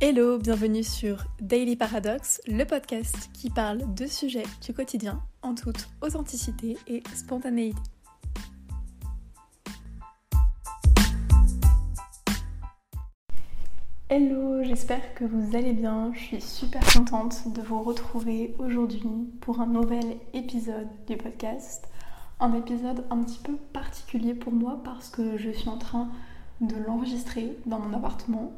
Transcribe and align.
Hello, 0.00 0.38
bienvenue 0.38 0.84
sur 0.84 1.24
Daily 1.40 1.74
Paradox, 1.74 2.40
le 2.46 2.64
podcast 2.64 3.30
qui 3.32 3.50
parle 3.50 3.82
de 3.94 4.06
sujets 4.06 4.44
du 4.64 4.72
quotidien 4.72 5.20
en 5.42 5.56
toute 5.56 5.88
authenticité 6.02 6.78
et 6.86 7.02
spontanéité. 7.16 7.76
Hello, 14.08 14.62
j'espère 14.62 15.14
que 15.14 15.24
vous 15.24 15.56
allez 15.56 15.72
bien. 15.72 16.12
Je 16.14 16.20
suis 16.20 16.40
super 16.40 16.80
contente 16.92 17.52
de 17.52 17.60
vous 17.60 17.82
retrouver 17.82 18.54
aujourd'hui 18.60 19.02
pour 19.40 19.60
un 19.60 19.66
nouvel 19.66 20.18
épisode 20.32 20.86
du 21.08 21.16
podcast. 21.16 21.88
Un 22.38 22.54
épisode 22.54 23.04
un 23.10 23.24
petit 23.24 23.40
peu 23.40 23.56
particulier 23.72 24.34
pour 24.34 24.52
moi 24.52 24.80
parce 24.84 25.10
que 25.10 25.36
je 25.36 25.50
suis 25.50 25.68
en 25.68 25.78
train 25.78 26.08
de 26.60 26.76
l'enregistrer 26.86 27.58
dans 27.66 27.80
mon 27.80 27.96
appartement 27.96 28.52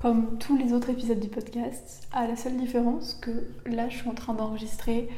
comme 0.00 0.38
tous 0.38 0.56
les 0.56 0.72
autres 0.72 0.88
épisodes 0.88 1.20
du 1.20 1.28
podcast, 1.28 2.08
à 2.10 2.26
la 2.26 2.34
seule 2.34 2.56
différence 2.56 3.14
que 3.20 3.30
là 3.66 3.88
je 3.90 3.98
suis 3.98 4.08
en 4.08 4.14
train 4.14 4.32
d'enregistrer 4.32 5.10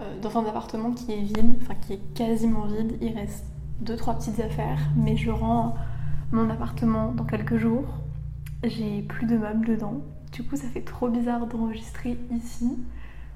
euh, 0.00 0.20
dans 0.20 0.36
un 0.36 0.44
appartement 0.44 0.90
qui 0.90 1.12
est 1.12 1.20
vide, 1.20 1.54
enfin 1.62 1.74
qui 1.76 1.94
est 1.94 2.14
quasiment 2.14 2.66
vide, 2.66 2.98
il 3.00 3.14
reste 3.14 3.44
deux 3.80 3.94
trois 3.94 4.14
petites 4.14 4.40
affaires, 4.40 4.80
mais 4.96 5.16
je 5.16 5.30
rends 5.30 5.76
mon 6.32 6.50
appartement 6.50 7.12
dans 7.12 7.24
quelques 7.24 7.58
jours. 7.58 7.86
J'ai 8.64 9.02
plus 9.02 9.26
de 9.26 9.36
meubles 9.36 9.64
dedans. 9.64 10.02
Du 10.32 10.42
coup, 10.42 10.56
ça 10.56 10.66
fait 10.66 10.82
trop 10.82 11.08
bizarre 11.08 11.46
d'enregistrer 11.46 12.18
ici. 12.32 12.76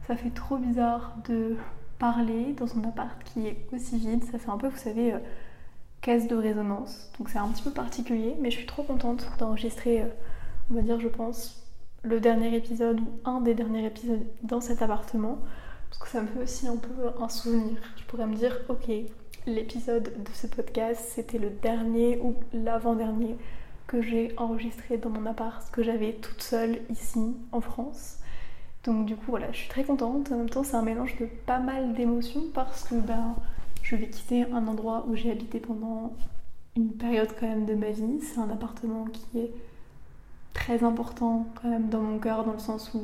Ça 0.08 0.16
fait 0.16 0.30
trop 0.30 0.56
bizarre 0.56 1.14
de 1.28 1.56
parler 2.00 2.54
dans 2.58 2.76
un 2.76 2.82
appart 2.88 3.22
qui 3.22 3.46
est 3.46 3.68
aussi 3.72 3.98
vide. 3.98 4.24
Ça 4.24 4.38
fait 4.40 4.50
un 4.50 4.58
peu, 4.58 4.66
vous 4.66 4.76
savez, 4.76 5.12
euh, 5.14 5.18
caisse 6.00 6.26
de 6.26 6.34
résonance. 6.34 7.12
Donc 7.16 7.28
c'est 7.28 7.38
un 7.38 7.46
petit 7.46 7.62
peu 7.62 7.70
particulier, 7.70 8.34
mais 8.40 8.50
je 8.50 8.56
suis 8.56 8.66
trop 8.66 8.82
contente 8.82 9.30
d'enregistrer. 9.38 10.02
Euh, 10.02 10.08
on 10.70 10.74
va 10.74 10.82
dire, 10.82 11.00
je 11.00 11.08
pense, 11.08 11.66
le 12.02 12.20
dernier 12.20 12.54
épisode 12.54 13.00
ou 13.00 13.08
un 13.24 13.40
des 13.40 13.54
derniers 13.54 13.86
épisodes 13.86 14.24
dans 14.42 14.60
cet 14.60 14.82
appartement. 14.82 15.38
Parce 15.88 16.02
que 16.02 16.08
ça 16.08 16.22
me 16.22 16.26
fait 16.26 16.42
aussi 16.42 16.66
un 16.66 16.76
peu 16.76 17.10
un 17.20 17.28
souvenir. 17.28 17.76
Je 17.96 18.04
pourrais 18.04 18.26
me 18.26 18.34
dire, 18.34 18.58
ok, 18.68 18.90
l'épisode 19.46 20.04
de 20.04 20.30
ce 20.32 20.46
podcast, 20.46 21.04
c'était 21.14 21.38
le 21.38 21.50
dernier 21.50 22.18
ou 22.22 22.34
l'avant-dernier 22.52 23.36
que 23.86 24.00
j'ai 24.00 24.32
enregistré 24.36 24.96
dans 24.96 25.10
mon 25.10 25.26
appart, 25.26 25.70
que 25.70 25.82
j'avais 25.82 26.14
toute 26.14 26.42
seule 26.42 26.80
ici 26.88 27.36
en 27.52 27.60
France. 27.60 28.18
Donc 28.84 29.06
du 29.06 29.16
coup 29.16 29.26
voilà, 29.28 29.52
je 29.52 29.58
suis 29.58 29.68
très 29.68 29.84
contente. 29.84 30.32
En 30.32 30.38
même 30.38 30.50
temps, 30.50 30.64
c'est 30.64 30.76
un 30.76 30.82
mélange 30.82 31.16
de 31.18 31.26
pas 31.26 31.58
mal 31.58 31.92
d'émotions 31.92 32.44
parce 32.54 32.84
que 32.84 32.94
ben, 32.94 33.34
je 33.82 33.96
vais 33.96 34.08
quitter 34.08 34.44
un 34.52 34.66
endroit 34.66 35.04
où 35.08 35.14
j'ai 35.14 35.30
habité 35.30 35.60
pendant 35.60 36.12
une 36.76 36.92
période 36.92 37.28
quand 37.38 37.46
même 37.46 37.66
de 37.66 37.74
ma 37.74 37.90
vie. 37.90 38.20
C'est 38.20 38.40
un 38.40 38.50
appartement 38.50 39.04
qui 39.06 39.38
est 39.38 39.50
très 40.52 40.84
important 40.84 41.46
quand 41.60 41.68
même 41.68 41.88
dans 41.88 42.00
mon 42.00 42.18
cœur, 42.18 42.44
dans 42.44 42.52
le 42.52 42.58
sens 42.58 42.92
où 42.94 43.02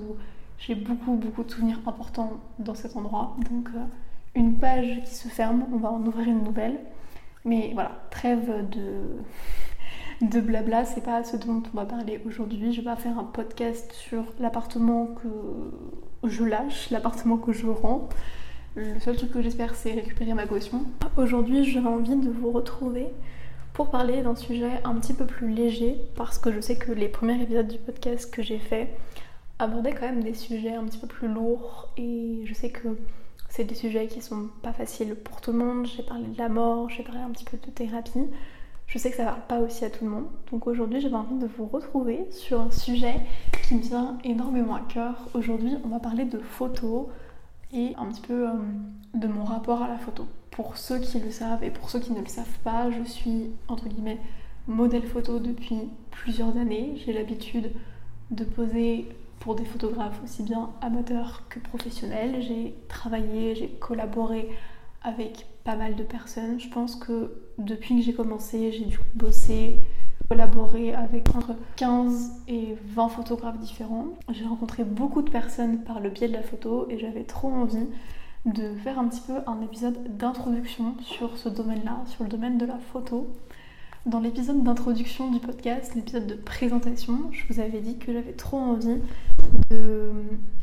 j'ai 0.58 0.74
beaucoup, 0.74 1.12
beaucoup 1.12 1.44
de 1.44 1.50
souvenirs 1.50 1.80
importants 1.86 2.32
dans 2.58 2.74
cet 2.74 2.96
endroit. 2.96 3.36
Donc, 3.50 3.68
euh, 3.74 3.84
une 4.34 4.58
page 4.58 5.02
qui 5.04 5.14
se 5.14 5.28
ferme, 5.28 5.66
on 5.72 5.76
va 5.76 5.90
en 5.90 6.04
ouvrir 6.04 6.28
une 6.28 6.42
nouvelle. 6.42 6.78
Mais 7.44 7.70
voilà, 7.74 7.92
trêve 8.10 8.68
de, 8.70 9.22
de 10.26 10.40
blabla, 10.40 10.84
c'est 10.84 11.02
pas 11.02 11.22
ce 11.24 11.36
dont 11.36 11.62
on 11.72 11.76
va 11.76 11.86
parler 11.86 12.20
aujourd'hui. 12.26 12.72
Je 12.72 12.80
vais 12.80 12.84
pas 12.84 12.96
faire 12.96 13.18
un 13.18 13.24
podcast 13.24 13.92
sur 13.92 14.24
l'appartement 14.40 15.06
que 15.06 16.28
je 16.28 16.44
lâche, 16.44 16.90
l'appartement 16.90 17.36
que 17.36 17.52
je 17.52 17.66
rends. 17.66 18.08
Le 18.74 19.00
seul 19.00 19.16
truc 19.16 19.32
que 19.32 19.42
j'espère, 19.42 19.74
c'est 19.74 19.92
récupérer 19.92 20.34
ma 20.34 20.46
caution. 20.46 20.84
Aujourd'hui, 21.16 21.64
j'avais 21.64 21.88
envie 21.88 22.16
de 22.16 22.30
vous 22.30 22.50
retrouver 22.50 23.08
pour 23.78 23.90
parler 23.90 24.22
d'un 24.22 24.34
sujet 24.34 24.80
un 24.82 24.96
petit 24.96 25.14
peu 25.14 25.24
plus 25.24 25.50
léger 25.50 26.00
parce 26.16 26.36
que 26.36 26.50
je 26.50 26.60
sais 26.60 26.74
que 26.74 26.90
les 26.90 27.06
premiers 27.06 27.40
épisodes 27.40 27.68
du 27.68 27.78
podcast 27.78 28.28
que 28.28 28.42
j'ai 28.42 28.58
fait 28.58 28.92
abordaient 29.60 29.92
quand 29.92 30.06
même 30.06 30.24
des 30.24 30.34
sujets 30.34 30.74
un 30.74 30.82
petit 30.82 30.98
peu 30.98 31.06
plus 31.06 31.28
lourds 31.28 31.88
et 31.96 32.42
je 32.44 32.54
sais 32.54 32.70
que 32.70 32.98
c'est 33.48 33.62
des 33.62 33.76
sujets 33.76 34.08
qui 34.08 34.20
sont 34.20 34.48
pas 34.64 34.72
faciles 34.72 35.14
pour 35.14 35.40
tout 35.40 35.52
le 35.52 35.58
monde. 35.58 35.86
J'ai 35.86 36.02
parlé 36.02 36.26
de 36.26 36.36
la 36.36 36.48
mort, 36.48 36.90
j'ai 36.90 37.04
parlé 37.04 37.20
un 37.20 37.30
petit 37.30 37.44
peu 37.44 37.56
de 37.56 37.70
thérapie. 37.70 38.26
Je 38.88 38.98
sais 38.98 39.12
que 39.12 39.16
ça 39.16 39.26
va 39.26 39.32
pas 39.34 39.60
aussi 39.60 39.84
à 39.84 39.90
tout 39.90 40.04
le 40.04 40.10
monde. 40.10 40.26
Donc 40.50 40.66
aujourd'hui, 40.66 41.00
j'avais 41.00 41.14
envie 41.14 41.38
de 41.38 41.46
vous 41.46 41.66
retrouver 41.66 42.26
sur 42.32 42.60
un 42.60 42.72
sujet 42.72 43.14
qui 43.62 43.76
me 43.76 43.80
vient 43.80 44.18
énormément 44.24 44.74
à 44.74 44.80
cœur. 44.92 45.28
Aujourd'hui, 45.34 45.74
on 45.84 45.88
va 45.88 46.00
parler 46.00 46.24
de 46.24 46.40
photos 46.40 47.06
et 47.72 47.94
un 47.96 48.06
petit 48.06 48.22
peu 48.22 48.48
euh, 48.48 48.52
de 49.14 49.26
mon 49.26 49.44
rapport 49.44 49.82
à 49.82 49.88
la 49.88 49.98
photo 49.98 50.26
pour 50.58 50.76
ceux 50.76 50.98
qui 50.98 51.20
le 51.20 51.30
savent 51.30 51.62
et 51.62 51.70
pour 51.70 51.88
ceux 51.88 52.00
qui 52.00 52.12
ne 52.12 52.20
le 52.20 52.26
savent 52.26 52.58
pas, 52.64 52.90
je 52.90 53.08
suis 53.08 53.52
entre 53.68 53.88
guillemets 53.88 54.18
modèle 54.66 55.06
photo 55.06 55.38
depuis 55.38 55.88
plusieurs 56.10 56.56
années. 56.56 56.94
J'ai 56.96 57.12
l'habitude 57.12 57.70
de 58.32 58.42
poser 58.42 59.08
pour 59.38 59.54
des 59.54 59.64
photographes 59.64 60.20
aussi 60.24 60.42
bien 60.42 60.70
amateurs 60.80 61.44
que 61.48 61.60
professionnels. 61.60 62.42
J'ai 62.42 62.74
travaillé, 62.88 63.54
j'ai 63.54 63.68
collaboré 63.68 64.48
avec 65.02 65.46
pas 65.62 65.76
mal 65.76 65.94
de 65.94 66.02
personnes. 66.02 66.58
Je 66.58 66.68
pense 66.68 66.96
que 66.96 67.30
depuis 67.58 67.96
que 67.96 68.02
j'ai 68.02 68.14
commencé, 68.14 68.72
j'ai 68.72 68.84
dû 68.84 68.98
bosser, 69.14 69.76
collaborer 70.28 70.94
avec 70.94 71.34
entre 71.34 71.54
15 71.76 72.32
et 72.48 72.76
20 72.94 73.08
photographes 73.08 73.58
différents. 73.58 74.08
J'ai 74.30 74.44
rencontré 74.44 74.84
beaucoup 74.84 75.22
de 75.22 75.30
personnes 75.30 75.78
par 75.84 76.00
le 76.00 76.10
biais 76.10 76.28
de 76.28 76.34
la 76.34 76.42
photo 76.42 76.86
et 76.90 76.98
j'avais 76.98 77.24
trop 77.24 77.48
envie 77.48 77.86
de 78.44 78.74
faire 78.84 78.98
un 78.98 79.08
petit 79.08 79.22
peu 79.26 79.34
un 79.46 79.60
épisode 79.62 80.16
d'introduction 80.16 80.94
sur 81.00 81.36
ce 81.36 81.48
domaine-là, 81.48 82.02
sur 82.06 82.24
le 82.24 82.30
domaine 82.30 82.58
de 82.58 82.66
la 82.66 82.78
photo. 82.78 83.26
Dans 84.06 84.20
l'épisode 84.20 84.62
d'introduction 84.62 85.30
du 85.30 85.38
podcast, 85.38 85.94
l'épisode 85.94 86.26
de 86.26 86.34
présentation, 86.34 87.30
je 87.32 87.52
vous 87.52 87.60
avais 87.60 87.80
dit 87.80 87.98
que 87.98 88.12
j'avais 88.12 88.32
trop 88.32 88.56
envie 88.56 89.00
de 89.70 90.12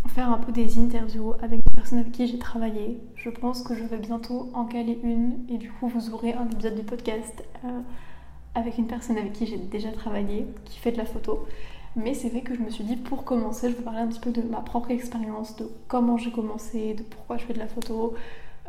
faire 0.07 0.29
un 0.31 0.37
peu 0.37 0.51
des 0.51 0.79
interviews 0.79 1.33
avec 1.41 1.63
des 1.63 1.71
personnes 1.75 1.99
avec 1.99 2.11
qui 2.11 2.27
j'ai 2.27 2.39
travaillé. 2.39 2.99
Je 3.15 3.29
pense 3.29 3.61
que 3.61 3.75
je 3.75 3.83
vais 3.83 3.97
bientôt 3.97 4.49
en 4.53 4.65
caler 4.65 4.99
une 5.03 5.33
et 5.49 5.57
du 5.57 5.69
coup 5.71 5.87
vous 5.87 6.13
aurez 6.13 6.33
un 6.33 6.45
épisode 6.49 6.75
du 6.75 6.83
podcast 6.83 7.43
euh, 7.65 7.81
avec 8.55 8.77
une 8.77 8.87
personne 8.87 9.17
avec 9.17 9.33
qui 9.33 9.45
j'ai 9.45 9.57
déjà 9.57 9.91
travaillé, 9.91 10.47
qui 10.65 10.79
fait 10.79 10.91
de 10.91 10.97
la 10.97 11.05
photo. 11.05 11.45
Mais 11.95 12.13
c'est 12.13 12.29
vrai 12.29 12.41
que 12.41 12.53
je 12.55 12.61
me 12.61 12.69
suis 12.69 12.83
dit, 12.83 12.97
pour 12.97 13.23
commencer, 13.23 13.69
je 13.69 13.75
vais 13.75 13.83
parler 13.83 13.99
un 13.99 14.07
petit 14.07 14.19
peu 14.19 14.31
de 14.31 14.41
ma 14.41 14.59
propre 14.59 14.91
expérience, 14.91 15.55
de 15.55 15.69
comment 15.87 16.17
j'ai 16.17 16.31
commencé, 16.31 16.93
de 16.93 17.03
pourquoi 17.03 17.37
je 17.37 17.45
fais 17.45 17.53
de 17.53 17.59
la 17.59 17.67
photo, 17.67 18.15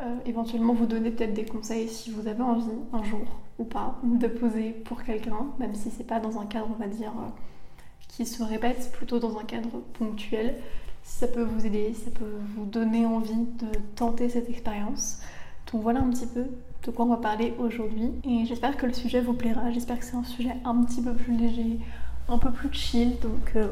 euh, 0.01 0.15
éventuellement 0.25 0.73
vous 0.73 0.85
donner 0.85 1.11
peut-être 1.11 1.33
des 1.33 1.45
conseils 1.45 1.89
si 1.89 2.11
vous 2.11 2.27
avez 2.27 2.43
envie, 2.43 2.65
un 2.93 3.03
jour 3.03 3.25
ou 3.59 3.63
pas, 3.63 3.99
de 4.03 4.27
poser 4.27 4.69
pour 4.69 5.03
quelqu'un, 5.03 5.47
même 5.59 5.73
si 5.73 5.89
c'est 5.89 6.05
pas 6.05 6.19
dans 6.19 6.39
un 6.39 6.45
cadre, 6.45 6.67
on 6.69 6.81
va 6.81 6.87
dire, 6.87 7.11
euh, 7.17 7.29
qui 8.07 8.25
se 8.25 8.43
répète, 8.43 8.91
plutôt 8.93 9.19
dans 9.19 9.37
un 9.37 9.43
cadre 9.43 9.81
ponctuel. 9.97 10.55
Si 11.03 11.19
ça 11.19 11.27
peut 11.27 11.43
vous 11.43 11.65
aider, 11.65 11.93
si 11.93 12.01
ça 12.01 12.11
peut 12.11 12.37
vous 12.55 12.65
donner 12.65 13.05
envie 13.05 13.33
de 13.33 13.67
tenter 13.95 14.29
cette 14.29 14.49
expérience. 14.49 15.19
Donc 15.71 15.81
voilà 15.81 16.01
un 16.01 16.09
petit 16.09 16.27
peu 16.27 16.45
de 16.87 16.91
quoi 16.91 17.05
on 17.05 17.09
va 17.09 17.17
parler 17.17 17.53
aujourd'hui. 17.59 18.13
Et 18.23 18.45
j'espère 18.45 18.77
que 18.77 18.85
le 18.85 18.93
sujet 18.93 19.19
vous 19.19 19.33
plaira, 19.33 19.69
j'espère 19.71 19.99
que 19.99 20.05
c'est 20.05 20.15
un 20.15 20.23
sujet 20.23 20.55
un 20.63 20.83
petit 20.83 21.01
peu 21.01 21.13
plus 21.13 21.35
léger, 21.35 21.79
un 22.29 22.37
peu 22.37 22.49
plus 22.49 22.71
chill. 22.71 23.19
Donc 23.19 23.51
euh, 23.57 23.67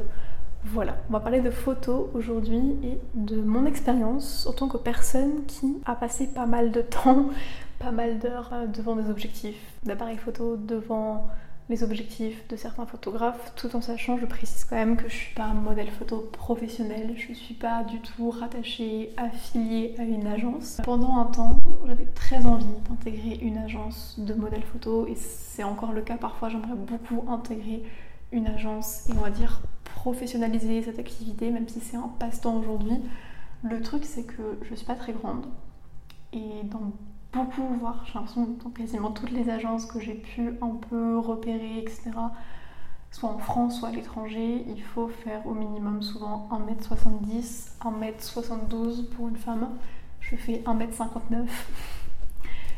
voilà, 0.66 0.98
on 1.10 1.14
va 1.14 1.22
parler 1.22 1.40
de 1.40 1.50
photos 1.50 2.10
aujourd'hui 2.14 2.76
et 2.84 3.00
de 3.14 3.42
mon 3.42 3.66
expérience 3.66 4.46
en 4.48 4.54
tant 4.54 4.68
que 4.68 4.78
personne 4.78 5.46
qui 5.48 5.78
a 5.86 5.96
passé 5.96 6.28
pas 6.28 6.46
mal 6.46 6.72
de 6.72 6.82
temps, 6.82 7.30
pas 7.80 7.92
mal 7.92 8.20
d'heures 8.20 8.50
euh, 8.52 8.68
devant 8.68 8.98
des 8.98 9.10
objectifs 9.10 9.62
d'appareil 9.84 10.18
photo, 10.18 10.58
devant 10.58 11.28
les 11.68 11.84
objectifs 11.84 12.48
de 12.48 12.56
certains 12.56 12.86
photographes, 12.86 13.54
tout 13.56 13.76
en 13.76 13.82
sachant, 13.82 14.18
je 14.18 14.26
précise 14.26 14.66
quand 14.66 14.76
même 14.76 14.98
que 14.98 15.10
je 15.10 15.16
suis 15.16 15.34
pas 15.34 15.46
un 15.46 15.56
modèle 15.56 15.90
photo 15.90 16.30
professionnel, 16.32 17.16
je 17.18 17.34
suis 17.34 17.56
pas 17.56 17.84
du 17.84 18.00
tout 18.00 18.30
rattachée, 18.30 19.12
affiliée 19.18 19.96
à 19.98 20.04
une 20.04 20.28
agence. 20.28 20.80
Pendant 20.84 21.18
un 21.18 21.26
temps, 21.26 21.58
j'avais 21.88 22.06
très 22.06 22.46
envie 22.46 22.66
d'intégrer 22.88 23.40
une 23.42 23.58
agence 23.58 24.16
de 24.20 24.34
modèle 24.36 24.62
photo 24.62 25.08
et 25.08 25.16
c'est 25.16 25.64
encore 25.64 25.92
le 25.92 26.02
cas 26.02 26.18
parfois, 26.18 26.50
j'aimerais 26.50 26.76
beaucoup 26.76 27.26
intégrer 27.32 27.84
une 28.32 28.48
agence 28.48 29.10
et 29.10 29.14
on 29.14 29.22
va 29.22 29.32
dire 29.32 29.62
professionnaliser 29.86 30.84
cette 30.84 31.00
activité, 31.00 31.50
même 31.50 31.68
si 31.68 31.80
c'est 31.80 31.98
un 31.98 32.12
passe-temps 32.20 32.58
aujourd'hui. 32.58 33.00
Le 33.64 33.82
truc, 33.82 34.06
c'est 34.06 34.24
que 34.24 34.60
je 34.70 34.76
suis 34.76 34.86
pas 34.86 34.94
très 34.94 35.14
grande 35.14 35.46
et 36.32 36.64
dans 36.66 36.92
beaucoup, 37.36 37.68
voire 37.80 38.04
j'ai 38.06 38.14
l'impression 38.14 38.48
dans 38.64 38.70
quasiment 38.72 39.12
toutes 39.12 39.32
les 39.32 39.50
agences 39.50 39.86
que 39.86 40.00
j'ai 40.00 40.16
pu 40.16 40.58
un 40.62 40.76
peu 40.90 41.20
repérer, 41.20 41.80
etc., 41.80 42.12
soit 43.12 43.30
en 43.30 43.38
France, 43.38 43.80
soit 43.80 43.90
à 43.90 43.92
l'étranger, 43.92 44.66
il 44.68 44.82
faut 44.82 45.08
faire 45.08 45.46
au 45.46 45.54
minimum 45.54 46.02
souvent 46.02 46.50
1m70, 46.52 47.78
1m72 47.82 49.10
pour 49.10 49.30
une 49.30 49.38
femme. 49.38 49.70
Je 50.20 50.36
fais 50.36 50.64
1m59. 50.66 51.46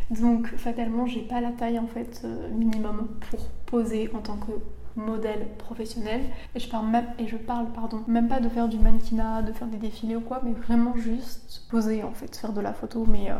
Donc 0.20 0.48
fatalement, 0.56 1.06
j'ai 1.06 1.22
pas 1.22 1.42
la 1.42 1.52
taille 1.52 1.80
en 1.80 1.88
fait 1.88 2.22
euh, 2.24 2.50
minimum 2.50 3.08
pour 3.30 3.48
poser 3.66 4.10
en 4.14 4.20
tant 4.20 4.38
que 4.38 4.52
modèle 4.96 5.48
professionnel. 5.58 6.22
Et 6.56 6.60
je 6.60 6.70
parle 6.70 6.88
même, 6.88 7.08
et 7.20 7.28
je 7.28 7.38
parle, 7.38 7.72
pardon, 7.72 8.04
même 8.08 8.28
pas 8.28 8.40
de 8.40 8.50
faire 8.50 8.68
du 8.68 8.80
mannequinat, 8.80 9.42
de 9.42 9.52
faire 9.54 9.68
des 9.68 9.78
défilés 9.78 10.16
ou 10.16 10.22
quoi, 10.22 10.42
mais 10.44 10.52
vraiment 10.52 10.96
juste 10.96 11.64
poser 11.70 12.04
en 12.04 12.12
fait, 12.12 12.36
faire 12.36 12.54
de 12.54 12.62
la 12.62 12.74
photo, 12.74 13.06
mais 13.08 13.32
euh, 13.32 13.36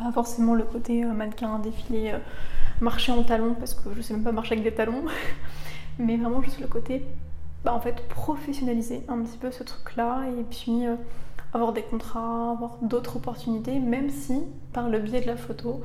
pas 0.00 0.12
forcément 0.12 0.54
le 0.54 0.64
côté 0.64 1.04
euh, 1.04 1.12
mannequin, 1.12 1.58
défilé, 1.58 2.12
euh, 2.12 2.18
marcher 2.80 3.12
en 3.12 3.22
talons, 3.22 3.54
parce 3.54 3.74
que 3.74 3.90
je 3.94 4.00
sais 4.00 4.14
même 4.14 4.24
pas 4.24 4.32
marcher 4.32 4.52
avec 4.52 4.64
des 4.64 4.74
talons, 4.74 5.04
mais 5.98 6.16
vraiment 6.16 6.42
juste 6.42 6.60
le 6.60 6.66
côté 6.66 7.04
bah, 7.64 7.74
en 7.74 7.80
fait 7.80 8.08
professionnaliser 8.08 9.04
un 9.08 9.22
petit 9.22 9.36
peu 9.36 9.50
ce 9.50 9.62
truc-là 9.62 10.22
et 10.38 10.44
puis 10.44 10.86
euh, 10.86 10.96
avoir 11.52 11.72
des 11.72 11.82
contrats, 11.82 12.52
avoir 12.52 12.78
d'autres 12.80 13.16
opportunités, 13.16 13.78
même 13.78 14.08
si 14.08 14.42
par 14.72 14.88
le 14.88 14.98
biais 14.98 15.20
de 15.20 15.26
la 15.26 15.36
photo, 15.36 15.82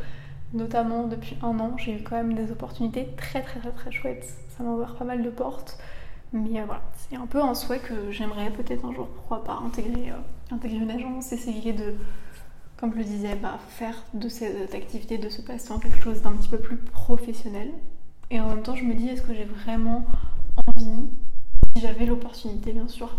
notamment 0.54 1.08
depuis 1.08 1.38
un 1.42 1.60
an, 1.60 1.76
j'ai 1.78 1.96
eu 2.00 2.04
quand 2.04 2.16
même 2.16 2.34
des 2.34 2.52
opportunités 2.52 3.10
très 3.18 3.42
très 3.42 3.60
très 3.60 3.72
très 3.72 3.92
chouettes. 3.92 4.34
Ça 4.56 4.64
m'a 4.64 4.72
ouvert 4.72 4.96
pas 4.96 5.06
mal 5.06 5.22
de 5.22 5.30
portes. 5.30 5.78
Mais 6.34 6.62
voilà, 6.66 6.82
c'est 6.96 7.16
un 7.16 7.28
peu 7.28 7.42
un 7.42 7.54
souhait 7.54 7.80
que 7.80 8.12
j'aimerais 8.12 8.50
peut-être 8.50 8.84
un 8.84 8.94
jour, 8.94 9.08
pourquoi 9.08 9.44
pas, 9.44 9.62
intégrer, 9.66 10.12
intégrer 10.52 10.80
une 10.80 10.92
agence, 10.92 11.32
essayer 11.32 11.72
de, 11.72 11.94
comme 12.78 12.92
je 12.94 12.98
le 12.98 13.04
disais, 13.04 13.36
bah, 13.36 13.58
faire 13.70 13.96
de 14.14 14.28
cette 14.28 14.74
activité, 14.76 15.18
de 15.18 15.30
ce 15.30 15.42
passe-temps 15.42 15.80
quelque 15.80 16.02
chose 16.02 16.22
d'un 16.22 16.34
petit 16.34 16.50
peu 16.50 16.60
plus 16.60 16.78
professionnel. 16.78 17.72
Et 18.32 18.40
en 18.40 18.48
même 18.48 18.64
temps, 18.64 18.76
je 18.76 18.84
me 18.84 18.94
dis, 18.94 19.08
est-ce 19.08 19.22
que 19.22 19.34
j'ai 19.34 19.46
vraiment 19.46 20.06
envie, 20.68 21.08
si 21.76 21.82
j'avais 21.82 22.06
l'opportunité 22.06 22.74
bien 22.74 22.88
sûr, 22.88 23.16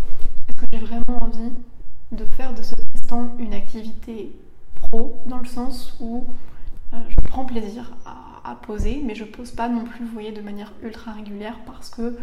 est-ce 0.49 0.57
que 0.57 0.67
j'ai 0.73 0.79
vraiment 0.79 1.23
envie 1.23 1.53
de 2.13 2.25
faire 2.25 2.55
de 2.55 2.63
ce 2.63 2.75
passe-temps 2.75 3.35
une 3.39 3.55
activité 3.55 4.33
pro, 4.75 5.21
dans 5.27 5.39
le 5.39 5.47
sens 5.47 5.97
où 6.01 6.25
euh, 6.93 6.99
je 7.09 7.17
prends 7.29 7.45
plaisir 7.45 7.93
à, 8.05 8.51
à, 8.51 8.55
poser, 8.57 9.03
mais 9.05 9.15
je 9.15 9.25
pose 9.25 9.51
pas 9.53 9.69
non 9.69 9.85
plus, 9.85 10.05
vous 10.05 10.13
voyez, 10.13 10.33
de 10.33 10.41
manière 10.41 10.73
ultra 10.83 11.13
régulière 11.13 11.59
parce 11.67 11.91
que 11.91 12.19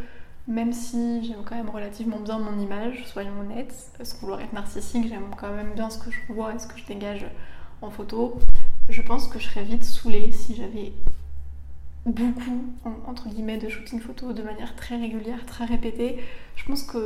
même 0.47 0.73
si 0.73 1.23
j'aime 1.23 1.43
quand 1.45 1.55
même 1.55 1.69
relativement 1.69 2.19
bien 2.19 2.37
mon 2.37 2.59
image, 2.59 3.05
soyons 3.05 3.39
honnêtes, 3.39 3.91
parce 3.97 4.13
que 4.13 4.21
vouloir 4.21 4.41
être 4.41 4.53
narcissique, 4.53 5.07
j'aime 5.07 5.33
quand 5.37 5.53
même 5.53 5.73
bien 5.73 5.89
ce 5.89 5.97
que 5.97 6.11
je 6.11 6.33
vois 6.33 6.53
et 6.53 6.59
ce 6.59 6.67
que 6.67 6.77
je 6.77 6.85
dégage 6.85 7.25
en 7.81 7.89
photo, 7.89 8.37
je 8.89 9.01
pense 9.01 9.27
que 9.27 9.39
je 9.39 9.45
serais 9.45 9.63
vite 9.63 9.83
saoulée 9.83 10.31
si 10.31 10.55
j'avais 10.55 10.93
beaucoup, 12.05 12.73
entre 13.07 13.29
guillemets, 13.29 13.57
de 13.57 13.69
shooting 13.69 13.99
photo 13.99 14.33
de 14.33 14.43
manière 14.43 14.75
très 14.75 14.97
régulière, 14.97 15.45
très 15.45 15.65
répétée. 15.65 16.19
Je 16.55 16.65
pense 16.65 16.83
qu'au 16.83 16.99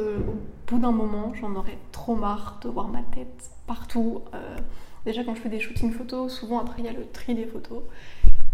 bout 0.66 0.80
d'un 0.80 0.92
moment, 0.92 1.34
j'en 1.36 1.54
aurais 1.56 1.78
trop 1.92 2.16
marre 2.16 2.60
de 2.64 2.70
voir 2.70 2.88
ma 2.88 3.04
tête 3.04 3.52
partout. 3.68 4.22
Euh, 4.34 4.58
déjà, 5.06 5.24
quand 5.24 5.36
je 5.36 5.42
fais 5.42 5.50
des 5.50 5.60
shootings 5.60 5.92
photos, 5.92 6.34
souvent 6.34 6.60
après, 6.60 6.82
il 6.82 6.86
y 6.86 6.90
a 6.90 6.94
le 6.94 7.06
tri 7.08 7.36
des 7.36 7.46
photos. 7.46 7.84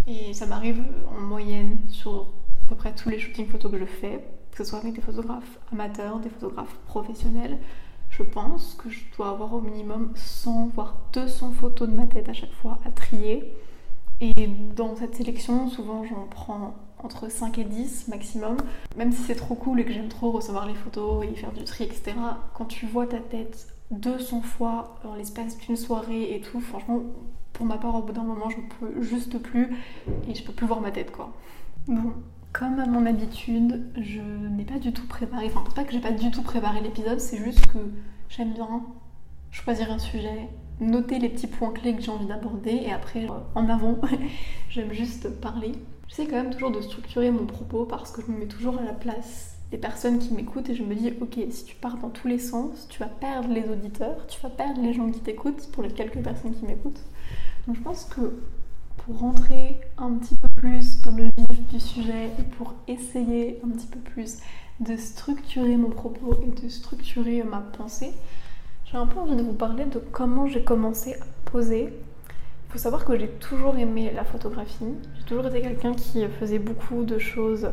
Et 0.06 0.34
ça 0.34 0.46
m'arrive 0.46 0.84
en 1.18 1.22
moyenne 1.22 1.78
sur 1.90 2.28
à 2.66 2.70
peu 2.70 2.76
près 2.76 2.94
tous 2.94 3.10
les 3.10 3.20
shootings 3.20 3.48
photos 3.48 3.72
que 3.72 3.80
je 3.80 3.86
fais 3.86 4.20
que 4.56 4.64
ce 4.64 4.70
soit 4.70 4.80
avec 4.80 4.94
des 4.94 5.02
photographes 5.02 5.60
amateurs, 5.72 6.20
des 6.20 6.30
photographes 6.30 6.76
professionnels, 6.86 7.58
je 8.10 8.24
pense 8.24 8.76
que 8.76 8.90
je 8.90 9.02
dois 9.18 9.30
avoir 9.30 9.54
au 9.54 9.62
minimum 9.62 10.12
100 10.16 10.68
voire 10.76 10.98
200 11.14 11.52
photos 11.54 11.90
de 11.90 11.94
ma 11.94 12.06
tête 12.06 12.30
à 12.30 12.34
chaque 12.34 12.54
fois 12.54 12.80
à 12.86 12.92
trier. 12.92 13.54
Et 14.22 14.48
dans 14.76 14.96
cette 14.96 15.16
sélection, 15.16 15.68
souvent 15.68 16.04
j'en 16.04 16.28
prends 16.30 16.76
entre 17.00 17.30
5 17.30 17.58
et 17.58 17.64
10 17.64 18.08
maximum. 18.10 18.58
Même 18.96 19.12
si 19.12 19.24
c'est 19.24 19.36
trop 19.36 19.56
cool 19.56 19.80
et 19.80 19.86
que 19.86 19.92
j'aime 19.92 20.10
trop 20.10 20.32
recevoir 20.32 20.68
les 20.68 20.76
photos 20.76 21.26
et 21.26 21.34
faire 21.36 21.52
du 21.52 21.64
tri, 21.64 21.86
etc. 21.86 22.14
Quand 22.54 22.66
tu 22.66 22.86
vois 22.86 23.08
ta 23.08 23.20
tête 23.20 23.68
200 23.92 24.42
fois 24.42 24.96
dans 25.04 25.16
l'espace 25.16 25.58
d'une 25.58 25.76
soirée 25.76 26.36
et 26.36 26.42
tout, 26.42 26.62
franchement, 26.62 27.02
pour 27.52 27.66
ma 27.66 27.78
part, 27.78 27.96
au 27.96 28.02
bout 28.02 28.14
d'un 28.14 28.24
moment, 28.24 28.50
je 28.50 28.58
peux 28.80 29.02
juste 29.02 29.38
plus 29.40 29.76
et 30.28 30.36
je 30.36 30.44
peux 30.44 30.54
plus 30.54 30.68
voir 30.68 30.82
ma 30.82 30.92
tête 30.92 31.12
quoi. 31.12 31.34
Bon, 31.88 32.14
comme 32.54 32.80
à 32.80 32.86
mon 32.86 33.06
habitude, 33.08 33.82
je 34.00 34.22
n'ai 34.22 34.64
pas 34.64 34.78
du 34.78 34.94
tout 34.94 35.08
préparé, 35.08 35.48
enfin 35.48 35.64
pas 35.76 35.84
que 35.84 35.92
j'ai 35.92 36.00
pas 36.00 36.12
du 36.12 36.30
tout 36.30 36.44
préparé 36.44 36.82
l'épisode, 36.82 37.20
c'est 37.20 37.44
juste 37.44 37.66
que 37.66 37.80
j'aime 38.30 38.54
bien 38.54 38.84
choisir 39.52 39.92
un 39.92 39.98
sujet, 39.98 40.50
noter 40.80 41.18
les 41.18 41.30
petits 41.30 41.48
points 41.48 41.72
clés 41.72 41.96
que 41.96 42.02
j'ai 42.02 42.12
envie 42.12 42.28
d'aborder 42.28 42.72
et 42.72 42.94
après 42.94 43.26
euh, 43.26 43.34
en 43.56 43.68
avant, 43.70 44.00
j'aime 44.70 44.94
juste 44.94 45.30
parler. 45.42 45.72
J'essaie 46.08 46.28
quand 46.28 46.36
même 46.36 46.52
toujours 46.52 46.72
de 46.72 46.82
structurer 46.82 47.32
mon 47.32 47.48
propos 47.48 47.86
parce 47.86 48.12
que 48.12 48.22
je 48.22 48.32
me 48.32 48.38
mets 48.38 48.48
toujours 48.48 48.78
à 48.78 48.84
la 48.84 48.94
place 48.94 49.58
des 49.72 49.78
personnes 49.80 50.20
qui 50.20 50.32
m'écoutent 50.36 50.70
et 50.70 50.76
je 50.76 50.84
me 50.84 50.94
dis 50.94 51.12
ok 51.22 51.40
si 51.50 51.66
tu 51.66 51.76
pars 51.76 51.98
dans 51.98 52.10
tous 52.10 52.28
les 52.28 52.38
sens, 52.38 52.88
tu 52.88 53.00
vas 53.00 53.08
perdre 53.08 53.50
les 53.50 53.68
auditeurs, 53.68 54.28
tu 54.28 54.40
vas 54.42 54.50
perdre 54.50 54.80
les 54.80 54.94
gens 54.94 55.10
qui 55.10 55.22
t'écoutent 55.22 55.72
pour 55.72 55.82
les 55.82 55.90
quelques 55.90 56.22
personnes 56.22 56.54
qui 56.54 56.66
m'écoutent. 56.66 57.02
Donc 57.68 57.78
je 57.78 57.82
pense 57.82 58.06
que 58.06 58.44
pour 59.06 59.20
rentrer 59.20 59.80
un 59.98 60.12
petit 60.14 60.36
peu 60.36 60.48
plus 60.56 61.02
dans 61.02 61.12
le 61.12 61.26
vif 61.26 61.68
du 61.70 61.80
sujet 61.80 62.32
et 62.40 62.44
pour 62.58 62.74
essayer 62.88 63.60
un 63.66 63.70
petit 63.70 63.88
peu 63.88 64.00
plus 64.00 64.38
de 64.80 64.96
structurer 64.96 65.76
mon 65.76 65.90
propos 65.90 66.40
et 66.42 66.62
de 66.62 66.70
structurer 66.70 67.44
ma 67.44 67.60
pensée, 67.60 68.12
j'ai 68.86 68.98
un 68.98 69.06
peu 69.06 69.20
envie 69.20 69.36
de 69.36 69.44
vous 69.44 69.54
parler 69.54 69.86
de 69.86 70.00
comment 70.00 70.48
j'ai 70.48 70.64
commencé 70.64 71.16
à 71.16 71.26
poser. 71.52 71.90
Il 71.90 72.72
faut 72.72 72.78
savoir 72.78 73.04
que 73.04 73.18
j'ai 73.18 73.28
toujours 73.28 73.76
aimé 73.78 74.12
la 74.16 74.24
photographie. 74.24 74.94
J'ai 75.18 75.24
toujours 75.26 75.48
été 75.48 75.62
quelqu'un 75.62 75.94
qui 75.94 76.26
faisait 76.40 76.60
beaucoup 76.60 77.04
de 77.04 77.20
choses 77.20 77.70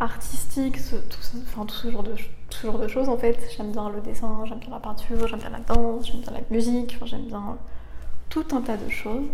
artistiques, 0.00 0.78
tout, 0.90 0.96
enfin, 1.42 1.66
tout, 1.66 1.74
ce 1.74 1.90
genre 1.90 2.02
de, 2.02 2.14
ce 2.50 2.66
genre 2.66 2.78
de 2.78 2.88
choses 2.88 3.08
en 3.08 3.16
fait. 3.16 3.38
J'aime 3.56 3.70
bien 3.70 3.88
le 3.90 4.00
dessin, 4.00 4.44
j'aime 4.46 4.58
bien 4.58 4.70
la 4.70 4.80
peinture, 4.80 5.28
j'aime 5.28 5.38
bien 5.38 5.50
la 5.50 5.60
danse, 5.60 6.08
j'aime 6.08 6.20
bien 6.20 6.32
la 6.32 6.40
musique, 6.50 6.98
j'aime 7.04 7.26
bien 7.26 7.56
tout 8.28 8.44
un 8.52 8.60
tas 8.60 8.76
de 8.76 8.88
choses. 8.88 9.26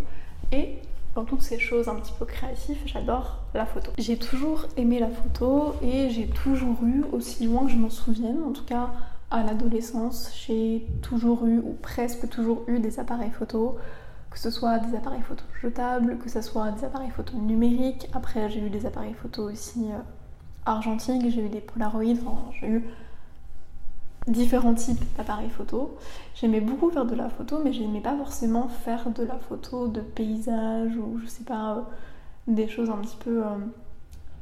Et 0.53 0.79
dans 1.15 1.25
toutes 1.25 1.43
ces 1.43 1.59
choses 1.59 1.89
un 1.89 1.97
petit 1.97 2.13
peu 2.19 2.25
créatives, 2.25 2.79
j'adore 2.87 3.39
la 3.55 3.67
photo. 3.67 3.91
J'ai 3.99 4.17
toujours 4.17 4.67
aimé 4.77 4.99
la 4.99 5.09
photo 5.09 5.75
et 5.83 6.11
j'ai 6.11 6.29
toujours 6.29 6.77
eu, 6.85 7.05
aussi 7.13 7.47
loin 7.47 7.65
que 7.65 7.73
je 7.73 7.77
m'en 7.77 7.91
souvienne, 7.91 8.43
en 8.47 8.53
tout 8.53 8.65
cas 8.65 8.91
à 9.31 9.43
l'adolescence, 9.43 10.33
j'ai 10.47 10.87
toujours 11.03 11.47
eu, 11.47 11.59
ou 11.59 11.77
presque 11.81 12.29
toujours 12.29 12.63
eu, 12.67 12.81
des 12.81 12.99
appareils 12.99 13.31
photo, 13.31 13.77
que 14.31 14.39
ce 14.39 14.51
soit 14.51 14.79
des 14.79 14.97
appareils 14.97 15.23
photo 15.23 15.45
jetables, 15.63 16.19
que 16.19 16.29
ce 16.29 16.41
soit 16.41 16.71
des 16.73 16.85
appareils 16.85 17.11
photo 17.11 17.37
numériques. 17.37 18.09
Après, 18.13 18.49
j'ai 18.49 18.61
eu 18.61 18.71
des 18.71 18.87
appareils 18.87 19.15
photo 19.15 19.51
aussi 19.51 19.87
euh, 19.87 19.99
argentiques, 20.67 21.29
j'ai 21.29 21.45
eu 21.45 21.49
des 21.49 21.61
Polaroids, 21.61 22.13
enfin, 22.13 22.51
j'ai 22.61 22.69
eu 22.69 22.85
différents 24.27 24.75
types 24.75 25.03
d'appareils 25.17 25.51
photo. 25.51 25.97
J'aimais 26.35 26.61
beaucoup 26.61 26.91
faire 26.91 27.07
de 27.07 27.15
la 27.15 27.29
photo, 27.29 27.61
mais 27.63 27.73
j'aimais 27.73 28.01
pas 28.01 28.17
forcément 28.17 28.69
faire 28.69 29.11
de 29.11 29.25
la 29.25 29.39
photo 29.39 29.89
de 29.89 30.01
paysage 30.01 30.97
ou 30.97 31.19
je 31.23 31.27
sais 31.27 31.45
pas, 31.45 31.77
euh, 31.77 31.81
des 32.47 32.69
choses 32.69 32.91
un 32.91 32.99
petit 32.99 33.17
peu. 33.17 33.45
Euh, 33.45 33.57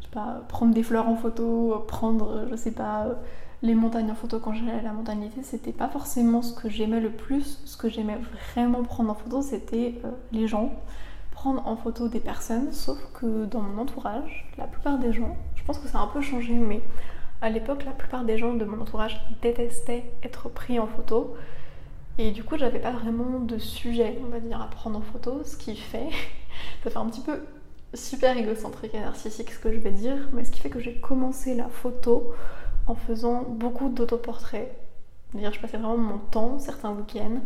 je 0.00 0.06
sais 0.06 0.12
pas, 0.12 0.42
prendre 0.48 0.74
des 0.74 0.82
fleurs 0.82 1.08
en 1.08 1.16
photo, 1.16 1.84
prendre, 1.86 2.46
je 2.50 2.56
sais 2.56 2.70
pas, 2.70 3.06
euh, 3.06 3.14
les 3.62 3.74
montagnes 3.74 4.10
en 4.10 4.14
photo 4.14 4.38
quand 4.38 4.52
j'allais 4.52 4.78
à 4.78 4.82
la 4.82 4.92
montagne 4.92 5.28
c'était 5.42 5.72
pas 5.72 5.88
forcément 5.88 6.42
ce 6.42 6.54
que 6.54 6.68
j'aimais 6.68 7.00
le 7.00 7.10
plus. 7.10 7.60
Ce 7.64 7.76
que 7.76 7.88
j'aimais 7.88 8.18
vraiment 8.52 8.82
prendre 8.84 9.10
en 9.10 9.14
photo, 9.14 9.42
c'était 9.42 10.00
les 10.32 10.46
gens. 10.46 10.70
Prendre 11.32 11.66
en 11.66 11.76
photo 11.76 12.08
des 12.08 12.20
personnes, 12.20 12.72
sauf 12.72 12.98
que 13.14 13.44
dans 13.46 13.60
mon 13.60 13.82
entourage, 13.82 14.48
la 14.58 14.66
plupart 14.66 14.98
des 14.98 15.12
gens, 15.12 15.36
je 15.54 15.62
pense 15.64 15.78
que 15.78 15.88
ça 15.88 15.98
a 15.98 16.02
un 16.02 16.08
peu 16.08 16.20
changé, 16.20 16.54
mais 16.54 16.82
à 17.40 17.50
l'époque, 17.50 17.84
la 17.84 17.92
plupart 17.92 18.24
des 18.24 18.38
gens 18.38 18.54
de 18.54 18.64
mon 18.64 18.80
entourage 18.80 19.20
détestaient 19.42 20.04
être 20.22 20.48
pris 20.48 20.78
en 20.78 20.86
photo. 20.86 21.36
Et 22.18 22.32
du 22.32 22.42
coup, 22.42 22.58
j'avais 22.58 22.80
pas 22.80 22.90
vraiment 22.90 23.38
de 23.38 23.58
sujet, 23.58 24.18
on 24.24 24.28
va 24.28 24.40
dire, 24.40 24.60
à 24.60 24.68
prendre 24.68 24.98
en 24.98 25.02
photo, 25.02 25.42
ce 25.44 25.56
qui 25.56 25.76
fait, 25.76 26.08
ça 26.82 26.90
fait 26.90 26.96
un 26.96 27.06
petit 27.06 27.20
peu 27.20 27.40
super 27.94 28.36
égocentrique 28.36 28.94
et 28.94 29.00
narcissique 29.00 29.50
ce 29.50 29.58
que 29.58 29.72
je 29.72 29.78
vais 29.78 29.92
dire, 29.92 30.16
mais 30.32 30.44
ce 30.44 30.50
qui 30.50 30.60
fait 30.60 30.68
que 30.68 30.80
j'ai 30.80 30.94
commencé 30.94 31.54
la 31.54 31.68
photo 31.68 32.34
en 32.86 32.94
faisant 32.94 33.42
beaucoup 33.42 33.88
d'autoportraits. 33.88 34.68
C'est-à-dire, 35.30 35.52
je 35.52 35.60
passais 35.60 35.76
vraiment 35.76 35.96
mon 35.96 36.18
temps, 36.18 36.58
certains 36.58 36.90
week-ends, 36.90 37.40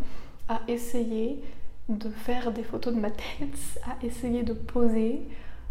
à 0.49 0.61
essayer 0.69 1.43
de 1.89 2.09
faire 2.09 2.53
des 2.53 2.63
photos 2.63 2.95
de 2.95 3.01
ma 3.01 3.11
tête, 3.39 3.59
à 3.85 4.05
essayer 4.05 4.43
de 4.43 4.55
poser, 4.55 5.23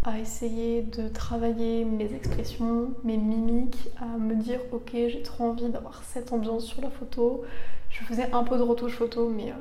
à 0.04 0.18
essayer 0.18 0.82
de 0.82 1.08
travailler 1.08 1.86
mes 1.86 2.14
expressions, 2.14 2.92
mes 3.04 3.18
mimiques, 3.18 3.90
à 4.00 4.18
me 4.18 4.36
dire 4.36 4.60
ok 4.72 4.92
j'ai 4.94 5.22
trop 5.22 5.46
envie 5.46 5.70
d'avoir 5.70 6.04
cette 6.04 6.34
ambiance 6.34 6.66
sur 6.66 6.82
la 6.82 6.90
photo. 6.90 7.44
Je 7.90 8.04
faisais 8.04 8.32
un 8.32 8.44
peu 8.44 8.58
de 8.58 8.64
retouche 8.64 8.96
photo 8.96 9.30
mais 9.30 9.52
euh, 9.52 9.56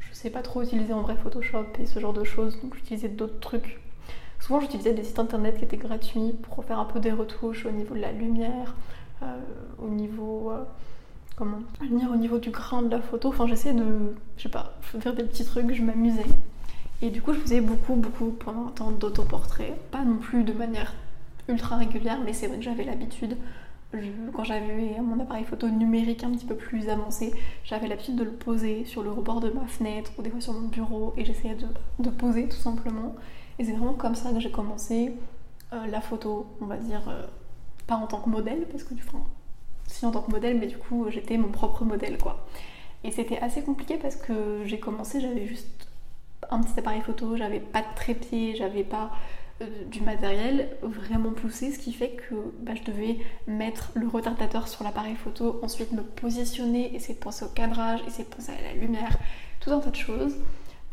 je 0.00 0.14
sais 0.14 0.30
pas 0.30 0.42
trop 0.42 0.62
utiliser 0.62 0.92
en 0.92 1.02
vrai 1.02 1.16
Photoshop 1.16 1.66
et 1.78 1.86
ce 1.86 1.98
genre 2.00 2.14
de 2.14 2.24
choses 2.24 2.58
donc 2.62 2.74
j'utilisais 2.74 3.08
d'autres 3.08 3.40
trucs. 3.40 3.80
Souvent 4.40 4.60
j'utilisais 4.60 4.94
des 4.94 5.04
sites 5.04 5.18
internet 5.18 5.58
qui 5.58 5.64
étaient 5.64 5.76
gratuits 5.76 6.34
pour 6.42 6.64
faire 6.64 6.78
un 6.78 6.84
peu 6.86 6.98
des 6.98 7.12
retouches 7.12 7.66
au 7.66 7.70
niveau 7.70 7.94
de 7.94 8.00
la 8.00 8.12
lumière, 8.12 8.74
euh, 9.22 9.26
au 9.78 9.88
niveau... 9.88 10.50
Euh, 10.52 10.64
comment 11.36 11.58
Venir 11.80 12.10
au 12.10 12.16
niveau 12.16 12.38
du 12.38 12.50
grain 12.50 12.82
de 12.82 12.90
la 12.90 13.00
photo, 13.00 13.28
enfin 13.28 13.46
j'essayais 13.46 13.74
de... 13.74 14.14
je 14.36 14.42
sais 14.42 14.48
pas, 14.48 14.74
faire 14.80 15.14
des 15.14 15.24
petits 15.24 15.44
trucs, 15.44 15.72
je 15.72 15.82
m'amusais. 15.82 16.24
Et 17.02 17.10
du 17.10 17.20
coup, 17.20 17.32
je 17.34 17.40
faisais 17.40 17.60
beaucoup, 17.60 17.96
beaucoup 17.96 18.30
pendant 18.30 18.68
un 18.68 18.70
temps 18.70 18.92
d'autoportrait. 18.92 19.74
Pas 19.90 20.04
non 20.04 20.18
plus 20.18 20.44
de 20.44 20.52
manière 20.52 20.94
ultra 21.48 21.76
régulière, 21.76 22.20
mais 22.24 22.32
c'est 22.32 22.46
vrai 22.46 22.58
que 22.58 22.62
j'avais 22.62 22.84
l'habitude. 22.84 23.36
Quand 24.32 24.44
j'avais 24.44 24.98
mon 25.02 25.20
appareil 25.20 25.44
photo 25.44 25.68
numérique 25.68 26.22
un 26.22 26.30
petit 26.30 26.46
peu 26.46 26.54
plus 26.54 26.88
avancé, 26.88 27.34
j'avais 27.64 27.88
l'habitude 27.88 28.14
de 28.14 28.22
le 28.22 28.30
poser 28.30 28.84
sur 28.84 29.02
le 29.02 29.10
rebord 29.10 29.40
de 29.40 29.50
ma 29.50 29.66
fenêtre 29.66 30.12
ou 30.16 30.22
des 30.22 30.30
fois 30.30 30.40
sur 30.40 30.54
mon 30.54 30.68
bureau 30.68 31.12
et 31.16 31.24
j'essayais 31.24 31.56
de, 31.98 32.10
poser 32.10 32.48
tout 32.48 32.56
simplement. 32.56 33.16
Et 33.58 33.64
c'est 33.64 33.72
vraiment 33.72 33.94
comme 33.94 34.14
ça 34.14 34.30
que 34.32 34.40
j'ai 34.40 34.52
commencé 34.52 35.12
euh, 35.72 35.86
la 35.88 36.00
photo, 36.00 36.46
on 36.60 36.66
va 36.66 36.76
dire, 36.76 37.02
euh, 37.08 37.26
pas 37.86 37.96
en 37.96 38.06
tant 38.06 38.20
que 38.20 38.30
modèle, 38.30 38.66
parce 38.70 38.84
que 38.84 38.94
du 38.94 39.04
coup, 39.04 39.18
si 39.88 40.06
en 40.06 40.12
tant 40.12 40.22
que 40.22 40.30
modèle, 40.30 40.58
mais 40.58 40.68
du 40.68 40.78
coup 40.78 41.06
j'étais 41.10 41.36
mon 41.36 41.48
propre 41.48 41.84
modèle 41.84 42.16
quoi. 42.16 42.46
Et 43.04 43.10
c'était 43.10 43.38
assez 43.38 43.62
compliqué 43.62 43.98
parce 43.98 44.16
que 44.16 44.62
j'ai 44.64 44.78
commencé, 44.78 45.20
j'avais 45.20 45.46
juste 45.46 45.91
un 46.50 46.62
petit 46.62 46.78
appareil 46.78 47.00
photo, 47.00 47.36
j'avais 47.36 47.60
pas 47.60 47.80
de 47.80 47.94
trépied, 47.94 48.54
j'avais 48.56 48.84
pas 48.84 49.10
du 49.90 50.00
matériel 50.00 50.68
vraiment 50.82 51.30
poussé, 51.30 51.72
ce 51.72 51.78
qui 51.78 51.92
fait 51.92 52.10
que 52.10 52.34
bah, 52.60 52.72
je 52.74 52.82
devais 52.90 53.18
mettre 53.46 53.92
le 53.94 54.08
retardateur 54.08 54.68
sur 54.68 54.84
l'appareil 54.84 55.14
photo, 55.14 55.60
ensuite 55.62 55.92
me 55.92 56.02
positionner, 56.02 56.94
essayer 56.94 57.14
de 57.14 57.20
penser 57.20 57.44
au 57.44 57.48
cadrage, 57.48 58.00
essayer 58.06 58.24
de 58.24 58.34
penser 58.34 58.52
à 58.52 58.62
la 58.62 58.80
lumière, 58.80 59.18
tout 59.60 59.70
un 59.70 59.80
tas 59.80 59.90
de 59.90 59.96
choses. 59.96 60.34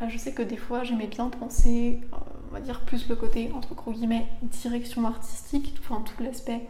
Euh, 0.02 0.08
je 0.08 0.18
sais 0.18 0.32
que 0.32 0.42
des 0.42 0.56
fois 0.56 0.84
j'aimais 0.84 1.06
bien 1.06 1.28
penser, 1.28 2.00
euh, 2.12 2.16
on 2.50 2.54
va 2.54 2.60
dire 2.60 2.80
plus 2.80 3.08
le 3.08 3.16
côté 3.16 3.50
entre 3.54 3.74
guillemets 3.90 4.26
direction 4.42 5.04
artistique, 5.04 5.74
enfin 5.80 6.02
tout 6.02 6.22
l'aspect 6.22 6.60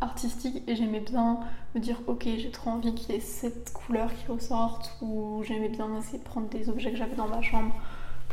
artistique 0.00 0.62
et 0.66 0.76
j'aimais 0.76 1.00
bien 1.00 1.40
me 1.74 1.80
dire 1.80 2.00
ok 2.06 2.28
j'ai 2.36 2.50
trop 2.50 2.70
envie 2.70 2.94
qu'il 2.94 3.14
y 3.14 3.16
ait 3.16 3.20
cette 3.20 3.72
couleur 3.72 4.10
qui 4.14 4.30
ressorte 4.30 4.94
ou 5.00 5.42
j'aimais 5.42 5.70
bien 5.70 5.88
essayer 5.96 6.18
de 6.18 6.24
prendre 6.24 6.48
des 6.48 6.68
objets 6.68 6.90
que 6.90 6.98
j'avais 6.98 7.16
dans 7.16 7.28
ma 7.28 7.40
chambre 7.40 7.74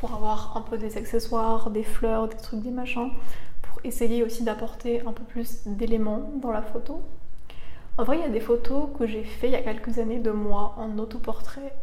pour 0.03 0.15
avoir 0.15 0.57
un 0.57 0.62
peu 0.62 0.77
des 0.77 0.98
accessoires, 0.98 1.69
des 1.69 1.83
fleurs, 1.83 2.27
des 2.27 2.36
trucs, 2.36 2.60
des 2.60 2.72
machins, 2.72 3.10
pour 3.62 3.79
essayer 3.86 4.22
aussi 4.22 4.43
d'apporter 4.43 5.00
un 5.07 5.13
peu 5.13 5.24
plus 5.24 5.65
d'éléments 5.65 6.29
dans 6.41 6.51
la 6.51 6.62
photo. 6.62 7.01
En 7.98 8.03
vrai, 8.03 8.17
il 8.17 8.22
y 8.22 8.25
a 8.25 8.29
des 8.29 8.41
photos 8.41 8.89
que 9.00 9.07
j'ai 9.07 9.24
fait 9.24 9.48
il 9.48 9.53
y 9.53 9.55
a 9.55 9.62
quelques 9.62 10.00
années 10.00 10.19
de 10.19 10.31
moi 10.31 10.75
en 10.77 10.98
autoportrait 10.98 11.74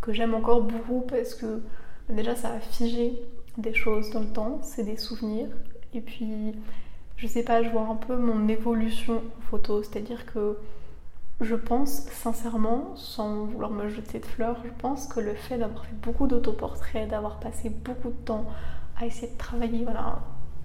que 0.00 0.12
j'aime 0.12 0.34
encore 0.34 0.62
beaucoup 0.62 1.02
parce 1.02 1.36
que 1.36 1.62
déjà 2.08 2.34
ça 2.34 2.48
a 2.48 2.58
figé 2.58 3.22
des 3.58 3.74
choses 3.74 4.10
dans 4.10 4.22
le 4.22 4.32
temps, 4.32 4.58
c'est 4.62 4.82
des 4.82 4.96
souvenirs. 4.96 5.46
Et 5.94 6.00
puis, 6.00 6.56
je 7.16 7.28
sais 7.28 7.44
pas, 7.44 7.62
je 7.62 7.68
vois 7.68 7.82
un 7.82 7.94
peu 7.94 8.16
mon 8.16 8.48
évolution 8.48 9.18
en 9.18 9.40
photo, 9.50 9.84
c'est-à-dire 9.84 10.26
que 10.26 10.58
je 11.40 11.54
pense 11.54 12.06
sincèrement, 12.10 12.96
sans 12.96 13.44
vouloir 13.44 13.70
me 13.70 13.88
jeter 13.88 14.18
de 14.18 14.26
fleurs, 14.26 14.56
je 14.64 14.70
pense 14.78 15.06
que 15.06 15.20
le 15.20 15.34
fait 15.34 15.58
d'avoir 15.58 15.84
fait 15.86 15.94
beaucoup 16.02 16.26
d'autoportraits, 16.26 17.08
d'avoir 17.08 17.38
passé 17.38 17.70
beaucoup 17.70 18.08
de 18.08 18.24
temps 18.24 18.46
à 18.96 19.06
essayer 19.06 19.32
de 19.32 19.38
travailler 19.38 19.86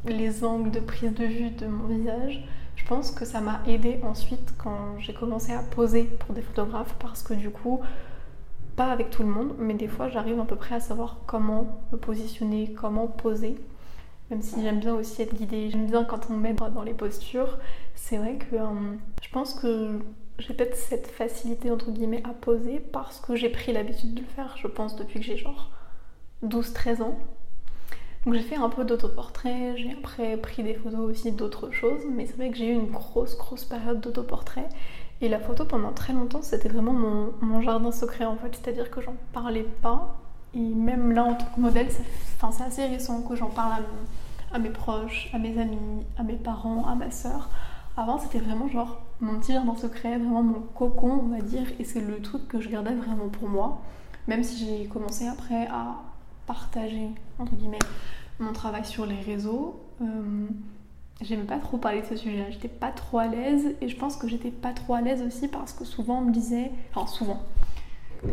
les 0.06 0.44
angles 0.44 0.72
de 0.72 0.80
prise 0.80 1.14
de 1.14 1.26
vue 1.26 1.50
de 1.52 1.68
mon 1.68 1.88
visage, 1.88 2.44
je 2.76 2.86
pense 2.86 3.12
que 3.12 3.26
ça 3.26 3.40
m'a 3.40 3.62
aidé 3.68 4.00
ensuite 4.04 4.54
quand 4.58 4.98
j'ai 5.00 5.14
commencé 5.14 5.54
à 5.54 5.60
poser 5.60 6.04
pour 6.04 6.34
des 6.34 6.42
photographes 6.42 6.96
parce 7.00 7.24
que 7.24 7.34
du 7.34 7.50
coup, 7.50 7.80
pas 8.76 8.92
avec 8.92 9.12
tout 9.12 9.24
le 9.24 9.30
monde, 9.30 9.54
mais 9.60 9.76
des 9.76 9.88
fois 9.88 10.10
j'arrive 10.10 10.40
à 10.40 10.46
peu 10.46 10.56
près 10.56 10.76
à 10.76 10.80
savoir 10.80 11.18
comment 11.28 11.82
me 11.92 11.98
positionner, 11.98 12.74
comment 12.74 13.08
poser. 13.08 13.56
Même 14.32 14.42
si 14.42 14.62
j'aime 14.62 14.80
bien 14.80 14.96
aussi 14.96 15.22
être 15.22 15.36
guidée, 15.36 15.70
j'aime 15.70 15.86
bien 15.86 16.04
quand 16.04 16.30
on 16.32 16.34
met 16.34 16.54
dans 16.54 16.82
les 16.82 16.94
postures. 16.94 17.60
C'est 17.94 18.18
vrai 18.18 18.38
que 18.38 18.56
euh, 18.56 18.96
je 19.22 19.30
pense 19.30 19.54
que 19.54 20.00
j'ai 20.40 20.54
peut-être 20.54 20.76
cette 20.76 21.08
facilité 21.08 21.72
entre 21.72 21.92
guillemets 21.92 22.24
à 22.24 22.34
poser 22.34 22.80
parce 22.80 23.20
que 23.20 23.36
j'ai 23.36 23.50
pris 23.50 23.72
l'habitude 23.72 24.14
de 24.14 24.22
le 24.22 24.28
faire, 24.28 24.56
je 24.58 24.68
pense, 24.68 24.96
depuis 24.96 25.20
que 25.20 25.26
j'ai 25.26 25.38
genre 25.38 25.70
12-13 26.44 27.02
ans. 27.02 27.18
Donc 28.26 28.36
j'ai 28.36 28.42
fait 28.42 28.56
un 28.56 28.70
peu 28.70 28.86
d'autoportrait, 28.86 29.76
j'ai 29.78 29.92
après 29.92 30.38
pris 30.38 30.64
des 30.64 30.76
photos 30.76 31.02
aussi 31.02 31.32
d'autres 31.32 31.72
choses, 31.72 32.02
mais 32.10 32.26
c'est 32.26 32.38
vrai 32.38 32.50
que 32.50 32.58
j'ai 32.58 32.70
eu 32.70 32.74
une 32.74 32.90
grosse 32.90 33.38
grosse 33.38 33.66
période 33.66 34.00
d'autoportrait. 34.00 34.70
Et 35.22 35.30
la 35.30 35.40
photo 35.40 35.66
pendant 35.66 35.92
très 35.92 36.14
longtemps 36.14 36.42
c'était 36.42 36.70
vraiment 36.70 36.94
mon, 36.94 37.62
jardin 37.62 37.92
secret 37.92 38.26
en 38.26 38.38
fait, 38.38 38.56
c'est-à-dire 38.56 38.90
que 38.90 39.02
j'en 39.02 39.16
parlais 39.34 39.66
pas. 39.82 40.16
Et 40.56 40.60
même 40.60 41.12
là 41.12 41.26
en 41.26 41.36
tant 41.36 41.46
que 41.56 41.60
modèle, 41.60 41.88
c'est 41.92 42.64
assez 42.64 42.86
récent 42.86 43.22
que 43.24 43.36
j'en 43.36 43.50
parle 43.50 43.84
à, 44.52 44.56
à 44.56 44.60
mes 44.60 44.70
proches, 44.70 45.30
à 45.34 45.40
mes 45.40 45.60
amis, 45.60 46.06
à 46.18 46.24
mes 46.24 46.36
parents, 46.36 46.86
à 46.88 46.96
ma 46.96 47.12
soeur. 47.12 47.50
Avant, 47.96 48.18
c'était 48.18 48.40
vraiment 48.40 48.68
genre 48.68 49.02
mon 49.22 49.40
petit 49.40 49.54
jardin 49.54 49.76
secret, 49.76 50.18
vraiment 50.18 50.44
mon 50.44 50.62
cocon, 50.62 51.22
on 51.24 51.28
va 51.28 51.42
dire, 51.42 51.68
et 51.80 51.84
c'est 51.84 52.02
le 52.02 52.22
truc 52.22 52.48
que 52.48 52.60
je 52.60 52.70
gardais 52.70 52.96
vraiment 52.96 53.30
pour 53.30 53.48
moi. 53.48 53.82
Même 54.28 54.44
si 54.44 54.66
j'ai 54.66 54.88
commencé 54.88 55.28
après 55.28 55.68
à 55.68 56.02
partager, 56.48 57.10
entre 57.40 57.54
guillemets, 57.56 57.80
mon 58.40 58.52
travail 58.52 58.84
sur 58.84 59.06
les 59.06 59.20
réseaux, 59.22 59.80
euh, 60.02 60.48
j'aimais 61.22 61.44
pas 61.44 61.60
trop 61.60 61.78
parler 61.78 62.02
de 62.02 62.08
ce 62.08 62.16
sujet-là, 62.16 62.50
j'étais 62.50 62.68
pas 62.68 62.92
trop 62.92 63.20
à 63.20 63.28
l'aise, 63.28 63.76
et 63.80 63.90
je 63.90 63.96
pense 63.96 64.16
que 64.18 64.28
j'étais 64.28 64.52
pas 64.52 64.74
trop 64.74 64.96
à 64.96 65.02
l'aise 65.02 65.22
aussi 65.22 65.48
parce 65.48 65.74
que 65.74 65.86
souvent 65.86 66.20
on 66.20 66.22
me 66.22 66.32
disait, 66.32 66.72
enfin 66.94 67.06
souvent, 67.06 67.44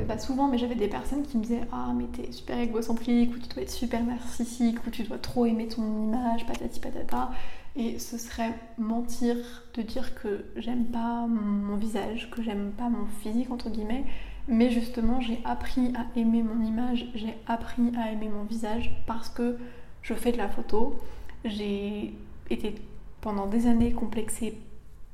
pas 0.06 0.18
souvent, 0.18 0.48
mais 0.48 0.58
j'avais 0.58 0.74
des 0.74 0.88
personnes 0.88 1.22
qui 1.22 1.36
me 1.36 1.42
disaient 1.42 1.66
Ah, 1.72 1.92
mais 1.96 2.04
t'es 2.04 2.30
super 2.32 2.58
égocentrique, 2.58 3.34
ou 3.34 3.38
tu 3.38 3.48
dois 3.48 3.62
être 3.62 3.70
super 3.70 4.02
narcissique, 4.04 4.78
ou 4.86 4.90
tu 4.90 5.02
dois 5.02 5.18
trop 5.18 5.46
aimer 5.46 5.66
ton 5.68 5.82
image, 5.82 6.46
patati 6.46 6.80
patata. 6.80 7.30
Et 7.76 7.98
ce 7.98 8.18
serait 8.18 8.54
mentir 8.78 9.36
de 9.74 9.82
dire 9.82 10.14
que 10.14 10.44
j'aime 10.56 10.86
pas 10.86 11.26
mon 11.26 11.76
visage, 11.76 12.30
que 12.30 12.42
j'aime 12.42 12.72
pas 12.76 12.88
mon 12.88 13.06
physique, 13.22 13.50
entre 13.50 13.70
guillemets. 13.70 14.04
Mais 14.48 14.70
justement, 14.70 15.20
j'ai 15.20 15.40
appris 15.44 15.92
à 15.94 16.06
aimer 16.18 16.42
mon 16.42 16.64
image, 16.64 17.06
j'ai 17.14 17.34
appris 17.46 17.92
à 17.96 18.10
aimer 18.10 18.28
mon 18.28 18.44
visage 18.44 18.90
parce 19.06 19.28
que 19.28 19.56
je 20.02 20.14
fais 20.14 20.32
de 20.32 20.38
la 20.38 20.48
photo. 20.48 20.98
J'ai 21.44 22.14
été 22.50 22.74
pendant 23.20 23.46
des 23.46 23.66
années 23.66 23.92
complexée 23.92 24.58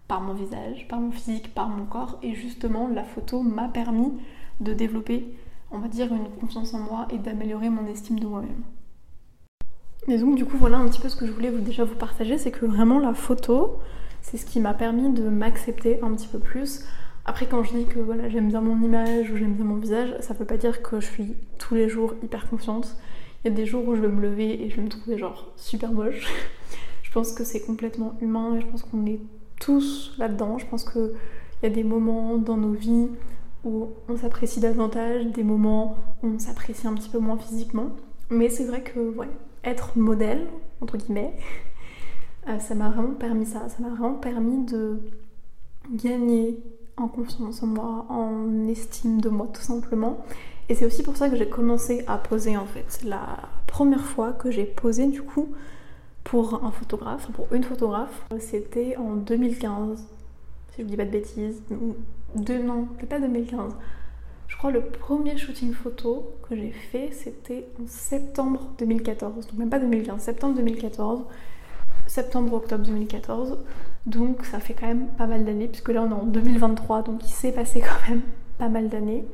par 0.08 0.20
mon 0.20 0.32
visage, 0.32 0.86
par 0.88 1.00
mon 1.00 1.10
physique, 1.10 1.52
par 1.54 1.68
mon 1.68 1.84
corps. 1.84 2.18
Et 2.22 2.34
justement, 2.34 2.88
la 2.88 3.04
photo 3.04 3.42
m'a 3.42 3.68
permis 3.68 4.12
de 4.60 4.72
développer, 4.72 5.36
on 5.70 5.78
va 5.78 5.88
dire, 5.88 6.12
une 6.14 6.30
confiance 6.40 6.72
en 6.72 6.78
moi 6.78 7.06
et 7.10 7.18
d'améliorer 7.18 7.68
mon 7.68 7.86
estime 7.86 8.18
de 8.18 8.26
moi-même. 8.26 8.62
Et 10.08 10.18
donc 10.18 10.36
du 10.36 10.44
coup 10.44 10.56
voilà 10.56 10.78
un 10.78 10.88
petit 10.88 11.00
peu 11.00 11.08
ce 11.08 11.16
que 11.16 11.26
je 11.26 11.32
voulais 11.32 11.50
déjà 11.50 11.84
vous 11.84 11.96
partager, 11.96 12.38
c'est 12.38 12.52
que 12.52 12.64
vraiment 12.64 12.98
la 13.00 13.12
photo, 13.12 13.78
c'est 14.22 14.36
ce 14.36 14.46
qui 14.46 14.60
m'a 14.60 14.74
permis 14.74 15.12
de 15.12 15.28
m'accepter 15.28 16.00
un 16.02 16.14
petit 16.14 16.28
peu 16.28 16.38
plus. 16.38 16.84
Après 17.24 17.46
quand 17.46 17.64
je 17.64 17.72
dis 17.72 17.86
que 17.86 17.98
voilà 17.98 18.28
j'aime 18.28 18.48
bien 18.48 18.60
mon 18.60 18.80
image 18.82 19.30
ou 19.30 19.36
j'aime 19.36 19.54
bien 19.54 19.64
mon 19.64 19.76
visage, 19.76 20.14
ça 20.20 20.32
veut 20.34 20.44
pas 20.44 20.56
dire 20.56 20.82
que 20.82 21.00
je 21.00 21.06
suis 21.06 21.34
tous 21.58 21.74
les 21.74 21.88
jours 21.88 22.14
hyper 22.22 22.48
confiante. 22.48 22.96
Il 23.44 23.50
y 23.50 23.52
a 23.52 23.56
des 23.56 23.66
jours 23.66 23.86
où 23.86 23.96
je 23.96 24.00
vais 24.00 24.08
me 24.08 24.20
lever 24.20 24.62
et 24.62 24.70
je 24.70 24.76
vais 24.76 24.82
me 24.82 24.88
trouver 24.88 25.18
genre 25.18 25.52
super 25.56 25.92
moche. 25.92 26.26
je 27.02 27.10
pense 27.10 27.32
que 27.32 27.42
c'est 27.42 27.60
complètement 27.60 28.16
humain 28.20 28.56
et 28.56 28.60
je 28.60 28.66
pense 28.66 28.82
qu'on 28.82 29.06
est 29.06 29.20
tous 29.60 30.14
là-dedans. 30.18 30.58
Je 30.58 30.66
pense 30.66 30.84
qu'il 30.84 31.10
y 31.62 31.66
a 31.66 31.70
des 31.70 31.84
moments 31.84 32.36
dans 32.38 32.56
nos 32.56 32.72
vies 32.72 33.08
où 33.64 33.88
on 34.08 34.16
s'apprécie 34.16 34.60
davantage, 34.60 35.26
des 35.26 35.42
moments 35.42 35.96
où 36.22 36.28
on 36.28 36.38
s'apprécie 36.38 36.86
un 36.86 36.94
petit 36.94 37.08
peu 37.08 37.18
moins 37.18 37.36
physiquement. 37.36 37.90
Mais 38.30 38.48
c'est 38.48 38.64
vrai 38.64 38.82
que 38.82 38.98
ouais, 38.98 39.28
être 39.66 39.98
modèle, 39.98 40.46
entre 40.80 40.96
guillemets, 40.96 41.34
euh, 42.48 42.58
ça 42.58 42.74
m'a 42.74 42.88
vraiment 42.88 43.14
permis 43.14 43.46
ça. 43.46 43.68
Ça 43.68 43.76
m'a 43.80 43.90
vraiment 43.90 44.14
permis 44.14 44.64
de 44.64 45.00
gagner 45.92 46.58
en 46.96 47.08
confiance 47.08 47.62
en 47.62 47.66
moi, 47.66 48.06
en 48.08 48.66
estime 48.68 49.20
de 49.20 49.28
moi 49.28 49.48
tout 49.52 49.60
simplement. 49.60 50.24
Et 50.68 50.74
c'est 50.74 50.86
aussi 50.86 51.02
pour 51.02 51.16
ça 51.16 51.28
que 51.28 51.36
j'ai 51.36 51.48
commencé 51.48 52.04
à 52.06 52.18
poser 52.18 52.56
en 52.56 52.66
fait. 52.66 53.02
La 53.04 53.38
première 53.66 54.04
fois 54.04 54.32
que 54.32 54.50
j'ai 54.50 54.64
posé 54.64 55.06
du 55.06 55.22
coup 55.22 55.48
pour 56.24 56.64
un 56.64 56.70
photographe, 56.70 57.30
pour 57.32 57.52
une 57.52 57.62
photographe, 57.62 58.26
c'était 58.40 58.96
en 58.96 59.14
2015, 59.14 60.06
si 60.74 60.82
je 60.82 60.86
dis 60.86 60.96
pas 60.96 61.04
de 61.04 61.10
bêtises. 61.10 61.62
Deux, 62.34 62.62
non, 62.62 62.86
peut 62.98 63.06
pas 63.06 63.20
2015. 63.20 63.74
Je 64.48 64.56
crois 64.56 64.70
le 64.70 64.80
premier 64.80 65.36
shooting 65.36 65.72
photo 65.72 66.36
que 66.48 66.56
j'ai 66.56 66.70
fait, 66.70 67.10
c'était 67.12 67.66
en 67.82 67.86
septembre 67.86 68.70
2014. 68.78 69.46
Donc 69.48 69.58
même 69.58 69.70
pas 69.70 69.78
2015, 69.78 70.20
septembre 70.20 70.56
2014. 70.56 71.24
Septembre-octobre 72.06 72.84
2014. 72.84 73.58
Donc 74.06 74.44
ça 74.44 74.60
fait 74.60 74.74
quand 74.74 74.86
même 74.86 75.08
pas 75.18 75.26
mal 75.26 75.44
d'années, 75.44 75.66
puisque 75.66 75.88
là 75.88 76.02
on 76.02 76.10
est 76.10 76.20
en 76.20 76.24
2023, 76.24 77.02
donc 77.02 77.24
il 77.24 77.32
s'est 77.32 77.52
passé 77.52 77.80
quand 77.80 78.08
même 78.08 78.22
pas 78.58 78.68
mal 78.68 78.88
d'années. 78.88 79.24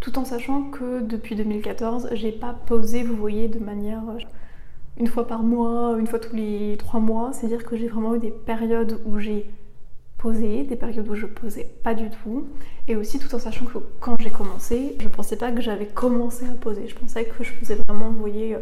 Tout 0.00 0.18
en 0.18 0.24
sachant 0.24 0.62
que 0.70 1.02
depuis 1.02 1.34
2014, 1.34 2.10
j'ai 2.12 2.32
pas 2.32 2.54
posé, 2.54 3.02
vous 3.02 3.16
voyez, 3.16 3.48
de 3.48 3.58
manière 3.58 4.02
euh, 4.08 4.18
une 4.96 5.08
fois 5.08 5.26
par 5.26 5.42
mois, 5.42 5.96
une 5.98 6.06
fois 6.06 6.18
tous 6.18 6.34
les 6.34 6.76
trois 6.78 7.00
mois. 7.00 7.32
C'est-à-dire 7.32 7.64
que 7.64 7.76
j'ai 7.76 7.88
vraiment 7.88 8.14
eu 8.14 8.18
des 8.18 8.30
périodes 8.30 9.00
où 9.04 9.18
j'ai 9.18 9.50
poser, 10.18 10.64
des 10.64 10.76
périodes 10.76 11.08
où 11.08 11.14
je 11.14 11.26
posais 11.26 11.70
pas 11.82 11.94
du 11.94 12.10
tout, 12.10 12.48
et 12.88 12.96
aussi 12.96 13.18
tout 13.18 13.32
en 13.34 13.38
sachant 13.38 13.64
que 13.64 13.78
quand 14.00 14.16
j'ai 14.20 14.30
commencé, 14.30 14.96
je 15.00 15.08
pensais 15.08 15.36
pas 15.36 15.52
que 15.52 15.60
j'avais 15.60 15.86
commencé 15.86 16.44
à 16.46 16.52
poser, 16.52 16.88
je 16.88 16.94
pensais 16.96 17.24
que 17.24 17.44
je 17.44 17.52
faisais 17.52 17.76
vraiment, 17.86 18.10
vous 18.10 18.18
voyez, 18.18 18.56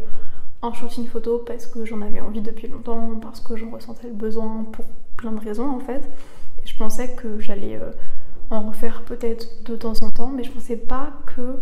un 0.63 0.73
shooting 0.73 1.07
photo 1.07 1.43
parce 1.47 1.67
que 1.67 1.85
j'en 1.85 2.03
avais 2.03 2.21
envie 2.21 2.41
depuis 2.41 2.69
longtemps, 2.69 3.19
parce 3.21 3.41
que 3.41 3.57
j'en 3.57 3.71
ressentais 3.71 4.09
le 4.09 4.15
besoin 4.15 4.65
pour 4.73 4.85
plein 5.17 5.33
de 5.33 5.41
raisons 5.41 5.69
en 5.69 5.81
fait, 5.81 6.03
et 6.63 6.67
je 6.67 6.77
pensais 6.77 7.15
que 7.15 7.39
j'allais 7.39 7.77
euh, 7.77 7.91
en 8.51 8.63
refaire 8.69 9.03
peut-être 9.03 9.63
de 9.65 9.77
temps 9.77 9.95
en 10.03 10.11
temps, 10.11 10.29
mais 10.29 10.45
je 10.45 10.53
pensais 10.53 10.77
pas 10.77 11.13
que 11.27 11.57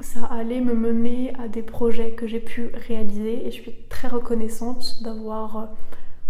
ça 0.00 0.24
allait 0.24 0.60
me 0.60 0.74
mener 0.74 1.32
à 1.38 1.46
des 1.46 1.62
projets 1.62 2.10
que 2.10 2.26
j'ai 2.26 2.40
pu 2.40 2.70
réaliser, 2.88 3.46
et 3.46 3.50
je 3.50 3.62
suis 3.62 3.74
très 3.88 4.08
reconnaissante 4.08 5.00
d'avoir 5.02 5.56
euh, 5.56 5.64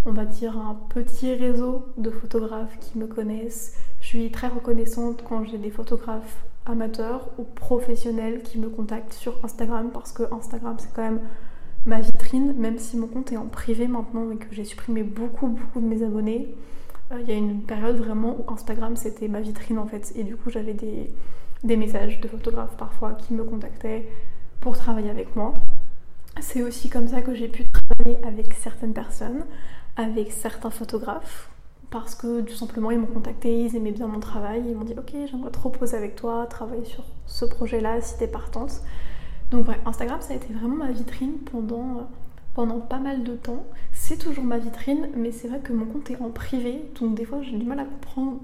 on 0.04 0.12
va 0.12 0.24
dire, 0.24 0.58
un 0.58 0.76
petit 0.88 1.34
réseau 1.34 1.86
de 1.96 2.10
photographes 2.10 2.78
qui 2.80 2.98
me 2.98 3.06
connaissent. 3.06 3.74
Je 4.00 4.06
suis 4.06 4.30
très 4.30 4.48
reconnaissante 4.48 5.22
quand 5.28 5.44
j'ai 5.44 5.58
des 5.58 5.70
photographes 5.70 6.44
amateurs 6.66 7.28
ou 7.38 7.44
professionnels 7.44 8.42
qui 8.42 8.58
me 8.58 8.68
contactent 8.68 9.12
sur 9.12 9.44
Instagram 9.44 9.90
parce 9.92 10.12
que 10.12 10.22
Instagram 10.32 10.76
c'est 10.78 10.92
quand 10.94 11.02
même 11.02 11.20
ma 11.86 12.00
vitrine, 12.00 12.54
même 12.56 12.78
si 12.78 12.96
mon 12.96 13.08
compte 13.08 13.32
est 13.32 13.36
en 13.36 13.46
privé 13.46 13.88
maintenant 13.88 14.30
et 14.30 14.36
que 14.36 14.54
j'ai 14.54 14.64
supprimé 14.64 15.02
beaucoup 15.02 15.48
beaucoup 15.48 15.80
de 15.80 15.86
mes 15.86 16.02
abonnés. 16.04 16.54
Euh, 17.12 17.18
il 17.20 17.28
y 17.28 17.32
a 17.32 17.36
une 17.36 17.62
période 17.62 17.96
vraiment 17.96 18.36
où 18.38 18.52
Instagram 18.52 18.96
c'était 18.96 19.28
ma 19.28 19.40
vitrine 19.40 19.78
en 19.78 19.86
fait 19.86 20.12
et 20.16 20.22
du 20.22 20.36
coup 20.36 20.50
j'avais 20.50 20.74
des, 20.74 21.76
messages 21.76 22.20
de 22.20 22.28
photographes 22.28 22.76
parfois 22.76 23.12
qui 23.12 23.34
me 23.34 23.44
contactaient 23.44 24.08
pour 24.60 24.76
travailler 24.76 25.10
avec 25.10 25.34
moi. 25.36 25.54
C'est 26.40 26.62
aussi 26.62 26.88
comme 26.88 27.08
ça 27.08 27.20
que 27.20 27.34
j'ai 27.34 27.48
pu 27.48 27.64
travailler 27.68 28.18
avec 28.24 28.54
certaines 28.54 28.94
personnes, 28.94 29.44
avec 29.96 30.32
certains 30.32 30.70
photographes, 30.70 31.50
parce 31.90 32.14
que 32.14 32.40
tout 32.40 32.54
simplement 32.54 32.90
ils 32.90 32.98
m'ont 32.98 33.06
contacté, 33.06 33.64
ils 33.64 33.76
aimaient 33.76 33.92
bien 33.92 34.06
mon 34.06 34.20
travail, 34.20 34.62
ils 34.66 34.74
m'ont 34.74 34.84
dit 34.84 34.94
ok 34.96 35.12
j'aimerais 35.30 35.50
trop 35.50 35.68
poser 35.68 35.96
avec 35.96 36.16
toi, 36.16 36.46
travailler 36.46 36.84
sur 36.84 37.04
ce 37.26 37.44
projet-là 37.44 38.00
si 38.00 38.16
t'es 38.18 38.28
partante. 38.28 38.82
Donc 39.50 39.68
ouais, 39.68 39.78
Instagram 39.84 40.20
ça 40.20 40.32
a 40.32 40.36
été 40.36 40.52
vraiment 40.52 40.76
ma 40.76 40.90
vitrine 40.90 41.34
pendant, 41.50 42.08
pendant 42.54 42.80
pas 42.80 42.98
mal 42.98 43.22
de 43.24 43.34
temps. 43.34 43.64
C'est 43.92 44.16
toujours 44.16 44.44
ma 44.44 44.58
vitrine, 44.58 45.10
mais 45.14 45.32
c'est 45.32 45.48
vrai 45.48 45.60
que 45.60 45.72
mon 45.74 45.84
compte 45.84 46.10
est 46.10 46.20
en 46.20 46.30
privé, 46.30 46.82
donc 46.98 47.14
des 47.14 47.26
fois 47.26 47.42
j'ai 47.42 47.58
du 47.58 47.66
mal 47.66 47.78
à 47.80 47.84
comprendre 47.84 48.40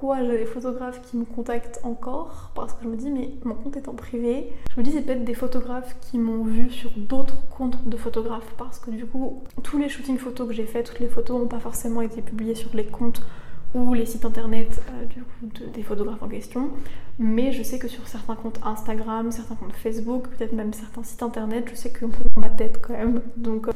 pourquoi 0.00 0.24
j'ai 0.24 0.38
des 0.38 0.46
photographes 0.46 1.02
qui 1.02 1.18
me 1.18 1.26
contactent 1.26 1.78
encore 1.82 2.52
parce 2.54 2.72
que 2.72 2.84
je 2.84 2.88
me 2.88 2.96
dis 2.96 3.10
mais 3.10 3.32
mon 3.44 3.54
compte 3.54 3.76
est 3.76 3.86
en 3.86 3.92
privé. 3.92 4.50
Je 4.74 4.80
me 4.80 4.82
dis 4.84 4.92
c'est 4.92 5.02
peut-être 5.02 5.26
des 5.26 5.34
photographes 5.34 5.94
qui 6.00 6.16
m'ont 6.16 6.42
vu 6.42 6.70
sur 6.70 6.90
d'autres 6.96 7.36
comptes 7.50 7.86
de 7.86 7.98
photographes 7.98 8.50
parce 8.56 8.78
que 8.78 8.90
du 8.90 9.04
coup 9.04 9.42
tous 9.62 9.76
les 9.76 9.90
shootings 9.90 10.16
photos 10.16 10.48
que 10.48 10.54
j'ai 10.54 10.64
fait, 10.64 10.84
toutes 10.84 11.00
les 11.00 11.08
photos 11.08 11.38
n'ont 11.38 11.48
pas 11.48 11.60
forcément 11.60 12.00
été 12.00 12.22
publiées 12.22 12.54
sur 12.54 12.74
les 12.74 12.86
comptes 12.86 13.22
ou 13.74 13.92
les 13.92 14.06
sites 14.06 14.24
internet 14.24 14.80
euh, 14.88 15.04
du 15.04 15.22
coup, 15.22 15.70
des 15.74 15.82
photographes 15.82 16.22
en 16.22 16.28
question. 16.28 16.70
Mais 17.18 17.52
je 17.52 17.62
sais 17.62 17.78
que 17.78 17.86
sur 17.86 18.08
certains 18.08 18.36
comptes 18.36 18.58
Instagram, 18.64 19.30
certains 19.30 19.56
comptes 19.56 19.74
Facebook, 19.74 20.28
peut-être 20.28 20.54
même 20.54 20.72
certains 20.72 21.02
sites 21.02 21.22
internet, 21.22 21.66
je 21.70 21.74
sais 21.74 21.92
qu'on 21.92 22.08
peut 22.08 22.24
dans 22.34 22.40
ma 22.40 22.48
tête 22.48 22.80
quand 22.80 22.94
même. 22.94 23.20
Donc 23.36 23.68
euh, 23.68 23.72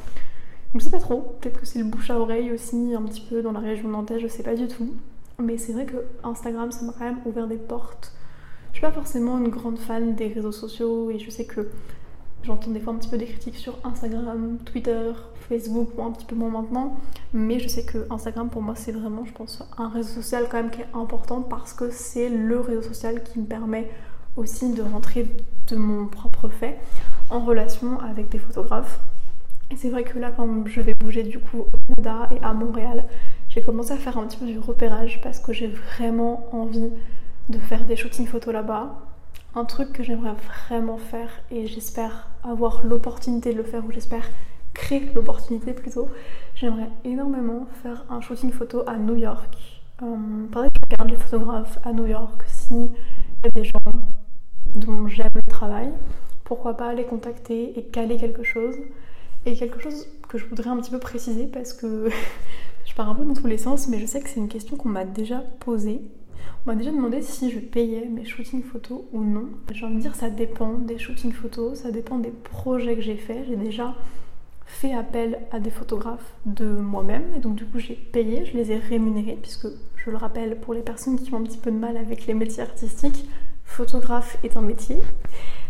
je 0.74 0.80
sais 0.80 0.90
pas 0.90 1.00
trop, 1.00 1.36
peut-être 1.42 1.60
que 1.60 1.66
c'est 1.66 1.80
le 1.80 1.84
bouche 1.84 2.08
à 2.08 2.18
oreille 2.18 2.50
aussi, 2.50 2.94
un 2.94 3.02
petit 3.02 3.26
peu 3.28 3.42
dans 3.42 3.52
la 3.52 3.60
région 3.60 3.90
nantaise, 3.90 4.22
je 4.22 4.28
sais 4.28 4.42
pas 4.42 4.54
du 4.54 4.68
tout. 4.68 4.88
Mais 5.38 5.58
c'est 5.58 5.72
vrai 5.72 5.86
que 5.86 5.96
Instagram, 6.22 6.70
ça 6.70 6.84
m'a 6.84 6.92
quand 6.92 7.04
même 7.04 7.20
ouvert 7.24 7.46
des 7.46 7.56
portes. 7.56 8.12
Je 8.72 8.78
suis 8.78 8.86
pas 8.86 8.92
forcément 8.92 9.38
une 9.38 9.48
grande 9.48 9.78
fan 9.78 10.14
des 10.14 10.28
réseaux 10.28 10.52
sociaux 10.52 11.10
et 11.10 11.18
je 11.18 11.30
sais 11.30 11.44
que 11.44 11.68
j'entends 12.44 12.70
des 12.70 12.80
fois 12.80 12.92
un 12.92 12.96
petit 12.96 13.08
peu 13.08 13.18
des 13.18 13.26
critiques 13.26 13.56
sur 13.56 13.78
Instagram, 13.84 14.58
Twitter, 14.64 15.12
Facebook, 15.48 15.90
bon, 15.96 16.06
un 16.06 16.12
petit 16.12 16.26
peu 16.26 16.34
moins 16.34 16.50
maintenant. 16.50 16.96
Mais 17.32 17.58
je 17.58 17.68
sais 17.68 17.84
que 17.84 18.06
Instagram, 18.10 18.48
pour 18.48 18.62
moi, 18.62 18.74
c'est 18.76 18.92
vraiment, 18.92 19.24
je 19.24 19.32
pense, 19.32 19.62
un 19.78 19.88
réseau 19.88 20.14
social 20.14 20.46
quand 20.50 20.58
même 20.58 20.70
qui 20.70 20.80
est 20.80 20.88
important 20.94 21.42
parce 21.42 21.72
que 21.72 21.90
c'est 21.90 22.28
le 22.28 22.60
réseau 22.60 22.82
social 22.82 23.22
qui 23.22 23.40
me 23.40 23.46
permet 23.46 23.90
aussi 24.36 24.72
de 24.72 24.82
rentrer 24.82 25.28
de 25.68 25.76
mon 25.76 26.06
propre 26.06 26.48
fait 26.48 26.78
en 27.30 27.40
relation 27.40 28.00
avec 28.00 28.28
des 28.28 28.38
photographes. 28.38 29.00
Et 29.70 29.76
c'est 29.76 29.88
vrai 29.88 30.04
que 30.04 30.18
là, 30.18 30.30
quand 30.30 30.66
je 30.66 30.80
vais 30.80 30.94
bouger 30.94 31.22
du 31.22 31.38
coup 31.38 31.60
au 31.60 31.94
Canada 31.94 32.28
et 32.30 32.42
à 32.44 32.52
Montréal, 32.52 33.04
j'ai 33.54 33.62
commencé 33.62 33.92
à 33.92 33.96
faire 33.96 34.18
un 34.18 34.26
petit 34.26 34.36
peu 34.36 34.46
du 34.46 34.58
repérage 34.58 35.20
parce 35.22 35.38
que 35.38 35.52
j'ai 35.52 35.68
vraiment 35.68 36.48
envie 36.52 36.90
de 37.48 37.58
faire 37.58 37.84
des 37.84 37.94
shootings 37.94 38.26
photos 38.26 38.52
là-bas. 38.52 38.98
Un 39.54 39.64
truc 39.64 39.92
que 39.92 40.02
j'aimerais 40.02 40.34
vraiment 40.68 40.98
faire 40.98 41.30
et 41.52 41.68
j'espère 41.68 42.28
avoir 42.42 42.84
l'opportunité 42.84 43.52
de 43.52 43.58
le 43.58 43.62
faire 43.62 43.84
ou 43.86 43.92
j'espère 43.92 44.28
créer 44.72 45.08
l'opportunité 45.14 45.72
plutôt. 45.72 46.08
J'aimerais 46.56 46.88
énormément 47.04 47.68
faire 47.80 48.04
un 48.10 48.20
shooting 48.20 48.50
photo 48.50 48.82
à 48.88 48.96
New 48.96 49.14
York. 49.14 49.56
Euh, 50.02 50.06
pareil, 50.50 50.70
je 50.74 50.80
regarde 50.90 51.10
les 51.10 51.16
photographes 51.16 51.78
à 51.84 51.92
New 51.92 52.06
York. 52.06 52.42
Si 52.48 52.74
y 52.74 53.46
a 53.46 53.50
des 53.50 53.64
gens 53.64 53.78
dont 54.74 55.06
j'aime 55.06 55.30
le 55.32 55.42
travail, 55.42 55.92
pourquoi 56.42 56.76
pas 56.76 56.92
les 56.92 57.04
contacter 57.04 57.78
et 57.78 57.84
caler 57.84 58.16
quelque 58.16 58.42
chose. 58.42 58.74
Et 59.46 59.56
quelque 59.56 59.78
chose 59.78 60.08
que 60.28 60.38
je 60.38 60.46
voudrais 60.46 60.70
un 60.70 60.78
petit 60.78 60.90
peu 60.90 60.98
préciser 60.98 61.46
parce 61.46 61.72
que 61.72 62.08
je 62.84 62.94
pars 62.94 63.08
un 63.08 63.14
peu 63.14 63.24
dans 63.24 63.34
tous 63.34 63.46
les 63.46 63.58
sens, 63.58 63.88
mais 63.88 63.98
je 63.98 64.06
sais 64.06 64.20
que 64.20 64.28
c'est 64.28 64.40
une 64.40 64.48
question 64.48 64.76
qu'on 64.76 64.88
m'a 64.88 65.04
déjà 65.04 65.38
posée. 65.60 66.00
On 66.64 66.70
m'a 66.70 66.76
déjà 66.76 66.90
demandé 66.90 67.22
si 67.22 67.50
je 67.50 67.58
payais 67.58 68.06
mes 68.06 68.24
shootings 68.24 68.62
photos 68.62 69.02
ou 69.12 69.22
non. 69.22 69.48
J'ai 69.72 69.84
envie 69.84 69.96
de 69.96 70.00
dire 70.00 70.14
ça 70.14 70.30
dépend 70.30 70.74
des 70.74 70.98
shootings 70.98 71.32
photos, 71.32 71.80
ça 71.80 71.90
dépend 71.90 72.18
des 72.18 72.30
projets 72.30 72.96
que 72.96 73.02
j'ai 73.02 73.16
faits. 73.16 73.44
J'ai 73.48 73.56
déjà 73.56 73.94
fait 74.66 74.94
appel 74.94 75.38
à 75.52 75.60
des 75.60 75.70
photographes 75.70 76.34
de 76.46 76.66
moi-même 76.66 77.24
et 77.36 77.38
donc 77.38 77.54
du 77.54 77.66
coup 77.66 77.78
j'ai 77.78 77.94
payé, 77.94 78.44
je 78.46 78.56
les 78.56 78.72
ai 78.72 78.78
rémunérés 78.78 79.38
puisque 79.40 79.68
je 79.96 80.10
le 80.10 80.16
rappelle 80.16 80.58
pour 80.58 80.74
les 80.74 80.80
personnes 80.80 81.18
qui 81.18 81.32
ont 81.34 81.38
un 81.38 81.42
petit 81.42 81.58
peu 81.58 81.70
de 81.70 81.76
mal 81.76 81.96
avec 81.96 82.26
les 82.26 82.34
métiers 82.34 82.62
artistiques, 82.62 83.28
photographe 83.64 84.38
est 84.42 84.56
un 84.56 84.62
métier. 84.62 84.96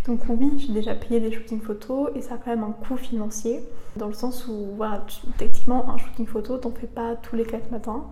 Donc 0.07 0.21
oui, 0.29 0.53
j'ai 0.59 0.73
déjà 0.73 0.95
payé 0.95 1.19
des 1.19 1.33
shootings 1.33 1.63
photos 1.63 2.11
et 2.15 2.21
ça 2.21 2.35
a 2.35 2.37
quand 2.37 2.51
même 2.51 2.65
un 2.65 2.73
coût 2.73 2.97
financier, 2.97 3.63
dans 3.97 4.07
le 4.07 4.13
sens 4.13 4.47
où, 4.49 4.69
voilà, 4.77 5.05
techniquement, 5.39 5.89
un 5.91 5.97
shooting 5.97 6.27
photo, 6.27 6.59
t'en 6.59 6.71
fais 6.73 6.87
pas 6.87 7.17
tous 7.17 7.37
les 7.37 7.45
4 7.45 7.71
matins. 7.71 8.05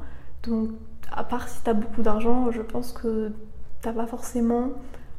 Donc, 0.44 0.70
à 1.10 1.22
part 1.22 1.48
si 1.48 1.62
t'as 1.62 1.74
beaucoup 1.74 2.00
d'argent, 2.00 2.50
je 2.50 2.62
pense 2.62 2.92
que 2.92 3.32
t'as 3.82 3.92
pas 3.92 4.06
forcément 4.06 4.70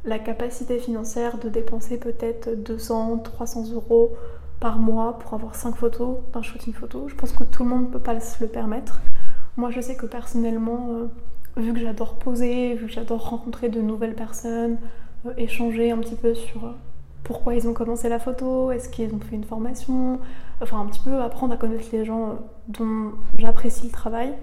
la 0.04 0.18
capacité 0.18 0.80
financière 0.80 1.38
de 1.38 1.48
dépenser 1.48 1.98
peut-être 1.98 2.50
200, 2.64 3.20
300 3.20 3.72
euros 3.74 4.16
par 4.60 4.80
mois 4.80 5.20
pour 5.20 5.36
avoir 5.36 5.56
5 5.56 5.76
photos 5.76 6.18
d'un 6.34 6.42
shooting 6.42 6.74
photo. 6.74 7.08
Je 7.08 7.16
pense 7.16 7.34
que 7.34 7.44
tout 7.44 7.64
le 7.64 7.70
monde 7.70 7.88
ne 7.88 7.92
peut 7.92 8.00
pas 8.00 8.20
se 8.20 8.44
le 8.44 8.50
permettre. 8.50 9.00
Moi, 9.58 9.70
je 9.70 9.80
sais 9.80 9.96
que 9.96 10.08
personnellement, 10.08 10.90
euh, 10.92 11.62
vu 11.62 11.74
que 11.74 11.80
j'adore 11.80 12.16
poser, 12.16 12.74
vu 12.74 12.88
que 12.88 12.92
j'adore 12.92 13.30
rencontrer 13.30 13.70
de 13.70 13.82
nouvelles 13.82 14.16
personnes, 14.16 14.78
échanger 15.38 15.92
un 15.92 15.98
petit 15.98 16.16
peu 16.16 16.34
sur 16.34 16.66
euh, 16.66 16.72
pourquoi 17.24 17.56
ils 17.56 17.68
ont 17.68 17.74
commencé 17.74 18.10
la 18.10 18.20
photo, 18.20 18.72
est-ce 18.72 18.90
qu'ils 18.90 19.14
ont 19.14 19.20
fait 19.20 19.36
une 19.36 19.44
formation, 19.44 20.20
enfin 20.62 20.80
un 20.80 20.86
petit 20.88 21.00
peu 21.00 21.22
apprendre 21.22 21.54
à 21.54 21.58
connaître 21.58 21.88
les 21.94 22.06
gens 22.06 22.30
euh, 22.30 22.34
dont 22.68 23.14
j'apprécie 23.38 23.86
le 23.86 23.92
travail. 23.92 24.34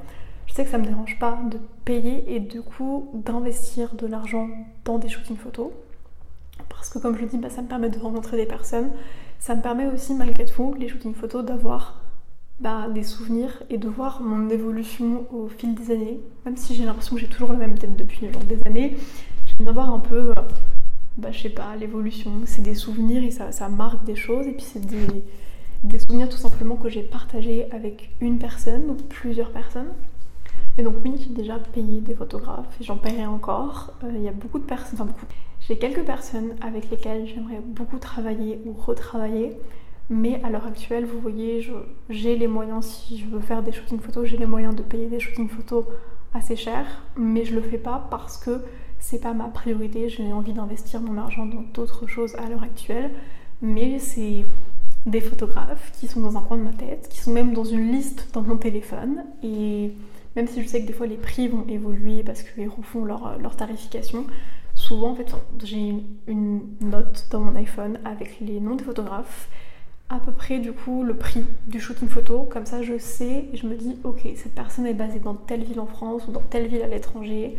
Je 0.47 0.55
sais 0.55 0.65
que 0.65 0.71
ça 0.71 0.79
me 0.79 0.85
dérange 0.85 1.19
pas 1.19 1.39
de 1.51 1.59
payer 1.85 2.35
et 2.35 2.41
du 2.41 2.63
coup 2.63 3.11
d'investir 3.15 3.95
de 3.95 4.07
l'argent 4.07 4.49
dans 4.85 4.99
des 4.99 5.09
shootings 5.09 5.37
photos. 5.37 5.71
Parce 6.69 6.89
que 6.89 6.99
comme 6.99 7.17
je 7.17 7.23
le 7.23 7.29
dis, 7.29 7.39
bah, 7.39 7.51
ça 7.51 7.63
me 7.63 7.69
permet 7.69 7.89
de 7.89 7.99
rencontrer 7.99 8.37
des 8.37 8.47
personnes. 8.47 8.91
Ça 9.39 9.55
me 9.55 9.63
permet 9.63 9.87
aussi 9.87 10.15
malgré 10.15 10.45
tout, 10.47 10.75
les 10.75 10.89
shootings 10.89 11.15
photos, 11.15 11.45
d'avoir 11.45 12.01
bah, 12.59 12.89
des 12.89 13.05
souvenirs 13.05 13.63
et 13.71 13.79
de 13.79 13.89
voir 13.89 14.23
mon 14.23 14.49
évolution 14.51 15.27
au 15.33 15.49
fil 15.49 15.75
des 15.75 15.93
années. 15.93 16.21
Même 16.45 16.57
si 16.57 16.75
j'ai 16.75 16.85
l'impression 16.85 17.15
que 17.15 17.21
j'ai 17.21 17.29
toujours 17.29 17.53
la 17.53 17.59
même 17.59 17.79
tête 17.79 17.97
depuis 17.97 18.27
des 18.49 18.67
années, 18.67 18.97
j'aime 19.47 19.59
bien 19.61 19.73
voir 19.73 19.91
un 19.91 20.01
peu 20.01 20.33
bah, 21.17 21.33
je 21.33 21.41
sais 21.43 21.51
pas, 21.51 21.77
l'évolution. 21.77 22.31
C'est 22.45 22.63
des 22.63 22.75
souvenirs 22.75 23.23
et 23.23 23.31
ça, 23.31 23.69
marque 23.69 24.05
des 24.05 24.17
choses. 24.17 24.47
Et 24.47 24.53
puis 24.53 24.63
c'est 24.65 24.85
des, 24.85 25.99
souvenirs 25.99 26.29
tout 26.29 26.37
simplement 26.37 26.77
que 26.77 26.89
j'ai 26.89 27.03
partagés 27.03 27.71
avec 27.73 28.11
une 28.21 28.39
personne 28.39 28.91
ou 28.91 28.95
plusieurs 28.95 29.51
personnes. 29.51 29.93
Et 30.79 30.83
donc 30.83 30.97
oui, 31.05 31.15
j'ai 31.19 31.35
déjà 31.35 31.59
payé 31.59 32.01
des 32.01 32.15
photographes 32.15 32.81
et 32.81 32.85
j'en 32.85 32.97
paierai 32.97 33.27
encore. 33.27 33.93
Euh, 34.05 34.13
il 34.15 34.23
y 34.23 34.29
a 34.29 34.33
beaucoup 34.33 34.59
de 34.59 34.65
personnes, 34.65 34.95
enfin 34.95 35.05
beaucoup. 35.05 35.27
J'ai 35.61 35.77
quelques 35.77 36.05
personnes 36.05 36.55
avec 36.63 36.91
lesquelles 36.91 37.27
j'aimerais 37.27 37.61
beaucoup 37.65 37.99
travailler 37.99 38.61
ou 38.65 38.73
retravailler. 38.73 39.57
Mais 40.09 40.43
à 40.43 40.51
l'heure 40.51 40.67
actuelle, 40.67 41.05
vous 41.05 41.21
voyez, 41.21 41.65
j'ai 42.09 42.37
les 42.37 42.49
moyens, 42.49 42.85
si 42.85 43.19
je 43.19 43.27
veux 43.27 43.41
faire 43.41 43.63
des 43.63 43.71
shootings 43.71 44.01
photos, 44.01 44.27
j'ai 44.27 44.39
les 44.39 44.47
moyens 44.47 44.75
de 44.75 44.83
payer 44.83 45.07
des 45.07 45.21
shootings 45.21 45.49
photos 45.49 45.85
assez 46.35 46.57
cher. 46.57 46.87
Mais 47.17 47.45
je 47.45 47.55
le 47.55 47.61
fais 47.61 47.79
pas 47.79 48.09
parce 48.11 48.37
que 48.37 48.63
c'est 49.01 49.21
pas 49.21 49.33
ma 49.33 49.49
priorité, 49.49 50.09
j'ai 50.09 50.33
envie 50.33 50.53
d'investir 50.53 51.01
mon 51.01 51.19
argent 51.19 51.47
dans 51.47 51.63
d'autres 51.75 52.07
choses 52.07 52.37
à 52.37 52.49
l'heure 52.49 52.63
actuelle, 52.63 53.11
mais 53.63 53.99
c'est 53.99 54.45
des 55.07 55.21
photographes 55.21 55.93
qui 55.99 56.07
sont 56.07 56.21
dans 56.21 56.37
un 56.37 56.43
coin 56.43 56.59
de 56.59 56.63
ma 56.63 56.73
tête, 56.73 57.09
qui 57.11 57.19
sont 57.19 57.33
même 57.33 57.55
dans 57.55 57.65
une 57.65 57.91
liste 57.91 58.29
dans 58.35 58.43
mon 58.43 58.57
téléphone, 58.57 59.25
et 59.43 59.93
même 60.37 60.47
si 60.47 60.63
je 60.63 60.69
sais 60.69 60.83
que 60.83 60.87
des 60.87 60.93
fois 60.93 61.07
les 61.07 61.17
prix 61.17 61.49
vont 61.49 61.67
évoluer 61.69 62.23
parce 62.23 62.43
qu'ils 62.43 62.69
refont 62.69 63.05
leur, 63.05 63.39
leur, 63.39 63.57
tarification, 63.57 64.27
souvent 64.75 65.13
en 65.13 65.15
fait 65.15 65.35
j'ai 65.65 65.95
une 66.27 66.61
note 66.81 67.27
dans 67.31 67.41
mon 67.41 67.57
iPhone 67.57 67.99
avec 68.05 68.39
les 68.41 68.61
noms 68.61 68.77
des 68.77 68.85
photographes, 68.85 69.49
à 70.11 70.19
peu 70.19 70.33
près 70.33 70.59
du 70.59 70.73
coup 70.73 71.03
le 71.03 71.17
prix 71.17 71.45
du 71.67 71.81
shooting 71.81 72.09
photo, 72.09 72.43
comme 72.43 72.67
ça 72.67 72.83
je 72.83 72.99
sais 72.99 73.47
je 73.55 73.67
me 73.67 73.75
dis 73.75 73.97
ok 74.05 74.29
cette 74.37 74.55
personne 74.55 74.87
est 74.87 74.95
basée 74.95 75.21
dans 75.21 75.35
telle 75.35 75.65
ville 75.65 75.81
en 75.81 75.87
France 75.87 76.29
ou 76.29 76.33
dans 76.33 76.43
telle 76.43 76.67
ville 76.67 76.83
à 76.83 76.89
l'étranger, 76.89 77.57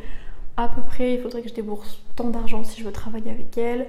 à 0.63 0.67
peu 0.67 0.81
près, 0.81 1.15
il 1.15 1.21
faudrait 1.21 1.41
que 1.41 1.49
je 1.49 1.53
débourse 1.53 2.01
tant 2.15 2.29
d'argent 2.29 2.63
si 2.63 2.79
je 2.81 2.85
veux 2.85 2.91
travailler 2.91 3.31
avec 3.31 3.57
elle. 3.57 3.87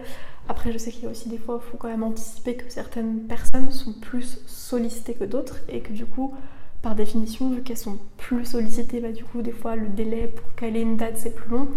Après, 0.49 0.73
je 0.73 0.79
sais 0.79 0.91
qu'il 0.91 1.05
y 1.05 1.07
a 1.07 1.11
aussi 1.11 1.29
des 1.29 1.39
fois, 1.39 1.61
il 1.63 1.71
faut 1.71 1.77
quand 1.77 1.89
même 1.89 2.03
anticiper 2.03 2.57
que 2.57 2.71
certaines 2.71 3.21
personnes 3.21 3.71
sont 3.71 3.93
plus 3.93 4.41
sollicitées 4.47 5.15
que 5.15 5.25
d'autres 5.25 5.59
et 5.69 5.81
que 5.81 5.93
du 5.93 6.07
coup, 6.07 6.35
par 6.83 6.95
définition, 6.95 7.51
vu 7.51 7.63
qu'elles 7.63 7.77
sont 7.77 7.99
plus 8.17 8.45
sollicitées, 8.45 9.01
bah, 9.01 9.13
du 9.13 9.25
coup, 9.25 9.43
des 9.43 9.53
fois, 9.53 9.77
le 9.77 9.89
délai 9.89 10.27
pour 10.27 10.55
caler 10.55 10.81
une 10.81 10.97
date, 10.97 11.17
c'est 11.17 11.35
plus 11.35 11.51
long. 11.51 11.69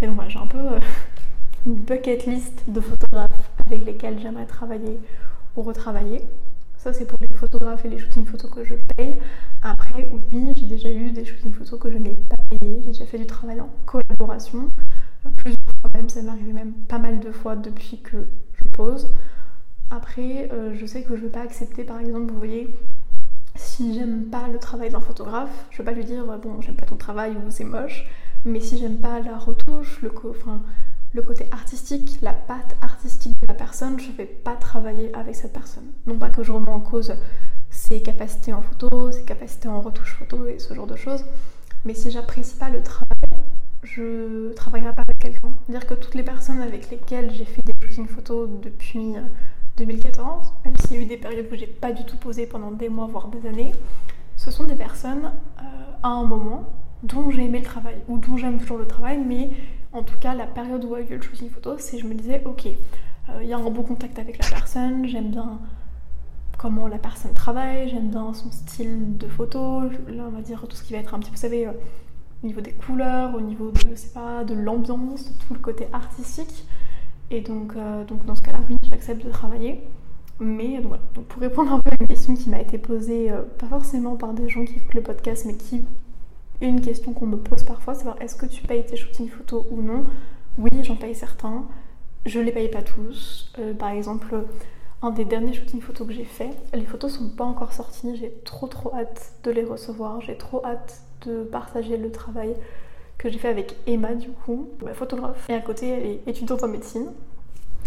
Mais 0.00 0.06
donc 0.08 0.16
voilà, 0.16 0.30
j'ai 0.30 0.38
un 0.38 0.46
peu 0.46 0.58
euh, 0.58 0.80
une 1.66 1.74
bucket 1.74 2.26
list 2.26 2.64
de 2.66 2.80
photographes 2.80 3.50
avec 3.66 3.84
lesquels 3.84 4.18
j'aimerais 4.20 4.46
travailler 4.46 4.98
ou 5.56 5.62
retravailler. 5.62 6.22
Ça, 6.78 6.92
c'est 6.92 7.06
pour 7.06 7.18
les 7.20 7.34
photographes 7.34 7.84
et 7.84 7.88
les 7.88 7.98
shootings 7.98 8.24
photos 8.24 8.50
que 8.50 8.64
je 8.64 8.74
paye. 8.96 9.16
Après, 9.62 10.08
oui, 10.32 10.52
j'ai 10.56 10.66
déjà 10.66 10.88
eu 10.90 11.10
des 11.10 11.24
shootings 11.24 11.52
photos 11.52 11.78
que 11.78 11.90
je 11.90 11.98
n'ai 11.98 12.14
pas 12.14 12.36
payé. 12.48 12.80
J'ai 12.82 12.92
déjà 12.92 13.04
fait 13.04 13.18
du 13.18 13.26
travail 13.26 13.60
en 13.60 13.68
collaboration. 13.84 14.70
Plusieurs 15.36 15.58
fois 15.80 15.90
même, 15.92 16.08
ça 16.08 16.22
m'est 16.22 16.30
arrivé 16.30 16.52
même 16.52 16.72
pas 16.72 16.98
mal 16.98 17.18
de 17.18 17.32
fois 17.32 17.56
depuis 17.56 18.00
que 18.00 18.28
je 18.54 18.64
pose. 18.70 19.10
Après, 19.90 20.48
euh, 20.52 20.72
je 20.74 20.86
sais 20.86 21.02
que 21.02 21.16
je 21.16 21.20
ne 21.22 21.26
vais 21.26 21.32
pas 21.32 21.42
accepter, 21.42 21.82
par 21.82 21.98
exemple, 21.98 22.30
vous 22.30 22.38
voyez, 22.38 22.72
si 23.56 23.94
j'aime 23.94 24.26
pas 24.26 24.46
le 24.46 24.58
travail 24.58 24.90
d'un 24.90 25.00
photographe, 25.00 25.66
je 25.70 25.78
vais 25.78 25.84
pas 25.84 25.92
lui 25.92 26.04
dire 26.04 26.24
bon, 26.38 26.60
j'aime 26.60 26.76
pas 26.76 26.86
ton 26.86 26.96
travail 26.96 27.32
ou 27.32 27.50
c'est 27.50 27.64
moche. 27.64 28.06
Mais 28.44 28.60
si 28.60 28.78
j'aime 28.78 28.98
pas 28.98 29.18
la 29.18 29.36
retouche, 29.36 30.00
le 30.00 30.12
enfin, 30.30 30.62
le 31.14 31.22
côté 31.22 31.46
artistique, 31.52 32.18
la 32.22 32.32
patte 32.32 32.76
artistique 32.82 33.34
de 33.40 33.46
la 33.48 33.54
personne, 33.54 33.98
je 33.98 34.08
ne 34.08 34.16
vais 34.16 34.26
pas 34.26 34.56
travailler 34.56 35.14
avec 35.14 35.34
cette 35.34 35.52
personne. 35.52 35.86
Non 36.06 36.18
pas 36.18 36.30
que 36.30 36.42
je 36.42 36.52
remets 36.52 36.70
en 36.70 36.80
cause 36.80 37.14
ses 37.70 38.02
capacités 38.02 38.52
en 38.52 38.62
photo, 38.62 39.12
ses 39.12 39.24
capacités 39.24 39.68
en 39.68 39.80
retouche 39.80 40.14
photo 40.14 40.46
et 40.46 40.58
ce 40.58 40.74
genre 40.74 40.86
de 40.86 40.96
choses, 40.96 41.24
mais 41.84 41.94
si 41.94 42.10
j'apprécie 42.10 42.56
pas 42.56 42.70
le 42.70 42.82
travail, 42.82 43.06
je 43.82 44.52
travaillerai 44.54 44.94
pas 44.94 45.02
avec 45.02 45.18
quelqu'un. 45.18 45.52
Dire 45.68 45.86
que 45.86 45.94
toutes 45.94 46.14
les 46.14 46.22
personnes 46.22 46.60
avec 46.60 46.90
lesquelles 46.90 47.30
j'ai 47.32 47.44
fait 47.44 47.62
des 47.64 47.72
shootings 47.86 48.08
photos 48.08 48.48
depuis 48.62 49.14
2014, 49.76 50.46
euh, 50.46 50.50
même 50.64 50.76
s'il 50.78 50.96
y 50.96 51.00
a 51.00 51.02
eu 51.02 51.06
des 51.06 51.16
périodes 51.16 51.46
où 51.50 51.56
j'ai 51.56 51.66
pas 51.66 51.92
du 51.92 52.04
tout 52.04 52.16
posé 52.16 52.46
pendant 52.46 52.70
des 52.70 52.88
mois 52.88 53.06
voire 53.06 53.28
des 53.28 53.46
années, 53.48 53.72
ce 54.36 54.50
sont 54.50 54.64
des 54.64 54.74
personnes 54.74 55.32
euh, 55.58 55.62
à 56.02 56.08
un 56.08 56.24
moment 56.24 56.72
dont 57.02 57.30
j'ai 57.30 57.44
aimé 57.44 57.58
le 57.58 57.64
travail 57.64 57.96
ou 58.08 58.18
dont 58.18 58.36
j'aime 58.36 58.58
toujours 58.58 58.78
le 58.78 58.86
travail, 58.86 59.18
mais 59.24 59.50
en 59.92 60.02
tout 60.02 60.18
cas 60.18 60.34
la 60.34 60.46
période 60.46 60.84
où 60.84 60.94
a 60.94 61.00
eu 61.00 61.06
le 61.08 61.20
shooting 61.22 61.50
photo, 61.50 61.76
c'est 61.78 61.98
je 61.98 62.06
me 62.06 62.14
disais 62.14 62.42
ok, 62.44 62.66
euh, 62.66 63.42
il 63.42 63.48
y 63.48 63.52
a 63.52 63.58
un 63.58 63.70
bon 63.70 63.82
contact 63.82 64.18
avec 64.18 64.38
la 64.38 64.48
personne, 64.48 65.06
j'aime 65.06 65.30
bien 65.30 65.58
comment 66.58 66.88
la 66.88 66.98
personne 66.98 67.32
travaille, 67.34 67.88
j'aime 67.88 68.08
bien 68.10 68.32
son 68.34 68.50
style 68.50 69.16
de 69.16 69.28
photo, 69.28 69.82
là 70.08 70.24
on 70.26 70.30
va 70.30 70.40
dire 70.40 70.66
tout 70.68 70.76
ce 70.76 70.82
qui 70.82 70.92
va 70.92 70.98
être 70.98 71.14
un 71.14 71.20
petit 71.20 71.30
peu, 71.30 71.36
vous 71.36 71.42
savez, 71.42 71.68
au 72.42 72.46
niveau 72.46 72.60
des 72.60 72.72
couleurs, 72.72 73.34
au 73.34 73.40
niveau 73.40 73.70
de, 73.70 73.78
je 73.78 73.94
sais 73.94 74.12
pas, 74.12 74.44
de 74.44 74.54
l'ambiance, 74.54 75.32
tout 75.46 75.54
le 75.54 75.60
côté 75.60 75.88
artistique. 75.92 76.66
Et 77.30 77.40
donc, 77.40 77.74
euh, 77.76 78.04
donc 78.04 78.24
dans 78.24 78.34
ce 78.34 78.42
cas-là, 78.42 78.60
oui, 78.68 78.76
j'accepte 78.88 79.24
de 79.24 79.30
travailler. 79.30 79.82
Mais 80.40 80.78
voilà, 80.80 81.02
donc 81.14 81.24
pour 81.26 81.42
répondre 81.42 81.72
un 81.72 81.80
peu 81.80 81.90
à 81.90 81.94
une 82.00 82.06
question 82.06 82.34
qui 82.34 82.48
m'a 82.48 82.60
été 82.60 82.78
posée, 82.78 83.30
euh, 83.30 83.42
pas 83.58 83.66
forcément 83.66 84.16
par 84.16 84.34
des 84.34 84.48
gens 84.48 84.64
qui 84.64 84.76
écoutent 84.76 84.94
le 84.94 85.02
podcast, 85.02 85.44
mais 85.46 85.56
qui 85.56 85.82
une 86.60 86.80
question 86.80 87.12
qu'on 87.12 87.26
me 87.26 87.36
pose 87.36 87.62
parfois, 87.62 87.94
savoir 87.94 88.20
est-ce 88.20 88.36
que 88.36 88.46
tu 88.46 88.62
payes 88.62 88.84
tes 88.84 88.96
shootings 88.96 89.28
photos 89.28 89.64
ou 89.70 89.80
non 89.80 90.04
Oui, 90.58 90.70
j'en 90.82 90.96
paye 90.96 91.14
certains. 91.14 91.64
Je 92.26 92.40
les 92.40 92.52
paye 92.52 92.68
pas 92.68 92.82
tous. 92.82 93.52
Euh, 93.58 93.74
par 93.74 93.90
exemple, 93.90 94.34
un 95.02 95.10
des 95.10 95.24
derniers 95.24 95.52
shootings 95.52 95.80
photos 95.80 96.06
que 96.08 96.12
j'ai 96.12 96.24
fait, 96.24 96.50
les 96.74 96.84
photos 96.84 97.12
sont 97.16 97.28
pas 97.28 97.44
encore 97.44 97.72
sorties. 97.72 98.16
J'ai 98.16 98.32
trop 98.44 98.66
trop 98.66 98.92
hâte 98.94 99.32
de 99.44 99.50
les 99.50 99.64
recevoir. 99.64 100.20
J'ai 100.20 100.36
trop 100.36 100.64
hâte 100.64 101.02
de 101.26 101.44
partager 101.44 101.96
le 101.96 102.10
travail 102.10 102.54
que 103.18 103.28
j'ai 103.28 103.38
fait 103.38 103.48
avec 103.48 103.76
Emma 103.86 104.14
du 104.14 104.28
coup, 104.28 104.68
photographe. 104.94 105.48
Et 105.48 105.54
à 105.54 105.60
côté, 105.60 105.88
elle 105.88 106.06
est 106.06 106.20
étudiante 106.26 106.62
en 106.62 106.68
médecine. 106.68 107.12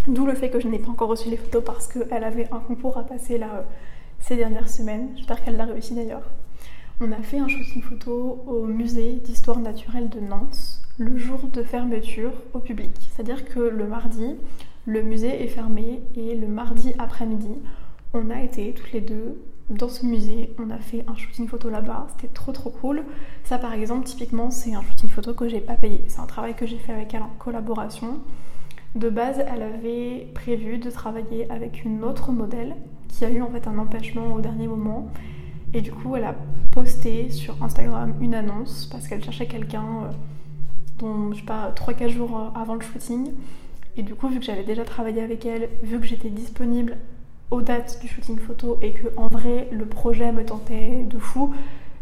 D'où 0.07 0.25
le 0.25 0.33
fait 0.33 0.49
que 0.49 0.59
je 0.59 0.67
n'ai 0.67 0.79
pas 0.79 0.89
encore 0.89 1.09
reçu 1.09 1.29
les 1.29 1.37
photos 1.37 1.63
parce 1.63 1.87
qu'elle 1.87 2.23
avait 2.23 2.47
un 2.51 2.59
concours 2.59 2.97
à 2.97 3.03
passer 3.03 3.35
euh, 3.41 3.61
ces 4.19 4.35
dernières 4.35 4.69
semaines. 4.69 5.09
J'espère 5.15 5.43
qu'elle 5.43 5.57
l'a 5.57 5.65
réussi 5.65 5.93
d'ailleurs. 5.93 6.23
On 7.03 7.11
a 7.13 7.23
fait 7.23 7.39
un 7.39 7.47
shooting 7.47 7.81
photo 7.81 8.43
au 8.45 8.67
musée 8.67 9.13
d'histoire 9.13 9.57
naturelle 9.57 10.07
de 10.09 10.19
Nantes 10.19 10.81
le 10.99 11.17
jour 11.17 11.39
de 11.51 11.63
fermeture 11.63 12.31
au 12.53 12.59
public. 12.59 12.91
C'est-à-dire 13.09 13.43
que 13.43 13.59
le 13.59 13.87
mardi, 13.87 14.35
le 14.85 15.01
musée 15.01 15.43
est 15.43 15.47
fermé 15.47 16.03
et 16.15 16.35
le 16.35 16.45
mardi 16.45 16.93
après-midi, 16.99 17.55
on 18.13 18.29
a 18.29 18.43
été 18.43 18.71
toutes 18.73 18.91
les 18.91 19.01
deux 19.01 19.41
dans 19.71 19.89
ce 19.89 20.05
musée. 20.05 20.53
On 20.59 20.69
a 20.69 20.77
fait 20.77 21.03
un 21.07 21.15
shooting 21.15 21.47
photo 21.47 21.71
là-bas, 21.71 22.05
c'était 22.11 22.31
trop 22.31 22.51
trop 22.51 22.69
cool. 22.69 23.03
Ça 23.45 23.57
par 23.57 23.73
exemple, 23.73 24.05
typiquement, 24.05 24.51
c'est 24.51 24.75
un 24.75 24.83
shooting 24.83 25.09
photo 25.09 25.33
que 25.33 25.49
j'ai 25.49 25.59
pas 25.59 25.73
payé. 25.73 26.03
C'est 26.05 26.19
un 26.19 26.27
travail 26.27 26.53
que 26.53 26.67
j'ai 26.67 26.77
fait 26.77 26.93
avec 26.93 27.15
elle 27.15 27.23
en 27.23 27.31
collaboration. 27.39 28.19
De 28.93 29.09
base, 29.09 29.39
elle 29.39 29.63
avait 29.63 30.27
prévu 30.35 30.77
de 30.77 30.91
travailler 30.91 31.49
avec 31.49 31.83
une 31.83 32.03
autre 32.03 32.31
modèle 32.31 32.75
qui 33.07 33.25
a 33.25 33.31
eu 33.31 33.41
en 33.41 33.49
fait 33.49 33.65
un 33.65 33.79
empêchement 33.79 34.35
au 34.35 34.39
dernier 34.39 34.67
moment. 34.67 35.11
Et 35.73 35.81
du 35.81 35.91
coup, 35.91 36.15
elle 36.15 36.25
a 36.25 36.35
posté 36.71 37.29
sur 37.29 37.61
Instagram 37.63 38.13
une 38.19 38.33
annonce 38.33 38.87
parce 38.91 39.07
qu'elle 39.07 39.23
cherchait 39.23 39.47
quelqu'un, 39.47 39.85
euh, 40.03 40.11
dont, 40.99 41.31
je 41.31 41.39
sais 41.39 41.45
pas, 41.45 41.71
3-4 41.71 42.09
jours 42.09 42.37
euh, 42.37 42.59
avant 42.59 42.75
le 42.75 42.81
shooting. 42.81 43.31
Et 43.97 44.03
du 44.03 44.15
coup, 44.15 44.27
vu 44.27 44.39
que 44.39 44.45
j'avais 44.45 44.63
déjà 44.63 44.83
travaillé 44.83 45.21
avec 45.21 45.45
elle, 45.45 45.69
vu 45.83 45.99
que 45.99 46.05
j'étais 46.05 46.29
disponible 46.29 46.97
aux 47.51 47.61
dates 47.61 47.99
du 48.01 48.07
shooting 48.07 48.39
photo 48.39 48.79
et 48.81 48.91
que 48.91 49.07
en 49.17 49.27
vrai 49.27 49.67
le 49.71 49.85
projet 49.85 50.31
me 50.31 50.45
tentait 50.45 51.03
de 51.03 51.19
fou, 51.19 51.53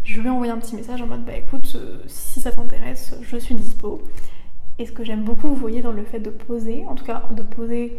je 0.04 0.20
lui 0.22 0.28
ai 0.28 0.30
envoyé 0.30 0.52
un 0.52 0.58
petit 0.58 0.76
message 0.76 1.02
en 1.02 1.08
mode 1.08 1.26
bah 1.26 1.36
écoute, 1.36 1.74
euh, 1.76 2.02
si 2.08 2.40
ça 2.40 2.52
t'intéresse, 2.52 3.16
je 3.22 3.38
suis 3.38 3.56
dispo. 3.56 4.02
Et 4.78 4.86
ce 4.86 4.92
que 4.92 5.04
j'aime 5.04 5.24
beaucoup, 5.24 5.48
vous 5.50 5.56
voyez, 5.56 5.82
dans 5.82 5.92
le 5.92 6.04
fait 6.04 6.20
de 6.20 6.30
poser, 6.30 6.86
en 6.88 6.96
tout 6.96 7.04
cas 7.04 7.24
de 7.32 7.44
poser 7.44 7.98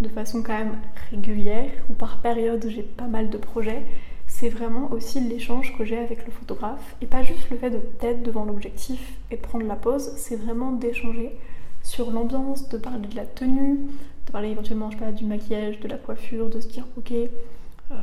de 0.00 0.08
façon 0.08 0.42
quand 0.42 0.56
même 0.56 0.78
régulière 1.10 1.70
ou 1.90 1.94
par 1.94 2.20
période 2.20 2.64
où 2.64 2.68
j'ai 2.68 2.82
pas 2.82 3.06
mal 3.06 3.30
de 3.30 3.38
projets, 3.38 3.82
c'est 4.38 4.50
vraiment 4.50 4.92
aussi 4.92 5.18
l'échange 5.18 5.74
que 5.78 5.84
j'ai 5.86 5.96
avec 5.96 6.26
le 6.26 6.30
photographe 6.30 6.94
et 7.00 7.06
pas 7.06 7.22
juste 7.22 7.48
le 7.50 7.56
fait 7.56 7.70
de 7.70 7.80
d'être 8.02 8.22
devant 8.22 8.44
l'objectif 8.44 9.14
et 9.30 9.36
prendre 9.38 9.64
la 9.64 9.76
pose, 9.76 10.12
c'est 10.16 10.36
vraiment 10.36 10.72
d'échanger 10.72 11.34
sur 11.82 12.10
l'ambiance, 12.10 12.68
de 12.68 12.76
parler 12.76 13.08
de 13.08 13.16
la 13.16 13.24
tenue, 13.24 13.78
de 14.26 14.32
parler 14.32 14.50
éventuellement 14.50 14.90
je 14.90 15.10
du 15.12 15.24
maquillage, 15.24 15.80
de 15.80 15.88
la 15.88 15.96
coiffure, 15.96 16.50
de 16.50 16.60
se 16.60 16.68
dire 16.68 16.84
ok, 16.98 17.12
euh, 17.12 17.28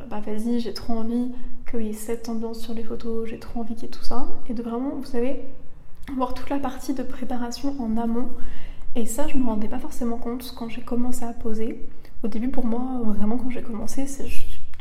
bah 0.10 0.22
vas-y, 0.26 0.60
j'ai 0.60 0.74
trop 0.74 0.94
envie 0.94 1.32
qu'il 1.70 1.84
y 1.84 1.90
ait 1.90 1.94
cette 1.94 2.28
ambiance 2.30 2.62
sur 2.62 2.74
les 2.74 2.84
photos, 2.84 3.30
j'ai 3.30 3.38
trop 3.38 3.60
envie 3.60 3.76
qu'il 3.76 3.84
y 3.84 3.88
ait 3.88 3.90
tout 3.90 4.04
ça, 4.04 4.26
et 4.50 4.54
de 4.54 4.64
vraiment, 4.64 4.96
vous 4.96 5.06
savez, 5.06 5.40
voir 6.16 6.34
toute 6.34 6.50
la 6.50 6.58
partie 6.58 6.96
de 6.96 7.04
préparation 7.04 7.76
en 7.80 7.96
amont. 7.96 8.30
Et 8.96 9.06
ça, 9.06 9.28
je 9.28 9.38
me 9.38 9.46
rendais 9.46 9.68
pas 9.68 9.80
forcément 9.80 10.18
compte 10.18 10.52
quand 10.58 10.70
j'ai 10.70 10.82
commencé 10.82 11.26
à 11.26 11.34
poser. 11.34 11.86
Au 12.24 12.28
début, 12.28 12.50
pour 12.50 12.66
moi, 12.66 13.02
vraiment, 13.04 13.38
quand 13.38 13.52
j'ai 13.52 13.62
commencé, 13.62 14.08
c'est, 14.08 14.26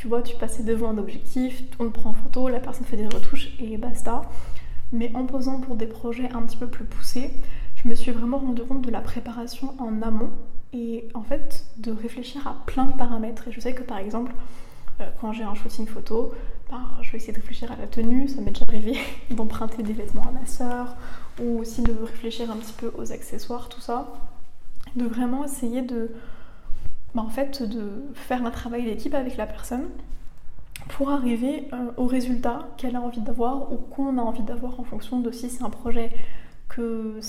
tu 0.02 0.08
vois, 0.08 0.20
tu 0.20 0.34
passais 0.34 0.64
devant 0.64 0.90
un 0.90 0.98
objectif, 0.98 1.62
on 1.78 1.84
te 1.84 1.90
prend 1.90 2.10
en 2.10 2.12
photo, 2.12 2.48
la 2.48 2.58
personne 2.58 2.84
fait 2.84 2.96
des 2.96 3.06
retouches 3.06 3.50
et 3.60 3.76
basta. 3.76 4.22
Mais 4.90 5.12
en 5.14 5.26
posant 5.26 5.60
pour 5.60 5.76
des 5.76 5.86
projets 5.86 6.28
un 6.32 6.42
petit 6.42 6.56
peu 6.56 6.66
plus 6.66 6.84
poussés, 6.84 7.30
je 7.76 7.88
me 7.88 7.94
suis 7.94 8.10
vraiment 8.10 8.38
rendu 8.38 8.62
compte 8.62 8.82
de 8.82 8.90
la 8.90 9.00
préparation 9.00 9.76
en 9.78 10.02
amont 10.02 10.32
et 10.72 11.06
en 11.14 11.22
fait 11.22 11.66
de 11.76 11.92
réfléchir 11.92 12.48
à 12.48 12.56
plein 12.66 12.86
de 12.86 12.94
paramètres. 12.94 13.46
Et 13.46 13.52
je 13.52 13.60
sais 13.60 13.74
que 13.74 13.84
par 13.84 13.98
exemple, 13.98 14.32
euh, 15.00 15.08
quand 15.20 15.32
j'ai 15.32 15.44
un 15.44 15.54
shooting 15.54 15.86
photo, 15.86 16.34
ben, 16.68 16.82
je 17.00 17.12
vais 17.12 17.18
essayer 17.18 17.32
de 17.32 17.38
réfléchir 17.38 17.70
à 17.70 17.76
la 17.76 17.86
tenue, 17.86 18.26
ça 18.26 18.40
m'est 18.40 18.50
déjà 18.50 18.64
arrivé 18.66 18.98
d'emprunter 19.30 19.84
des 19.84 19.92
vêtements 19.92 20.26
à 20.26 20.32
ma 20.32 20.46
soeur, 20.46 20.96
ou 21.40 21.60
aussi 21.60 21.80
de 21.80 21.92
réfléchir 21.92 22.50
un 22.50 22.56
petit 22.56 22.74
peu 22.76 22.90
aux 22.98 23.12
accessoires, 23.12 23.68
tout 23.68 23.80
ça. 23.80 24.12
De 24.96 25.04
vraiment 25.04 25.44
essayer 25.44 25.82
de, 25.82 26.10
ben, 27.14 27.22
en 27.22 27.28
fait, 27.28 27.62
de 27.62 28.04
faire 28.14 28.44
un 28.44 28.50
travail 28.50 28.84
d'équipe 28.84 29.14
avec 29.14 29.36
la 29.36 29.46
personne 29.46 29.88
pour 30.88 31.10
arriver 31.10 31.68
euh, 31.72 31.90
au 31.96 32.06
résultat 32.06 32.68
qu'elle 32.76 32.96
a 32.96 33.00
envie 33.00 33.20
d'avoir 33.20 33.72
ou 33.72 33.76
qu'on 33.76 34.18
a 34.18 34.22
envie 34.22 34.42
d'avoir 34.42 34.80
en 34.80 34.84
fonction 34.84 35.20
de 35.20 35.30
si 35.30 35.48
c'est 35.50 35.62
un 35.62 35.70
projet 35.70 36.10
que 36.68 37.20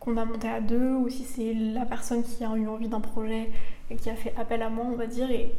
qu'on 0.00 0.16
a 0.16 0.24
monté 0.24 0.48
à 0.48 0.60
deux 0.60 0.92
ou 0.92 1.08
si 1.08 1.24
c'est 1.24 1.52
la 1.52 1.84
personne 1.84 2.22
qui 2.22 2.44
a 2.44 2.54
eu 2.56 2.68
envie 2.68 2.88
d'un 2.88 3.00
projet 3.00 3.50
et 3.90 3.96
qui 3.96 4.08
a 4.10 4.14
fait 4.14 4.32
appel 4.36 4.62
à 4.62 4.70
moi, 4.70 4.86
on 4.88 4.94
va 4.94 5.06
dire. 5.06 5.30
Et 5.30 5.52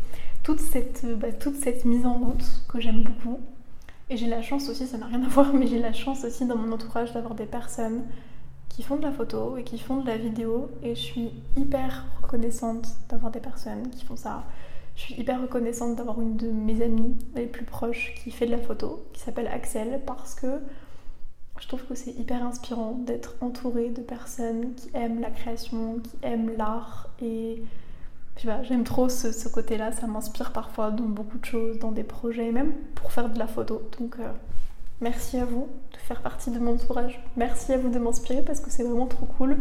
toute 0.44 0.60
cette, 0.60 1.06
bah, 1.20 1.32
toute 1.34 1.56
cette 1.56 1.84
mise 1.86 2.06
en 2.06 2.14
route 2.14 2.46
que 2.70 2.80
j'aime 2.80 3.04
beaucoup. 3.04 3.40
Et 4.10 4.18
j'ai 4.18 4.28
la 4.28 4.42
chance 4.42 4.70
aussi, 4.70 4.88
ça 4.88 4.98
n'a 4.98 5.08
rien 5.08 5.24
à 5.24 5.28
voir, 5.28 5.54
mais 5.54 5.68
j'ai 5.68 5.80
la 5.80 5.94
chance 5.94 6.24
aussi 6.24 6.46
dans 6.46 6.56
mon 6.56 6.72
entourage 6.72 7.14
d'avoir 7.14 7.36
des 7.36 7.46
personnes 7.46 8.04
qui 8.80 8.86
font 8.86 8.96
de 8.96 9.02
la 9.02 9.12
photo 9.12 9.58
et 9.58 9.66
qui 9.66 9.78
font 9.78 9.98
de 9.98 10.08
la 10.08 10.16
vidéo. 10.16 10.70
Et 10.84 10.96
je 10.96 11.02
suis 11.02 11.32
hyper 11.58 12.06
reconnaissante 12.22 12.88
d'avoir 13.10 13.30
des 13.30 13.42
personnes 13.42 13.90
qui 13.90 14.06
font 14.06 14.16
ça. 14.16 14.46
Je 14.96 15.02
suis 15.02 15.16
hyper 15.16 15.42
reconnaissante 15.42 15.98
d'avoir 15.98 16.22
une 16.22 16.38
de 16.38 16.50
mes 16.50 16.82
amies 16.82 17.18
les 17.36 17.46
plus 17.46 17.66
proches 17.66 18.16
qui 18.24 18.32
fait 18.32 18.46
de 18.46 18.52
la 18.52 18.58
photo, 18.58 19.06
qui 19.12 19.20
s'appelle 19.20 19.48
Axel, 19.48 20.00
parce 20.08 20.34
que 20.34 20.62
je 21.60 21.68
trouve 21.68 21.84
que 21.88 21.94
c'est 21.94 22.12
hyper 22.12 22.42
inspirant 22.42 22.94
d'être 22.94 23.36
entouré 23.42 23.90
de 23.90 24.00
personnes 24.00 24.74
qui 24.76 24.90
aiment 24.94 25.20
la 25.20 25.32
création, 25.32 26.00
qui 26.00 26.16
aiment 26.22 26.56
l'art 26.56 27.10
et 27.22 27.62
j'aime 28.38 28.86
trop 28.86 29.10
ce, 29.10 29.50
côté-là, 29.50 29.92
ça 29.92 30.08
m'inspire 30.08 30.54
parfois 30.54 30.92
dans 30.92 31.04
beaucoup 31.04 31.38
de 31.38 31.44
choses, 31.44 31.80
dans 31.80 31.92
des 31.92 32.06
projets, 32.06 32.54
même 32.54 32.72
pour 32.96 33.12
faire 33.12 33.30
de 33.30 33.40
la 33.40 33.48
photo. 33.48 33.82
Donc 34.00 34.16
euh, 34.22 34.32
merci 35.02 35.38
à 35.38 35.46
vous 35.46 35.68
de 35.94 35.98
faire 35.98 36.22
partie 36.22 36.52
de 36.52 36.60
mon 36.60 36.74
entourage, 36.74 37.22
merci 37.38 37.74
à 37.74 37.78
vous 37.78 37.90
de 37.90 38.00
m'inspirer 38.00 38.42
parce 38.42 38.60
que 38.60 38.70
c'est 38.70 38.84
vraiment 38.84 39.08
trop 39.08 39.26
cool 39.26 39.58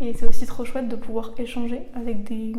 et 0.00 0.14
c'est 0.14 0.26
aussi 0.26 0.46
trop 0.46 0.64
chouette 0.64 0.88
de 0.88 0.96
pouvoir 0.96 1.32
échanger 1.38 1.82
avec 1.94 2.24
des 2.24 2.52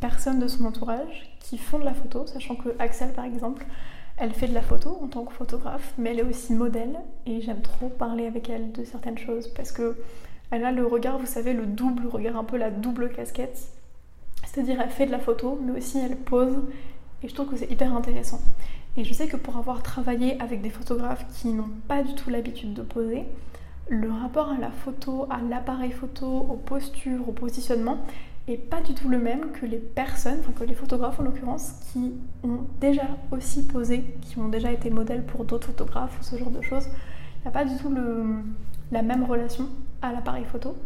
personnes 0.00 0.38
de 0.38 0.48
son 0.48 0.64
entourage 0.64 1.36
qui 1.40 1.58
font 1.58 1.78
de 1.78 1.84
la 1.84 1.94
photo, 1.94 2.26
sachant 2.26 2.56
que 2.56 2.70
Axel 2.78 3.12
par 3.12 3.24
exemple, 3.24 3.64
elle 4.16 4.32
fait 4.32 4.48
de 4.48 4.54
la 4.54 4.62
photo 4.62 4.98
en 5.02 5.08
tant 5.08 5.24
que 5.24 5.32
photographe, 5.32 5.94
mais 5.98 6.10
elle 6.10 6.20
est 6.20 6.24
aussi 6.24 6.52
modèle 6.52 6.98
et 7.26 7.40
j'aime 7.40 7.62
trop 7.62 7.88
parler 7.88 8.26
avec 8.26 8.48
elle 8.48 8.72
de 8.72 8.84
certaines 8.84 9.18
choses 9.18 9.48
parce 9.48 9.72
que 9.72 9.96
elle 10.50 10.64
a 10.66 10.70
le 10.70 10.86
regard, 10.86 11.18
vous 11.18 11.26
savez, 11.26 11.54
le 11.54 11.64
double 11.64 12.06
regard, 12.06 12.36
un 12.36 12.44
peu 12.44 12.58
la 12.58 12.70
double 12.70 13.10
casquette. 13.10 13.58
C'est-à-dire 14.44 14.82
elle 14.82 14.90
fait 14.90 15.06
de 15.06 15.10
la 15.10 15.18
photo, 15.18 15.58
mais 15.64 15.78
aussi 15.78 15.98
elle 15.98 16.16
pose 16.16 16.54
et 17.22 17.28
je 17.28 17.34
trouve 17.34 17.48
que 17.48 17.56
c'est 17.56 17.70
hyper 17.70 17.94
intéressant. 17.94 18.40
Et 18.96 19.04
je 19.04 19.14
sais 19.14 19.26
que 19.26 19.36
pour 19.36 19.56
avoir 19.56 19.82
travaillé 19.82 20.40
avec 20.40 20.60
des 20.60 20.70
photographes 20.70 21.24
qui 21.34 21.48
n'ont 21.48 21.70
pas 21.88 22.02
du 22.02 22.14
tout 22.14 22.28
l'habitude 22.28 22.74
de 22.74 22.82
poser, 22.82 23.24
le 23.88 24.10
rapport 24.10 24.50
à 24.50 24.58
la 24.58 24.70
photo, 24.70 25.26
à 25.30 25.40
l'appareil 25.40 25.92
photo, 25.92 26.26
aux 26.26 26.56
postures, 26.56 27.28
au 27.28 27.32
positionnement, 27.32 27.98
et 28.48 28.56
pas 28.56 28.80
du 28.80 28.94
tout 28.94 29.08
le 29.08 29.18
même 29.18 29.52
que 29.52 29.66
les 29.66 29.78
personnes, 29.78 30.38
enfin 30.40 30.52
que 30.52 30.64
les 30.64 30.74
photographes 30.74 31.20
en 31.20 31.22
l'occurrence, 31.22 31.74
qui 31.92 32.12
ont 32.42 32.66
déjà 32.80 33.06
aussi 33.30 33.66
posé, 33.66 34.04
qui 34.20 34.38
ont 34.38 34.48
déjà 34.48 34.72
été 34.72 34.90
modèles 34.90 35.24
pour 35.24 35.44
d'autres 35.44 35.68
photographes 35.68 36.18
ou 36.20 36.22
ce 36.24 36.36
genre 36.36 36.50
de 36.50 36.60
choses. 36.60 36.86
Il 37.38 37.42
n'y 37.42 37.48
a 37.48 37.50
pas 37.50 37.64
du 37.64 37.76
tout 37.76 37.94
la 38.90 39.02
même 39.02 39.24
relation 39.24 39.68
à 40.02 40.12
l'appareil 40.12 40.44
photo. 40.44 40.76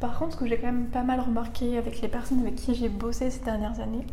Par 0.00 0.18
contre, 0.18 0.32
ce 0.32 0.36
que 0.38 0.46
j'ai 0.46 0.56
quand 0.58 0.66
même 0.66 0.86
pas 0.86 1.02
mal 1.04 1.20
remarqué 1.20 1.78
avec 1.78 2.00
les 2.00 2.08
personnes 2.08 2.40
avec 2.40 2.56
qui 2.56 2.74
j'ai 2.74 2.88
bossé 2.88 3.30
ces 3.30 3.44
dernières 3.44 3.78
années, 3.80 4.06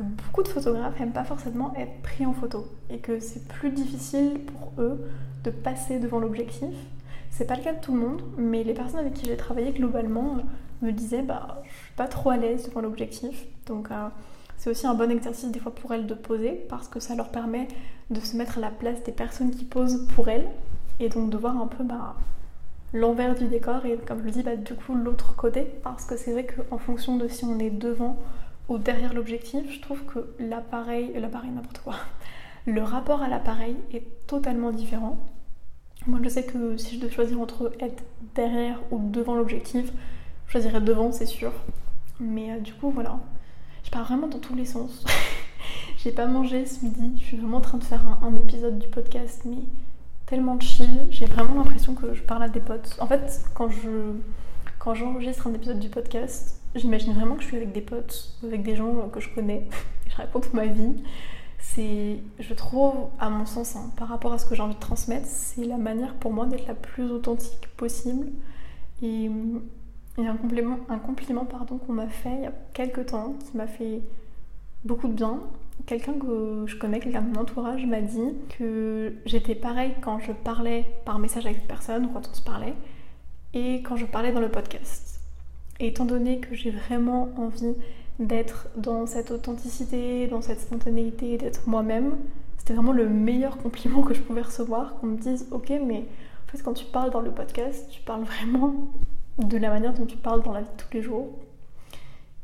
que 0.00 0.22
beaucoup 0.22 0.42
de 0.42 0.48
photographes 0.48 0.98
n'aiment 0.98 1.12
pas 1.12 1.24
forcément 1.24 1.74
être 1.76 2.00
pris 2.02 2.24
en 2.24 2.32
photo 2.32 2.66
et 2.88 2.98
que 2.98 3.20
c'est 3.20 3.46
plus 3.48 3.70
difficile 3.70 4.40
pour 4.40 4.72
eux 4.82 5.00
de 5.44 5.50
passer 5.50 5.98
devant 5.98 6.18
l'objectif. 6.18 6.74
C'est 7.30 7.46
pas 7.46 7.56
le 7.56 7.62
cas 7.62 7.74
de 7.74 7.80
tout 7.80 7.94
le 7.94 8.00
monde, 8.00 8.22
mais 8.36 8.64
les 8.64 8.74
personnes 8.74 9.00
avec 9.00 9.14
qui 9.14 9.26
j'ai 9.26 9.36
travaillé 9.36 9.72
globalement 9.72 10.36
euh, 10.38 10.86
me 10.86 10.92
disaient 10.92 11.22
bah 11.22 11.62
je 11.64 11.70
suis 11.70 11.94
pas 11.96 12.08
trop 12.08 12.30
à 12.30 12.36
l'aise 12.36 12.66
devant 12.66 12.80
l'objectif. 12.80 13.46
Donc 13.66 13.90
euh, 13.90 14.08
c'est 14.56 14.70
aussi 14.70 14.86
un 14.86 14.94
bon 14.94 15.10
exercice 15.10 15.50
des 15.50 15.60
fois 15.60 15.74
pour 15.74 15.92
elles 15.92 16.06
de 16.06 16.14
poser 16.14 16.64
parce 16.68 16.88
que 16.88 16.98
ça 16.98 17.14
leur 17.14 17.28
permet 17.28 17.68
de 18.10 18.20
se 18.20 18.36
mettre 18.36 18.58
à 18.58 18.60
la 18.60 18.70
place 18.70 19.02
des 19.04 19.12
personnes 19.12 19.50
qui 19.50 19.64
posent 19.64 20.06
pour 20.14 20.28
elles 20.28 20.48
et 20.98 21.08
donc 21.08 21.30
de 21.30 21.36
voir 21.36 21.60
un 21.60 21.66
peu 21.66 21.84
bah, 21.84 22.16
l'envers 22.92 23.34
du 23.34 23.46
décor 23.46 23.86
et 23.86 23.96
comme 23.98 24.20
je 24.20 24.24
le 24.24 24.30
dis 24.30 24.42
bah, 24.42 24.56
du 24.56 24.74
coup 24.74 24.94
l'autre 24.94 25.36
côté 25.36 25.62
parce 25.84 26.04
que 26.04 26.16
c'est 26.16 26.32
vrai 26.32 26.46
qu'en 26.46 26.78
fonction 26.78 27.16
de 27.16 27.28
si 27.28 27.44
on 27.44 27.58
est 27.58 27.70
devant 27.70 28.18
derrière 28.78 29.14
l'objectif, 29.14 29.70
je 29.72 29.80
trouve 29.80 30.04
que 30.04 30.34
l'appareil, 30.38 31.12
l'appareil 31.14 31.50
n'importe 31.50 31.80
quoi, 31.80 31.96
le 32.66 32.82
rapport 32.82 33.22
à 33.22 33.28
l'appareil 33.28 33.76
est 33.92 34.26
totalement 34.26 34.70
différent. 34.70 35.18
Moi 36.06 36.20
je 36.22 36.28
sais 36.28 36.44
que 36.44 36.76
si 36.76 36.96
je 36.96 37.00
devais 37.00 37.12
choisir 37.12 37.40
entre 37.40 37.72
être 37.80 38.02
derrière 38.34 38.80
ou 38.90 38.98
devant 39.10 39.34
l'objectif, 39.34 39.92
je 40.46 40.52
choisirais 40.52 40.80
devant 40.80 41.12
c'est 41.12 41.26
sûr. 41.26 41.52
Mais 42.18 42.52
euh, 42.52 42.58
du 42.58 42.72
coup 42.74 42.90
voilà, 42.90 43.18
je 43.84 43.90
pars 43.90 44.04
vraiment 44.04 44.28
dans 44.28 44.38
tous 44.38 44.54
les 44.54 44.64
sens. 44.64 45.04
J'ai 45.98 46.12
pas 46.12 46.26
mangé 46.26 46.64
ce 46.64 46.82
midi, 46.82 47.12
je 47.20 47.24
suis 47.24 47.36
vraiment 47.36 47.58
en 47.58 47.60
train 47.62 47.76
de 47.76 47.84
faire 47.84 48.00
un, 48.08 48.26
un 48.26 48.34
épisode 48.36 48.78
du 48.78 48.88
podcast 48.88 49.42
mais 49.44 49.58
tellement 50.30 50.58
chill, 50.60 51.08
j'ai 51.10 51.26
vraiment 51.26 51.54
l'impression 51.54 51.94
que 51.94 52.14
je 52.14 52.22
parle 52.22 52.44
à 52.44 52.48
des 52.48 52.60
potes. 52.60 52.96
En 53.00 53.06
fait, 53.06 53.42
quand 53.52 53.68
je 53.68 54.14
quand 54.80 54.94
j'enregistre 54.94 55.46
un 55.46 55.52
épisode 55.52 55.78
du 55.78 55.90
podcast, 55.90 56.58
j'imagine 56.74 57.12
vraiment 57.12 57.36
que 57.36 57.42
je 57.42 57.48
suis 57.48 57.56
avec 57.58 57.72
des 57.72 57.82
potes, 57.82 58.34
avec 58.42 58.62
des 58.62 58.74
gens 58.74 59.08
que 59.10 59.20
je 59.20 59.28
connais, 59.32 59.68
je 60.08 60.16
raconte 60.16 60.52
ma 60.54 60.66
vie. 60.66 60.96
C'est, 61.58 62.16
je 62.38 62.54
trouve, 62.54 62.94
à 63.20 63.28
mon 63.28 63.44
sens, 63.44 63.76
hein, 63.76 63.90
par 63.98 64.08
rapport 64.08 64.32
à 64.32 64.38
ce 64.38 64.46
que 64.46 64.54
j'ai 64.54 64.62
envie 64.62 64.74
de 64.74 64.80
transmettre, 64.80 65.26
c'est 65.26 65.64
la 65.64 65.76
manière 65.76 66.14
pour 66.14 66.32
moi 66.32 66.46
d'être 66.46 66.66
la 66.66 66.74
plus 66.74 67.12
authentique 67.12 67.68
possible. 67.76 68.28
Et, 69.02 69.30
et 70.18 70.26
un 70.26 70.36
compliment, 70.36 70.78
un 70.88 70.98
compliment 70.98 71.44
pardon, 71.44 71.76
qu'on 71.76 71.92
m'a 71.92 72.08
fait 72.08 72.34
il 72.34 72.42
y 72.44 72.46
a 72.46 72.52
quelques 72.72 73.06
temps, 73.06 73.34
qui 73.44 73.58
m'a 73.58 73.66
fait 73.66 74.00
beaucoup 74.86 75.08
de 75.08 75.12
bien. 75.12 75.40
Quelqu'un 75.84 76.14
que 76.14 76.64
je 76.66 76.76
connais, 76.76 77.00
quelqu'un 77.00 77.20
de 77.20 77.34
mon 77.34 77.42
entourage 77.42 77.84
m'a 77.84 78.00
dit 78.00 78.34
que 78.58 79.12
j'étais 79.26 79.54
pareil 79.54 79.92
quand 80.00 80.20
je 80.20 80.32
parlais 80.32 80.86
par 81.04 81.18
message 81.18 81.44
avec 81.44 81.68
personne 81.68 82.06
ou 82.06 82.08
quand 82.08 82.26
on 82.30 82.34
se 82.34 82.42
parlait 82.42 82.74
et 83.54 83.82
quand 83.82 83.96
je 83.96 84.06
parlais 84.06 84.32
dans 84.32 84.40
le 84.40 84.50
podcast. 84.50 85.20
Et 85.78 85.88
étant 85.88 86.04
donné 86.04 86.40
que 86.40 86.54
j'ai 86.54 86.70
vraiment 86.70 87.30
envie 87.36 87.74
d'être 88.18 88.68
dans 88.76 89.06
cette 89.06 89.30
authenticité, 89.30 90.26
dans 90.26 90.42
cette 90.42 90.60
spontanéité, 90.60 91.38
d'être 91.38 91.66
moi-même, 91.66 92.18
c'était 92.58 92.74
vraiment 92.74 92.92
le 92.92 93.08
meilleur 93.08 93.56
compliment 93.56 94.02
que 94.02 94.12
je 94.12 94.20
pouvais 94.20 94.42
recevoir, 94.42 94.96
qu'on 94.96 95.06
me 95.06 95.16
dise 95.16 95.46
ok 95.50 95.72
mais 95.86 96.04
en 96.46 96.50
fait 96.50 96.62
quand 96.62 96.74
tu 96.74 96.84
parles 96.84 97.10
dans 97.10 97.22
le 97.22 97.30
podcast, 97.30 97.88
tu 97.90 98.00
parles 98.02 98.22
vraiment 98.24 98.74
de 99.38 99.56
la 99.56 99.70
manière 99.70 99.94
dont 99.94 100.06
tu 100.06 100.16
parles 100.16 100.42
dans 100.42 100.52
la 100.52 100.60
vie 100.60 100.68
de 100.76 100.82
tous 100.82 100.92
les 100.92 101.02
jours. 101.02 101.28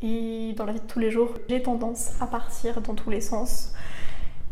Et 0.02 0.54
dans 0.56 0.64
la 0.64 0.72
vie 0.72 0.80
de 0.80 0.86
tous 0.86 0.98
les 0.98 1.10
jours, 1.10 1.30
j'ai 1.48 1.62
tendance 1.62 2.20
à 2.20 2.26
partir 2.26 2.80
dans 2.80 2.94
tous 2.94 3.10
les 3.10 3.20
sens. 3.20 3.72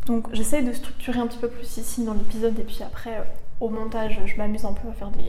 Donc 0.07 0.27
j'essaye 0.35 0.65
de 0.65 0.73
structurer 0.73 1.19
un 1.19 1.27
petit 1.27 1.39
peu 1.39 1.49
plus 1.49 1.79
ici 1.79 2.05
dans 2.05 2.13
l'épisode 2.13 2.59
et 2.59 2.65
puis 2.65 2.83
après 2.83 3.27
au 3.61 3.71
montage 3.71 4.21
je 4.27 4.37
m'amuse 4.37 4.67
un 4.67 4.75
peu 4.75 4.89
à 4.89 4.93
faire 4.93 5.11
des, 5.11 5.23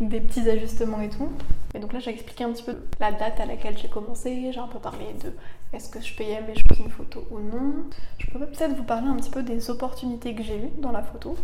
des 0.00 0.20
petits 0.20 0.48
ajustements 0.48 1.00
et 1.00 1.10
tout. 1.10 1.30
Et 1.74 1.78
donc 1.80 1.92
là, 1.92 1.98
j'ai 1.98 2.10
expliqué 2.10 2.44
un 2.44 2.52
petit 2.52 2.62
peu 2.62 2.76
la 3.00 3.12
date 3.12 3.40
à 3.40 3.46
laquelle 3.46 3.76
j'ai 3.76 3.88
commencé. 3.88 4.50
J'ai 4.52 4.60
un 4.60 4.68
peu 4.68 4.78
parlé 4.78 5.06
de 5.22 5.32
est-ce 5.72 5.90
que 5.90 6.00
je 6.00 6.14
payais 6.14 6.40
mes 6.42 6.54
shootings 6.54 6.88
photo 6.88 7.26
ou 7.30 7.40
non. 7.40 7.84
Je 8.18 8.26
peux 8.30 8.38
peut-être 8.38 8.74
vous 8.74 8.84
parler 8.84 9.08
un 9.08 9.16
petit 9.16 9.30
peu 9.30 9.42
des 9.42 9.70
opportunités 9.70 10.34
que 10.34 10.42
j'ai 10.42 10.56
eues 10.56 10.70
dans 10.78 10.92
la 10.92 11.02
photo. 11.02 11.36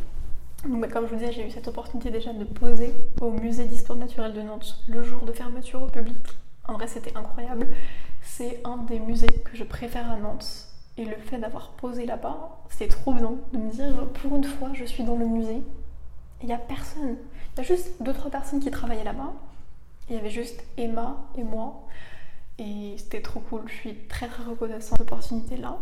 Donc, 0.68 0.80
bah, 0.80 0.88
comme 0.88 1.06
je 1.06 1.10
vous 1.10 1.18
disais, 1.18 1.32
j'ai 1.32 1.46
eu 1.46 1.50
cette 1.50 1.68
opportunité 1.68 2.10
déjà 2.10 2.32
de 2.32 2.44
poser 2.44 2.94
au 3.20 3.30
musée 3.30 3.66
d'histoire 3.66 3.98
naturelle 3.98 4.32
de 4.32 4.40
Nantes 4.40 4.82
le 4.88 5.02
jour 5.02 5.22
de 5.22 5.32
fermeture 5.32 5.82
au 5.82 5.88
public. 5.88 6.16
En 6.66 6.74
vrai, 6.74 6.86
c'était 6.86 7.14
incroyable. 7.16 7.68
C'est 8.22 8.62
un 8.64 8.78
des 8.78 8.98
musées 8.98 9.26
que 9.44 9.54
je 9.54 9.64
préfère 9.64 10.10
à 10.10 10.16
Nantes. 10.16 10.68
Et 10.96 11.04
le 11.04 11.16
fait 11.16 11.38
d'avoir 11.38 11.70
posé 11.72 12.06
là-bas, 12.06 12.60
c'est 12.70 12.86
trop 12.86 13.12
bien 13.12 13.34
de 13.52 13.58
me 13.58 13.70
dire 13.70 14.06
pour 14.22 14.36
une 14.36 14.44
fois, 14.44 14.70
je 14.72 14.84
suis 14.84 15.02
dans 15.02 15.16
le 15.16 15.26
musée. 15.26 15.62
Il 16.40 16.46
n'y 16.46 16.52
a 16.54 16.58
personne. 16.58 17.16
Il 17.54 17.58
y 17.58 17.60
a 17.60 17.62
juste 17.64 18.02
deux 18.02 18.12
trois 18.12 18.30
personnes 18.30 18.60
qui 18.60 18.70
travaillaient 18.70 19.04
là-bas. 19.04 19.32
Il 20.08 20.16
y 20.16 20.18
avait 20.18 20.30
juste 20.30 20.62
Emma 20.76 21.24
et 21.38 21.44
moi. 21.44 21.86
Et 22.58 22.94
c'était 22.98 23.22
trop 23.22 23.40
cool. 23.40 23.62
Je 23.66 23.74
suis 23.74 23.94
très 24.08 24.26
très 24.26 24.42
reconnaissante 24.42 24.98
de 24.98 25.04
cette 25.04 25.12
opportunité-là. 25.12 25.78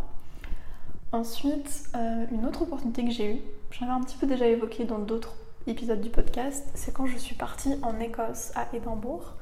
Ensuite, 1.11 1.89
euh, 1.95 2.25
une 2.31 2.45
autre 2.45 2.63
opportunité 2.63 3.05
que 3.05 3.11
j'ai 3.11 3.35
eue, 3.35 3.41
j'en 3.71 3.85
avais 3.85 3.95
un 3.95 4.01
petit 4.01 4.17
peu 4.17 4.25
déjà 4.25 4.47
évoqué 4.47 4.83
dans 4.85 4.99
d'autres 4.99 5.35
épisodes 5.67 6.01
du 6.01 6.09
podcast, 6.09 6.67
c'est 6.73 6.91
quand 6.91 7.05
je 7.05 7.17
suis 7.17 7.35
partie 7.35 7.75
en 7.83 7.99
Écosse 7.99 8.51
à 8.55 8.67
Édimbourg. 8.75 9.33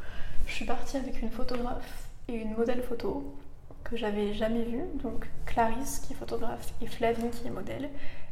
Je 0.48 0.54
suis 0.54 0.66
partie 0.66 0.98
avec 0.98 1.22
une 1.22 1.32
photographe 1.32 2.10
et 2.28 2.34
une 2.34 2.56
modèle 2.56 2.84
photo 2.84 3.36
que 3.84 3.96
j'avais 3.96 4.34
jamais 4.34 4.64
vue, 4.64 4.84
donc 5.02 5.30
Clarisse 5.46 6.00
qui 6.00 6.14
est 6.14 6.16
photographe 6.16 6.74
et 6.82 6.88
Flavie 6.88 7.30
qui 7.30 7.48
est 7.48 7.52
modèle. 7.52 7.90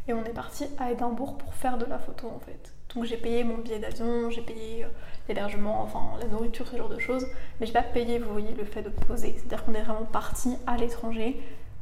Et 0.08 0.14
on 0.14 0.24
est 0.26 0.34
parti 0.34 0.66
à 0.78 0.92
Édimbourg 0.92 1.38
pour 1.38 1.54
faire 1.54 1.78
de 1.78 1.86
la 1.86 2.00
photo 2.00 2.28
en 2.28 2.40
fait. 2.40 2.74
Donc 2.95 3.06
j'ai 3.06 3.17
payé 3.17 3.43
mon 3.43 3.58
billet 3.58 3.80
d'avion, 3.80 4.30
j'ai 4.30 4.41
payé 4.41 4.84
euh, 4.84 4.88
l'hébergement, 5.28 5.82
enfin 5.82 6.17
la 6.19 6.28
nourriture, 6.28 6.67
ce 6.67 6.75
genre 6.75 6.89
de 6.89 6.97
choses. 6.99 7.28
Mais 7.60 7.67
j'ai 7.67 7.73
pas 7.73 7.84
payé, 7.84 8.17
vous 8.19 8.32
voyez, 8.32 8.54
le 8.54 8.65
fait 8.65 8.82
de 8.82 8.89
poser. 8.89 9.36
C'est-à-dire 9.38 9.63
qu'on 9.63 9.73
est 9.73 9.84
vraiment 9.84 10.06
parti 10.06 10.58
à 10.65 10.75
l'étranger 10.75 11.39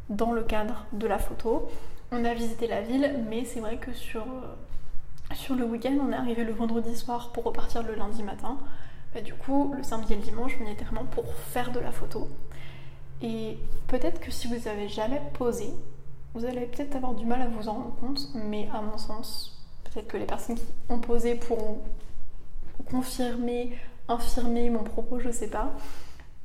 dans 0.09 0.33
le 0.33 0.43
cadre 0.43 0.85
de 0.91 1.07
la 1.07 1.17
photo. 1.17 1.69
On 2.11 2.25
a 2.25 2.33
visité 2.33 2.67
la 2.67 2.81
ville, 2.81 3.23
mais 3.29 3.45
c'est 3.45 3.59
vrai 3.59 3.77
que 3.77 3.93
sur, 3.93 4.23
euh, 4.23 5.33
sur 5.33 5.55
le 5.55 5.63
week-end, 5.63 5.97
on 6.01 6.11
est 6.11 6.15
arrivé 6.15 6.43
le 6.43 6.53
vendredi 6.53 6.95
soir 6.95 7.31
pour 7.31 7.45
repartir 7.45 7.83
le 7.83 7.95
lundi 7.95 8.23
matin. 8.23 8.57
Bah, 9.13 9.21
du 9.21 9.33
coup, 9.33 9.73
le 9.75 9.83
samedi 9.83 10.13
et 10.13 10.17
le 10.17 10.21
dimanche, 10.21 10.57
on 10.61 10.65
y 10.65 10.71
était 10.71 10.85
vraiment 10.85 11.05
pour 11.05 11.33
faire 11.33 11.71
de 11.71 11.79
la 11.79 11.91
photo. 11.91 12.27
Et 13.21 13.57
peut-être 13.87 14.19
que 14.19 14.29
si 14.29 14.47
vous 14.47 14.67
avez 14.67 14.89
jamais 14.89 15.21
posé, 15.33 15.73
vous 16.33 16.45
allez 16.45 16.65
peut-être 16.65 16.95
avoir 16.95 17.13
du 17.13 17.25
mal 17.25 17.41
à 17.41 17.47
vous 17.47 17.67
en 17.67 17.73
rendre 17.73 17.95
compte, 17.95 18.29
mais 18.35 18.69
à 18.73 18.81
mon 18.81 18.97
sens, 18.97 19.56
Peut-être 19.97 20.11
que 20.11 20.17
les 20.17 20.25
personnes 20.27 20.57
qui 20.57 20.63
ont 20.89 20.99
posé 20.99 21.33
pourront 21.33 21.81
confirmer, 22.91 23.75
infirmer 24.07 24.69
mon 24.69 24.83
propos, 24.83 25.17
je 25.19 25.31
sais 25.31 25.47
pas. 25.47 25.73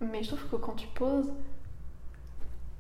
Mais 0.01 0.23
je 0.23 0.29
trouve 0.29 0.49
que 0.49 0.57
quand 0.57 0.73
tu 0.73 0.87
poses, 0.87 1.31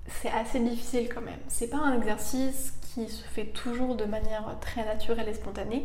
c'est 0.07 0.31
assez 0.31 0.61
difficile 0.61 1.11
quand 1.15 1.21
même. 1.21 1.41
C'est 1.49 1.69
pas 1.69 1.77
un 1.77 1.95
exercice 1.99 2.73
qui 2.81 3.07
se 3.11 3.23
fait 3.23 3.45
toujours 3.49 3.97
de 3.97 4.07
manière 4.07 4.57
très 4.63 4.83
naturelle 4.87 5.29
et 5.29 5.35
spontanée. 5.35 5.85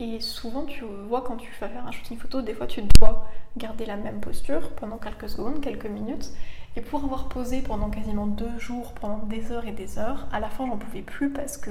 Et 0.00 0.18
souvent, 0.18 0.64
tu 0.64 0.84
vois, 1.06 1.22
quand 1.22 1.36
tu 1.36 1.52
vas 1.60 1.68
faire 1.68 1.86
un 1.86 1.92
shooting 1.92 2.18
photo, 2.18 2.42
des 2.42 2.54
fois, 2.54 2.66
tu 2.66 2.82
dois 2.98 3.24
garder 3.56 3.86
la 3.86 3.96
même 3.96 4.20
posture 4.20 4.70
pendant 4.70 4.98
quelques 4.98 5.28
secondes, 5.28 5.60
quelques 5.60 5.86
minutes. 5.86 6.30
Et 6.74 6.80
pour 6.80 7.04
avoir 7.04 7.28
posé 7.28 7.62
pendant 7.62 7.88
quasiment 7.88 8.26
deux 8.26 8.58
jours, 8.58 8.94
pendant 8.94 9.18
des 9.26 9.52
heures 9.52 9.68
et 9.68 9.72
des 9.72 9.96
heures, 10.00 10.26
à 10.32 10.40
la 10.40 10.50
fin, 10.50 10.66
j'en 10.66 10.76
pouvais 10.76 11.02
plus 11.02 11.30
parce 11.30 11.56
que 11.56 11.70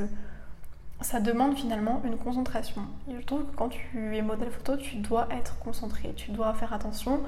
ça 1.01 1.19
demande 1.19 1.55
finalement 1.55 2.01
une 2.05 2.17
concentration. 2.17 2.81
Et 3.09 3.15
je 3.19 3.25
trouve 3.25 3.45
que 3.45 3.55
quand 3.55 3.69
tu 3.69 4.15
es 4.15 4.21
modèle 4.21 4.49
photo, 4.49 4.77
tu 4.77 4.97
dois 4.97 5.27
être 5.31 5.59
concentré, 5.59 6.13
tu 6.15 6.31
dois 6.31 6.53
faire 6.53 6.73
attention. 6.73 7.21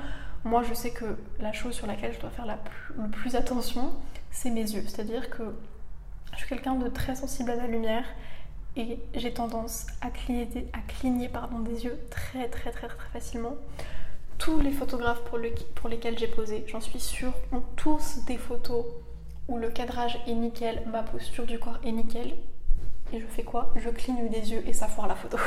Moi, 0.44 0.64
je 0.64 0.74
sais 0.74 0.92
que 0.92 1.18
la 1.40 1.52
chose 1.52 1.76
sur 1.76 1.86
laquelle 1.86 2.14
je 2.14 2.20
dois 2.20 2.30
faire 2.30 2.46
le 2.46 3.10
plus 3.10 3.36
attention, 3.36 3.94
c'est 4.32 4.50
mes 4.50 4.62
yeux. 4.72 4.84
C'est-à-dire 4.88 5.30
que 5.30 5.44
je 6.34 6.38
suis 6.38 6.48
quelqu'un 6.48 6.76
de 6.76 6.88
très 6.88 7.16
sensible 7.16 7.52
à 7.52 7.56
la 7.56 7.68
lumière 7.68 8.06
et 8.76 9.00
j'ai 9.14 9.34
tendance 9.34 9.88
à 10.02 10.10
cligner, 10.10 11.30
pardon, 11.30 11.60
des 11.60 11.86
yeux 11.86 12.00
très 12.10 12.48
très 12.48 12.72
très 12.72 12.88
très 12.88 13.10
facilement. 13.12 13.56
Tous 14.38 14.60
les 14.60 14.72
photographes 14.72 15.24
pour, 15.26 15.38
pour 15.76 15.90
lesquels 15.90 16.18
j'ai 16.18 16.28
posé, 16.28 16.64
j'en 16.68 16.80
suis 16.80 17.00
sûre, 17.00 17.34
ont 17.52 17.64
tous 17.76 18.24
des 18.26 18.38
photos 18.38 18.86
où 19.48 19.58
le 19.58 19.70
cadrage 19.70 20.18
est 20.28 20.34
nickel, 20.34 20.84
ma 20.92 21.04
posture 21.04 21.46
du 21.46 21.60
corps 21.60 21.80
est 21.84 21.92
nickel 21.92 22.36
et 23.14 23.20
je 23.20 23.26
fais 23.26 23.44
quoi? 23.44 23.74
Je 23.76 23.90
cligne 23.90 24.30
des 24.30 24.52
yeux 24.52 24.64
et 24.68 24.74
ça 24.74 24.88
foire 24.88 25.08
la 25.08 25.16
photo. 25.16 25.38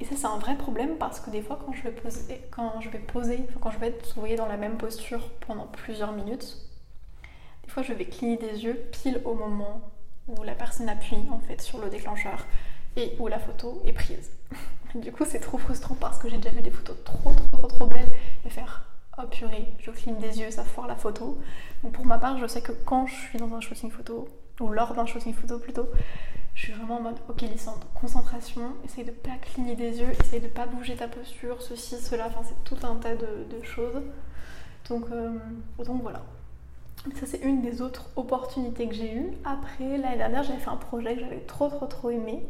Et 0.00 0.04
ça 0.04 0.14
c'est 0.16 0.26
un 0.26 0.38
vrai 0.38 0.56
problème 0.56 0.96
parce 0.98 1.20
que 1.20 1.30
des 1.30 1.40
fois 1.40 1.58
quand 1.64 1.72
je 1.72 1.82
vais 1.82 1.90
poser, 1.90 2.42
quand 2.50 2.80
je 2.80 2.90
vais 2.90 2.98
poser, 2.98 3.46
quand 3.60 3.70
je 3.70 3.78
vais 3.78 3.88
être 3.88 4.14
vous 4.14 4.20
voyez, 4.20 4.36
dans 4.36 4.46
la 4.46 4.58
même 4.58 4.76
posture 4.76 5.30
pendant 5.46 5.66
plusieurs 5.66 6.12
minutes, 6.12 6.58
des 7.64 7.70
fois 7.70 7.82
je 7.82 7.92
vais 7.94 8.04
cligner 8.04 8.36
des 8.36 8.64
yeux 8.64 8.88
pile 8.92 9.22
au 9.24 9.34
moment 9.34 9.80
où 10.28 10.42
la 10.42 10.54
personne 10.54 10.88
appuie 10.88 11.26
en 11.30 11.38
fait 11.38 11.62
sur 11.62 11.78
le 11.78 11.88
déclencheur 11.88 12.44
et 12.96 13.16
où 13.18 13.28
la 13.28 13.38
photo 13.38 13.82
est 13.84 13.92
prise. 13.92 14.30
Du 14.94 15.12
coup 15.12 15.24
c'est 15.26 15.40
trop 15.40 15.58
frustrant 15.58 15.94
parce 15.94 16.18
que 16.18 16.28
j'ai 16.28 16.38
déjà 16.38 16.50
vu 16.50 16.62
des 16.62 16.70
photos 16.70 16.96
trop 17.04 17.32
trop 17.34 17.58
trop, 17.58 17.66
trop 17.66 17.86
belles 17.86 18.08
et 18.46 18.50
faire 18.50 18.84
oh 19.18 19.26
purée, 19.30 19.66
je 19.78 19.90
cligne 19.90 20.16
des 20.18 20.40
yeux, 20.40 20.50
ça 20.50 20.64
foire 20.64 20.86
la 20.86 20.96
photo. 20.96 21.38
Donc 21.82 21.92
pour 21.92 22.06
ma 22.06 22.18
part 22.18 22.38
je 22.38 22.46
sais 22.46 22.62
que 22.62 22.72
quand 22.72 23.06
je 23.06 23.14
suis 23.14 23.38
dans 23.38 23.52
un 23.54 23.60
shooting 23.60 23.90
photo, 23.90 24.28
ou 24.60 24.68
lors 24.68 24.94
d'un 24.94 25.06
shooting 25.06 25.34
photo 25.34 25.58
plutôt, 25.58 25.88
je 26.56 26.62
suis 26.62 26.72
vraiment 26.72 26.96
en 26.96 27.02
mode 27.02 27.18
ok 27.28 27.42
Lissandre, 27.42 27.86
concentration, 27.94 28.72
essaye 28.84 29.04
de 29.04 29.10
pas 29.10 29.36
cligner 29.42 29.76
des 29.76 30.00
yeux, 30.00 30.08
essaye 30.18 30.40
de 30.40 30.48
pas 30.48 30.66
bouger 30.66 30.96
ta 30.96 31.06
posture, 31.06 31.60
ceci, 31.60 31.96
cela, 31.96 32.28
enfin 32.28 32.40
c'est 32.42 32.64
tout 32.64 32.84
un 32.84 32.96
tas 32.96 33.14
de, 33.14 33.62
choses. 33.62 34.02
Donc, 34.88 35.04
euh, 35.12 35.38
donc 35.84 36.00
voilà. 36.02 36.22
Ça 37.14 37.26
c'est 37.26 37.42
une 37.42 37.60
des 37.60 37.82
autres 37.82 38.08
opportunités 38.16 38.88
que 38.88 38.94
j'ai 38.94 39.14
eues. 39.14 39.32
Après 39.44 39.98
l'année 39.98 40.16
dernière 40.16 40.42
j'avais 40.42 40.58
fait 40.58 40.70
un 40.70 40.76
projet 40.76 41.14
que 41.14 41.20
j'avais 41.20 41.40
trop 41.40 41.68
trop 41.68 41.86
trop 41.86 42.10
aimé 42.10 42.42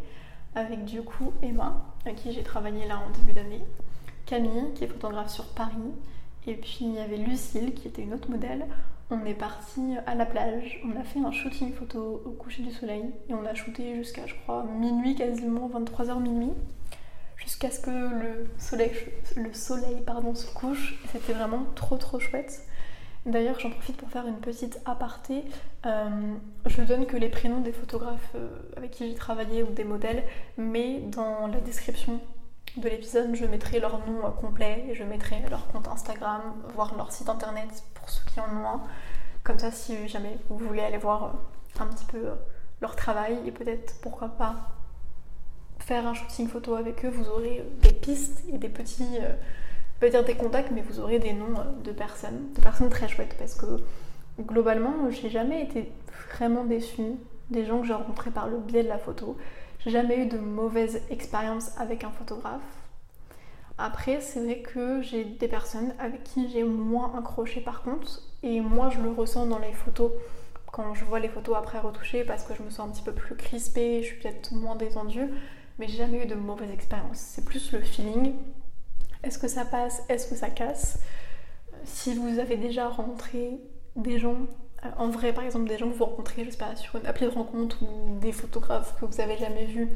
avec 0.55 0.85
du 0.85 1.03
coup 1.03 1.33
Emma, 1.42 1.85
avec 2.05 2.16
qui 2.16 2.33
j'ai 2.33 2.45
travaillé 2.45 2.87
là 2.87 3.01
en 3.01 3.11
début 3.11 3.33
d'année, 3.33 3.62
Camille 4.25 4.73
qui 4.77 4.85
est 4.85 4.88
photographe 4.88 5.31
sur 5.31 5.47
Paris, 5.47 5.92
et 6.47 6.55
puis 6.55 6.79
il 6.83 6.95
y 6.95 7.01
avait 7.01 7.16
Lucille 7.16 7.75
qui 7.75 7.88
était 7.88 8.03
une 8.03 8.14
autre 8.14 8.31
modèle. 8.31 8.66
On 9.09 9.25
est 9.25 9.35
parti 9.35 9.95
à 10.05 10.16
la 10.16 10.27
plage, 10.27 10.81
on 10.85 11.01
a 11.01 11.05
fait 11.05 11.21
un 11.21 11.31
shooting 11.31 11.73
photo 11.73 12.23
au 12.25 12.31
coucher 12.31 12.64
du 12.64 12.73
soleil 12.73 13.05
et 13.29 13.35
on 13.35 13.47
a 13.47 13.55
shooté 13.55 13.95
jusqu'à 13.95 14.27
je 14.27 14.35
crois 14.35 14.64
minuit 14.64 15.14
quasiment, 15.14 15.69
23h 15.69 16.21
minuit, 16.21 16.53
jusqu'à 17.37 17.71
ce 17.71 17.79
que 17.79 17.90
le 17.90 18.49
soleil, 18.59 18.90
le 19.37 19.53
soleil 19.53 20.03
pardon, 20.05 20.35
se 20.35 20.53
couche. 20.53 20.99
C'était 21.12 21.35
vraiment 21.35 21.66
trop 21.77 21.97
trop 21.99 22.19
chouette. 22.19 22.66
D'ailleurs, 23.27 23.59
j'en 23.59 23.71
profite 23.71 23.97
pour 23.97 24.09
faire 24.09 24.27
une 24.27 24.38
petite 24.38 24.81
aparté. 24.85 25.45
Euh, 25.85 26.35
je 26.66 26.83
donne 26.83 27.07
que 27.07 27.16
les 27.16 27.29
prénoms 27.29 27.61
des 27.61 27.73
photographes 27.73 28.33
euh, 28.35 28.49
avec 28.77 28.92
qui 28.92 29.09
j'ai 29.09 29.14
travaillé 29.14 29.62
ou 29.62 29.71
des 29.71 29.85
modèles, 29.85 30.25
mais 30.57 31.01
dans 31.01 31.47
la 31.47 31.61
description 31.61 32.21
de 32.77 32.88
l'épisode, 32.88 33.35
je 33.35 33.45
mettrai 33.47 33.81
leur 33.81 33.99
nom 34.07 34.25
euh, 34.25 34.31
complet 34.31 34.85
et 34.88 34.95
je 34.95 35.03
mettrai 35.03 35.42
leur 35.51 35.66
compte 35.69 35.88
Instagram, 35.88 36.40
voire 36.75 36.97
leur 36.97 37.11
site 37.11 37.29
internet 37.29 37.85
pour 38.07 38.14
ceux 38.14 38.25
qui 38.25 38.40
en 38.40 38.45
ont 38.45 38.66
un. 38.66 38.83
Comme 39.42 39.59
ça, 39.59 39.71
si 39.71 40.09
jamais 40.09 40.38
vous 40.49 40.59
voulez 40.59 40.83
aller 40.83 40.99
voir 40.99 41.35
un 41.79 41.87
petit 41.87 42.05
peu 42.07 42.31
leur 42.81 42.97
travail 42.97 43.38
et 43.45 43.51
peut-être 43.51 44.01
pourquoi 44.01 44.29
pas 44.29 44.57
faire 45.81 46.07
un 46.07 46.14
shooting 46.14 46.49
photo 46.49 46.75
avec 46.75 47.05
eux, 47.05 47.11
vous 47.11 47.29
aurez 47.29 47.64
des 47.83 47.92
pistes 47.92 48.42
et 48.53 48.59
des 48.59 48.69
petits 48.69 49.19
pas 50.01 50.11
dire 50.11 50.25
des 50.25 50.35
contacts, 50.35 50.71
mais 50.73 50.83
vous 50.83 51.01
aurez 51.01 51.19
des 51.19 51.33
noms 51.33 51.59
euh, 51.59 51.83
de 51.83 51.92
personnes, 51.92 52.53
de 52.55 52.61
personnes 52.61 52.90
très 52.90 53.09
chouettes, 53.09 53.37
parce 53.38 53.55
que 53.55 53.66
globalement, 54.40 55.11
j'ai 55.11 55.31
jamais 55.31 55.62
été 55.62 55.90
vraiment 56.35 56.64
déçue 56.64 57.14
des 57.51 57.64
gens 57.64 57.81
que 57.81 57.87
j'ai 57.87 57.95
rencontrés 57.95 58.31
par 58.31 58.49
le 58.49 58.59
biais 58.59 58.83
de 58.83 58.88
la 58.88 58.99
photo. 58.99 59.37
J'ai 59.79 59.90
jamais 59.90 60.19
eu 60.19 60.27
de 60.27 60.38
mauvaise 60.38 61.01
expérience 61.11 61.71
avec 61.79 62.05
un 62.05 62.11
photographe. 62.11 62.61
Après, 63.79 64.21
c'est 64.21 64.41
vrai 64.41 64.61
que 64.61 65.03
j'ai 65.03 65.25
des 65.25 65.49
personnes 65.49 65.95
avec 65.99 66.25
qui 66.25 66.49
j'ai 66.49 66.62
moins 66.65 67.12
accroché 67.19 67.61
par 67.61 67.83
contre, 67.83 68.23
et 68.43 68.61
moi 68.61 68.89
je 68.89 69.01
le 69.01 69.11
ressens 69.11 69.47
dans 69.47 69.59
les 69.59 69.73
photos. 69.73 70.12
Quand 70.73 70.95
je 70.95 71.05
vois 71.05 71.21
les 71.21 71.29
photos 71.29 71.57
après 71.57 71.79
retouchées 71.79 72.25
parce 72.25 72.43
que 72.45 72.55
je 72.55 72.62
me 72.62 72.71
sens 72.71 72.89
un 72.89 72.93
petit 72.93 73.03
peu 73.03 73.12
plus 73.12 73.35
crispée, 73.35 74.03
je 74.03 74.09
suis 74.09 74.17
peut-être 74.17 74.53
moins 74.53 74.77
détendue, 74.77 75.29
mais 75.79 75.89
j'ai 75.89 75.99
jamais 75.99 76.25
eu 76.25 76.27
de 76.27 76.35
mauvaise 76.35 76.71
expérience. 76.71 77.19
C'est 77.19 77.45
plus 77.45 77.73
le 77.73 77.81
feeling. 77.81 78.35
Est-ce 79.23 79.39
que 79.39 79.49
ça 79.49 79.65
passe? 79.65 80.03
Est-ce 80.09 80.29
que 80.29 80.37
ça 80.37 80.49
casse? 80.49 80.99
Si 81.85 82.15
vous 82.15 82.39
avez 82.39 82.57
déjà 82.57 82.89
rencontré 82.89 83.61
des 83.95 84.19
gens, 84.19 84.37
euh, 84.85 84.89
en 84.97 85.09
vrai 85.09 85.33
par 85.33 85.45
exemple 85.45 85.69
des 85.69 85.77
gens 85.77 85.89
que 85.89 85.95
vous 85.95 86.05
rencontrez, 86.05 86.45
je 86.45 86.51
sais 86.51 86.59
pas, 86.59 86.77
sur 86.77 86.97
une 86.97 87.07
appli 87.07 87.27
de 87.27 87.31
rencontre 87.31 87.83
ou 87.83 88.19
des 88.21 88.33
photographes 88.33 88.99
que 88.99 89.05
vous 89.05 89.21
avez 89.21 89.37
jamais 89.37 89.67
vus 89.67 89.89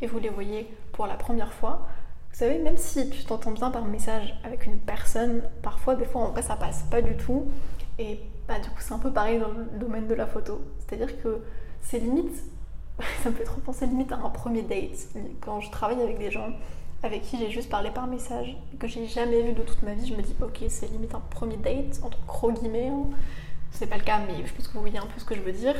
et 0.00 0.06
vous 0.06 0.18
les 0.18 0.28
voyez 0.28 0.68
pour 0.92 1.06
la 1.06 1.14
première 1.14 1.52
fois, 1.52 1.86
vous 2.38 2.44
savez, 2.44 2.60
même 2.60 2.76
si 2.76 3.10
tu 3.10 3.24
t'entends 3.24 3.50
bien 3.50 3.68
par 3.72 3.84
message 3.84 4.32
avec 4.44 4.64
une 4.64 4.78
personne, 4.78 5.42
parfois, 5.60 5.96
des 5.96 6.04
fois, 6.04 6.20
en 6.20 6.30
vrai, 6.30 6.40
ça 6.40 6.54
passe 6.54 6.84
pas 6.84 7.02
du 7.02 7.16
tout. 7.16 7.48
Et 7.98 8.20
bah, 8.46 8.60
du 8.60 8.68
coup, 8.68 8.76
c'est 8.78 8.92
un 8.92 9.00
peu 9.00 9.12
pareil 9.12 9.40
dans 9.40 9.48
le 9.48 9.64
domaine 9.76 10.06
de 10.06 10.14
la 10.14 10.24
photo. 10.24 10.60
C'est-à-dire 10.78 11.20
que 11.20 11.42
c'est 11.82 11.98
limite, 11.98 12.44
ça 13.24 13.30
me 13.30 13.34
fait 13.34 13.42
trop 13.42 13.60
penser 13.60 13.88
limite 13.88 14.12
à 14.12 14.18
un 14.18 14.30
premier 14.30 14.62
date. 14.62 15.08
Quand 15.40 15.58
je 15.58 15.68
travaille 15.72 16.00
avec 16.00 16.16
des 16.18 16.30
gens 16.30 16.50
avec 17.02 17.22
qui 17.22 17.38
j'ai 17.38 17.50
juste 17.50 17.70
parlé 17.70 17.90
par 17.90 18.06
message, 18.06 18.56
que 18.78 18.86
j'ai 18.86 19.08
jamais 19.08 19.42
vu 19.42 19.52
de 19.52 19.62
toute 19.62 19.82
ma 19.82 19.94
vie, 19.94 20.06
je 20.06 20.14
me 20.14 20.22
dis 20.22 20.36
ok 20.40 20.62
c'est 20.68 20.86
limite 20.92 21.16
un 21.16 21.22
premier 21.30 21.56
date, 21.56 21.98
entre 22.04 22.18
gros 22.24 22.52
guillemets, 22.52 22.88
hein. 22.88 23.06
c'est 23.72 23.88
pas 23.88 23.96
le 23.96 24.04
cas 24.04 24.20
mais 24.26 24.46
je 24.46 24.52
pense 24.52 24.68
que 24.68 24.74
vous 24.74 24.80
voyez 24.80 24.98
un 24.98 25.06
peu 25.06 25.18
ce 25.18 25.24
que 25.24 25.34
je 25.34 25.40
veux 25.40 25.52
dire. 25.52 25.74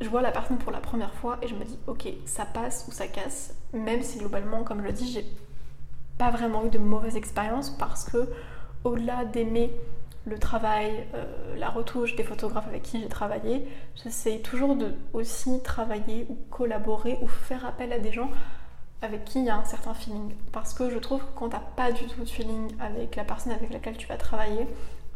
Je 0.00 0.08
vois 0.08 0.22
la 0.22 0.30
personne 0.30 0.58
pour 0.58 0.70
la 0.70 0.80
première 0.80 1.12
fois 1.14 1.38
et 1.42 1.48
je 1.48 1.56
me 1.56 1.64
dis 1.64 1.78
ok 1.88 2.08
ça 2.24 2.44
passe 2.44 2.86
ou 2.88 2.92
ça 2.92 3.08
casse, 3.08 3.54
même 3.72 4.02
si 4.02 4.18
globalement 4.18 4.62
comme 4.62 4.80
je 4.82 4.86
le 4.86 4.92
dis 4.92 5.10
j'ai 5.10 5.24
pas 6.18 6.30
vraiment 6.30 6.64
eu 6.64 6.70
de 6.70 6.78
mauvaise 6.78 7.16
expérience 7.16 7.70
parce 7.70 8.04
que 8.04 8.28
au-delà 8.84 9.24
d'aimer 9.24 9.72
le 10.26 10.38
travail, 10.38 11.06
euh, 11.14 11.56
la 11.56 11.70
retouche 11.70 12.16
des 12.16 12.24
photographes 12.24 12.66
avec 12.66 12.82
qui 12.82 13.00
j'ai 13.00 13.08
travaillé, 13.08 13.66
j'essaye 13.94 14.42
toujours 14.42 14.74
de 14.74 14.92
aussi 15.12 15.62
travailler 15.62 16.26
ou 16.28 16.36
collaborer 16.50 17.18
ou 17.22 17.28
faire 17.28 17.64
appel 17.64 17.92
à 17.92 17.98
des 17.98 18.12
gens 18.12 18.30
avec 19.02 19.24
qui 19.24 19.38
il 19.38 19.44
y 19.44 19.50
a 19.50 19.56
un 19.56 19.64
certain 19.64 19.94
feeling. 19.94 20.34
Parce 20.52 20.74
que 20.74 20.90
je 20.90 20.98
trouve 20.98 21.20
que 21.20 21.30
quand 21.36 21.50
t'as 21.50 21.60
pas 21.60 21.92
du 21.92 22.06
tout 22.06 22.20
de 22.20 22.28
feeling 22.28 22.74
avec 22.80 23.14
la 23.14 23.24
personne 23.24 23.52
avec 23.52 23.72
laquelle 23.72 23.96
tu 23.96 24.08
vas 24.08 24.16
travailler, 24.16 24.66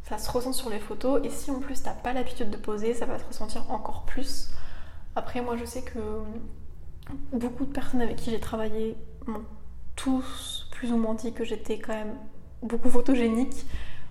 ça 0.04 0.18
se 0.18 0.30
ressent 0.30 0.52
sur 0.52 0.70
les 0.70 0.78
photos. 0.78 1.20
Et 1.24 1.30
si 1.30 1.50
en 1.50 1.58
plus 1.58 1.82
t'as 1.82 1.92
pas 1.92 2.12
l'habitude 2.12 2.50
de 2.50 2.56
poser, 2.56 2.94
ça 2.94 3.06
va 3.06 3.18
se 3.18 3.24
ressentir 3.24 3.68
encore 3.70 4.04
plus. 4.04 4.50
Après, 5.16 5.40
moi 5.40 5.56
je 5.56 5.64
sais 5.64 5.82
que 5.82 5.98
beaucoup 7.32 7.64
de 7.64 7.72
personnes 7.72 8.00
avec 8.00 8.16
qui 8.16 8.30
j'ai 8.30 8.40
travaillé 8.40 8.96
m'ont 9.26 9.42
tous 9.96 10.68
plus 10.80 10.92
ou 10.92 10.96
moins 10.96 11.12
dit 11.12 11.34
que 11.34 11.44
j'étais 11.44 11.78
quand 11.78 11.92
même 11.92 12.16
beaucoup 12.62 12.88
photogénique. 12.88 13.66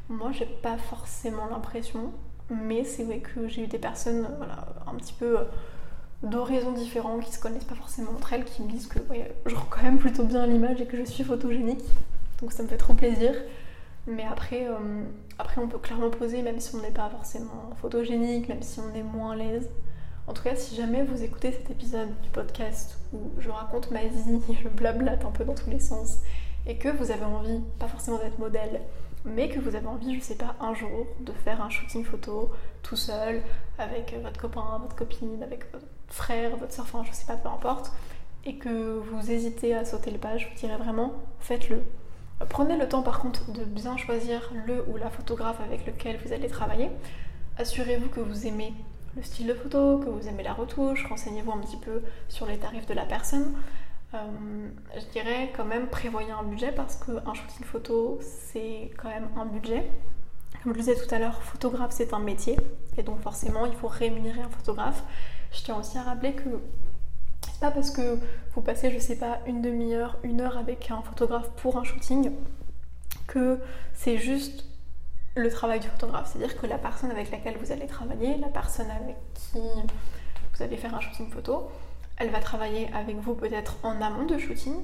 Moi 0.08 0.32
j'ai 0.32 0.46
pas 0.46 0.78
forcément 0.78 1.48
l'impression, 1.48 2.14
mais 2.52 2.84
c'est 2.84 3.04
vrai 3.06 3.22
que 3.22 3.48
j'ai 3.48 3.64
eu 3.64 3.68
des 3.68 3.80
personnes 3.80 4.28
voilà, 4.38 4.68
un 4.86 4.94
petit 4.94 5.14
peu 5.14 5.38
d'horizons 6.22 6.74
différents 6.74 7.18
qui 7.18 7.34
se 7.34 7.40
connaissent 7.40 7.64
pas 7.64 7.74
forcément 7.74 8.12
entre 8.12 8.34
elles 8.34 8.46
qui 8.46 8.62
me 8.62 8.70
disent 8.70 8.86
que 8.86 9.00
je 9.48 9.56
rends 9.56 9.66
quand 9.72 9.82
même 9.82 9.98
plutôt 9.98 10.24
bien 10.26 10.46
l'image 10.46 10.80
et 10.80 10.86
que 10.86 10.96
je 10.96 11.06
suis 11.06 11.24
photogénique. 11.24 11.84
Donc 12.40 12.52
ça 12.52 12.62
me 12.62 12.68
fait 12.68 12.78
trop 12.78 12.94
plaisir. 12.94 13.34
Mais 14.06 14.26
après, 14.26 14.68
euh, 14.68 15.06
après 15.40 15.60
on 15.60 15.68
peut 15.68 15.80
clairement 15.80 16.12
poser 16.12 16.44
même 16.44 16.60
si 16.60 16.76
on 16.76 16.82
n'est 16.82 16.92
pas 16.92 17.10
forcément 17.10 17.72
photogénique, 17.82 18.48
même 18.48 18.62
si 18.62 18.80
on 18.80 18.94
est 18.94 19.02
moins 19.02 19.32
à 19.32 19.36
l'aise. 19.38 19.72
En 20.28 20.34
tout 20.34 20.44
cas, 20.44 20.56
si 20.56 20.76
jamais 20.76 21.02
vous 21.02 21.24
écoutez 21.24 21.52
cet 21.52 21.72
épisode 21.72 22.10
du 22.22 22.30
podcast 22.30 23.00
où 23.12 23.32
je 23.40 23.50
raconte 23.50 23.90
ma 23.90 24.06
vie, 24.06 24.40
je 24.64 24.70
blablate 24.70 25.26
un 25.26 25.32
peu 25.32 25.44
dans 25.44 25.56
tous 25.56 25.72
les 25.72 25.80
sens, 25.80 26.20
et 26.66 26.78
que 26.78 26.90
vous 26.90 27.12
avez 27.12 27.26
envie, 27.26 27.62
pas 27.80 27.88
forcément 27.88 28.18
d'être 28.18 28.40
modèle, 28.40 28.82
mais 29.26 29.50
que 29.50 29.60
vous 29.60 29.76
avez 29.76 29.88
envie, 29.88 30.16
je 30.16 30.22
sais 30.24 30.36
pas, 30.36 30.56
un 30.62 30.74
jour 30.74 31.08
de 31.20 31.32
faire 31.32 31.62
un 31.62 31.70
shooting 31.70 32.06
photo 32.06 32.52
tout 32.84 32.96
seul, 32.96 33.42
avec 33.78 34.16
votre 34.24 34.40
copain, 34.40 34.80
votre 34.82 34.96
copine, 34.96 35.44
avec 35.44 35.72
votre 35.72 35.86
frère, 36.08 36.56
votre 36.58 36.74
soeur, 36.74 36.86
enfin 36.86 37.04
je 37.04 37.14
sais 37.14 37.26
pas, 37.26 37.36
peu 37.36 37.50
importe, 37.50 37.92
et 38.46 38.56
que 38.56 38.98
vous 38.98 39.32
hésitez 39.32 39.74
à 39.74 39.86
sauter 39.86 40.12
le 40.12 40.18
pas, 40.18 40.38
je 40.38 40.48
vous 40.48 40.56
dirais 40.56 40.78
vraiment, 40.78 41.14
faites-le. 41.40 41.84
Prenez 42.48 42.78
le 42.78 42.88
temps 42.88 43.04
par 43.04 43.20
contre 43.20 43.52
de 43.52 43.66
bien 43.66 43.98
choisir 43.98 44.52
le 44.66 44.86
ou 44.88 44.96
la 44.96 45.10
photographe 45.10 45.60
avec 45.60 45.86
lequel 45.86 46.18
vous 46.24 46.32
allez 46.32 46.48
travailler. 46.48 46.90
Assurez-vous 47.58 48.08
que 48.08 48.22
vous 48.22 48.48
aimez 48.48 48.74
le 49.18 49.24
style 49.24 49.48
de 49.48 49.54
photo, 49.54 49.98
que 49.98 50.10
vous 50.10 50.28
aimez 50.30 50.44
la 50.44 50.54
retouche, 50.54 51.06
renseignez-vous 51.08 51.52
un 51.52 51.58
petit 51.58 51.78
peu 51.78 52.02
sur 52.30 52.46
les 52.46 52.58
tarifs 52.58 52.86
de 52.86 52.94
la 52.94 53.04
personne. 53.04 53.54
Euh, 54.16 54.70
je 54.96 55.06
dirais 55.12 55.54
quand 55.56 55.66
même 55.66 55.88
prévoyez 55.88 56.32
un 56.32 56.42
budget 56.42 56.72
parce 56.72 56.96
qu'un 56.96 57.34
shooting 57.34 57.64
photo 57.64 58.18
c'est 58.22 58.92
quand 58.98 59.10
même 59.10 59.30
un 59.38 59.46
budget. 59.46 59.90
Comme 60.64 60.74
je 60.74 60.80
le 60.80 60.84
disais 60.84 60.96
tout 60.96 61.14
à 61.14 61.20
l'heure, 61.20 61.42
photographe 61.44 61.92
c'est 61.92 62.14
un 62.14 62.20
métier 62.20 62.58
et 62.98 63.04
donc 63.04 63.22
forcément 63.22 63.66
il 63.68 63.74
faut 63.74 63.88
rémunérer 63.88 64.42
un 64.42 64.50
photographe. 64.50 65.04
Je 65.52 65.64
tiens 65.64 65.78
aussi 65.78 65.98
à 65.98 66.04
rappeler 66.04 66.34
que 66.34 66.50
c'est 67.42 67.60
pas 67.60 67.72
parce 67.72 67.92
que 67.92 68.18
vous 68.56 68.62
passez, 68.62 68.92
je 68.92 69.00
sais 69.00 69.18
pas, 69.18 69.40
une 69.46 69.62
demi-heure, 69.62 70.18
une 70.24 70.42
heure 70.42 70.58
avec 70.58 70.90
un 70.92 71.02
photographe 71.02 71.50
pour 71.58 71.78
un 71.78 71.84
shooting 71.84 72.32
que 73.28 73.60
c'est 73.94 74.18
juste 74.18 74.66
le 75.36 75.50
travail 75.52 75.80
du 75.80 75.88
photographe. 75.88 76.32
C'est-à-dire 76.32 76.60
que 76.60 76.66
la 76.66 76.78
personne 76.80 77.12
avec 77.12 77.30
laquelle 77.32 77.58
vous 77.58 77.72
allez 77.72 77.86
travailler, 77.86 78.38
la 78.38 78.48
personne 78.48 78.90
avec 78.90 79.16
qui 79.36 79.60
vous 79.60 80.64
allez 80.64 80.78
faire 80.78 80.96
un 80.96 81.00
shooting 81.00 81.30
photo, 81.30 81.70
elle 82.20 82.30
va 82.30 82.40
travailler 82.40 82.90
avec 82.94 83.16
vous 83.18 83.34
peut-être 83.34 83.78
en 83.84 84.02
amont 84.02 84.26
de 84.26 84.38
shooting 84.38 84.76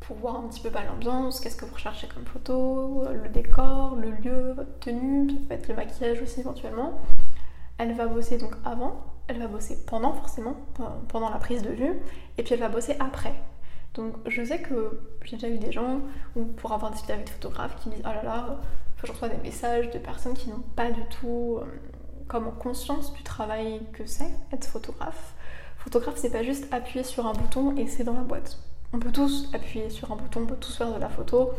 pour 0.00 0.16
voir 0.16 0.36
un 0.36 0.48
petit 0.48 0.60
peu 0.60 0.70
pas 0.70 0.84
l'ambiance, 0.84 1.40
qu'est-ce 1.40 1.56
que 1.56 1.66
vous 1.66 1.74
recherchez 1.74 2.08
comme 2.08 2.24
photo, 2.24 3.04
le 3.12 3.28
décor, 3.28 3.96
le 3.96 4.10
lieu, 4.10 4.52
votre 4.52 4.78
tenue, 4.80 5.26
peut-être 5.26 5.68
le 5.68 5.74
maquillage 5.74 6.22
aussi 6.22 6.40
éventuellement. 6.40 6.98
Elle 7.76 7.94
va 7.94 8.06
bosser 8.06 8.38
donc 8.38 8.54
avant, 8.64 9.04
elle 9.26 9.38
va 9.38 9.48
bosser 9.48 9.84
pendant 9.86 10.14
forcément, 10.14 10.56
pendant 11.08 11.28
la 11.28 11.36
prise 11.36 11.62
de 11.62 11.70
vue, 11.70 11.92
et 12.38 12.42
puis 12.42 12.54
elle 12.54 12.60
va 12.60 12.68
bosser 12.68 12.96
après. 13.00 13.34
Donc 13.94 14.14
je 14.26 14.42
sais 14.42 14.62
que 14.62 15.00
j'ai 15.24 15.36
déjà 15.36 15.48
eu 15.48 15.58
des 15.58 15.72
gens, 15.72 16.00
ou 16.36 16.44
pour 16.44 16.72
avoir 16.72 16.90
discuté 16.90 17.12
avec 17.12 17.26
des 17.26 17.32
photographes, 17.32 17.76
qui 17.82 17.90
me 17.90 17.94
disent 17.94 18.04
Oh 18.06 18.14
là 18.14 18.22
là, 18.22 18.60
je 19.02 19.12
reçois 19.12 19.28
des 19.28 19.42
messages 19.42 19.90
de 19.90 19.98
personnes 19.98 20.34
qui 20.34 20.48
n'ont 20.48 20.62
pas 20.74 20.90
du 20.90 21.02
tout 21.20 21.58
euh, 21.60 21.66
comme 22.28 22.50
conscience 22.58 23.12
du 23.12 23.22
travail 23.22 23.82
que 23.92 24.06
c'est 24.06 24.30
être 24.52 24.66
photographe 24.66 25.34
Photographe, 25.88 26.16
c'est 26.18 26.28
pas 26.28 26.42
juste 26.42 26.70
appuyer 26.70 27.02
sur 27.02 27.26
un 27.26 27.32
bouton 27.32 27.74
et 27.78 27.86
c'est 27.86 28.04
dans 28.04 28.12
la 28.12 28.20
boîte. 28.20 28.58
On 28.92 28.98
peut 28.98 29.10
tous 29.10 29.48
appuyer 29.54 29.88
sur 29.88 30.12
un 30.12 30.16
bouton, 30.16 30.42
on 30.42 30.46
peut 30.46 30.58
tous 30.60 30.76
faire 30.76 30.92
de 30.92 31.00
la 31.00 31.08
photo. 31.08 31.52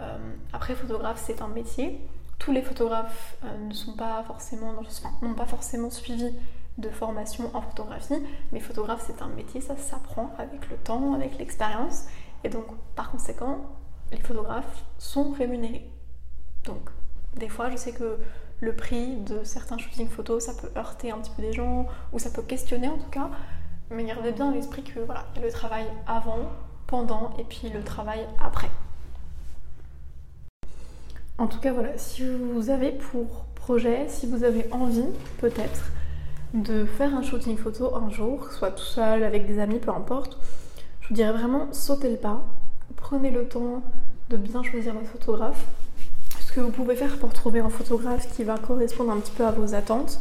Euh, 0.00 0.16
après, 0.54 0.74
photographe, 0.74 1.22
c'est 1.22 1.42
un 1.42 1.48
métier. 1.48 2.00
Tous 2.38 2.50
les 2.50 2.62
photographes 2.62 3.36
euh, 3.44 3.58
ne 3.68 3.74
sont 3.74 3.92
pas 3.92 4.24
forcément, 4.26 4.72
n'ont 5.20 5.34
pas 5.34 5.44
forcément 5.44 5.90
suivi 5.90 6.32
de 6.78 6.88
formation 6.88 7.50
en 7.54 7.60
photographie, 7.60 8.14
mais 8.52 8.60
photographe 8.60 9.04
c'est 9.06 9.20
un 9.20 9.28
métier, 9.28 9.60
ça 9.60 9.76
s'apprend 9.76 10.34
avec 10.38 10.70
le 10.70 10.76
temps, 10.76 11.12
avec 11.12 11.36
l'expérience, 11.36 12.04
et 12.44 12.48
donc 12.48 12.64
par 12.96 13.10
conséquent, 13.10 13.66
les 14.12 14.20
photographes 14.20 14.82
sont 14.96 15.32
rémunérés. 15.32 15.90
Donc 16.64 16.88
des 17.36 17.50
fois, 17.50 17.68
je 17.68 17.76
sais 17.76 17.92
que 17.92 18.16
le 18.60 18.74
prix 18.74 19.16
de 19.16 19.44
certains 19.44 19.76
shootings 19.76 20.08
photos, 20.08 20.46
ça 20.46 20.54
peut 20.54 20.70
heurter 20.78 21.10
un 21.10 21.18
petit 21.18 21.32
peu 21.36 21.42
des 21.42 21.52
gens, 21.52 21.86
ou 22.14 22.18
ça 22.18 22.30
peut 22.30 22.42
questionner 22.42 22.88
en 22.88 22.96
tout 22.96 23.10
cas, 23.10 23.30
mais 23.90 24.04
gardez 24.04 24.32
bien 24.32 24.50
à 24.50 24.54
l'esprit 24.54 24.82
que 24.82 25.00
voilà, 25.00 25.24
le 25.42 25.50
travail 25.50 25.84
avant, 26.06 26.50
pendant, 26.86 27.30
et 27.38 27.44
puis 27.44 27.68
le 27.70 27.82
travail 27.82 28.20
après. 28.42 28.70
En 31.38 31.46
tout 31.46 31.60
cas, 31.60 31.72
voilà, 31.72 31.96
si 31.96 32.22
vous 32.28 32.70
avez 32.70 32.90
pour 32.90 33.44
projet, 33.54 34.06
si 34.08 34.26
vous 34.26 34.44
avez 34.44 34.66
envie 34.72 35.04
peut-être 35.40 35.90
de 36.54 36.84
faire 36.84 37.14
un 37.14 37.22
shooting 37.22 37.56
photo 37.56 37.94
un 37.94 38.10
jour, 38.10 38.50
soit 38.50 38.70
tout 38.70 38.82
seul, 38.82 39.22
avec 39.22 39.46
des 39.46 39.58
amis, 39.58 39.78
peu 39.78 39.90
importe, 39.90 40.38
je 41.00 41.08
vous 41.08 41.14
dirais 41.14 41.32
vraiment 41.32 41.68
sautez 41.72 42.10
le 42.10 42.16
pas, 42.16 42.44
prenez 42.96 43.30
le 43.30 43.46
temps 43.46 43.82
de 44.30 44.36
bien 44.36 44.62
choisir 44.62 44.94
votre 44.94 45.06
photographe. 45.06 45.64
Ce 46.40 46.52
que 46.52 46.60
vous 46.60 46.70
pouvez 46.70 46.96
faire 46.96 47.18
pour 47.18 47.32
trouver 47.32 47.60
un 47.60 47.68
photographe 47.68 48.34
qui 48.34 48.42
va 48.42 48.58
correspondre 48.58 49.12
un 49.12 49.18
petit 49.18 49.32
peu 49.32 49.46
à 49.46 49.50
vos 49.50 49.74
attentes, 49.74 50.20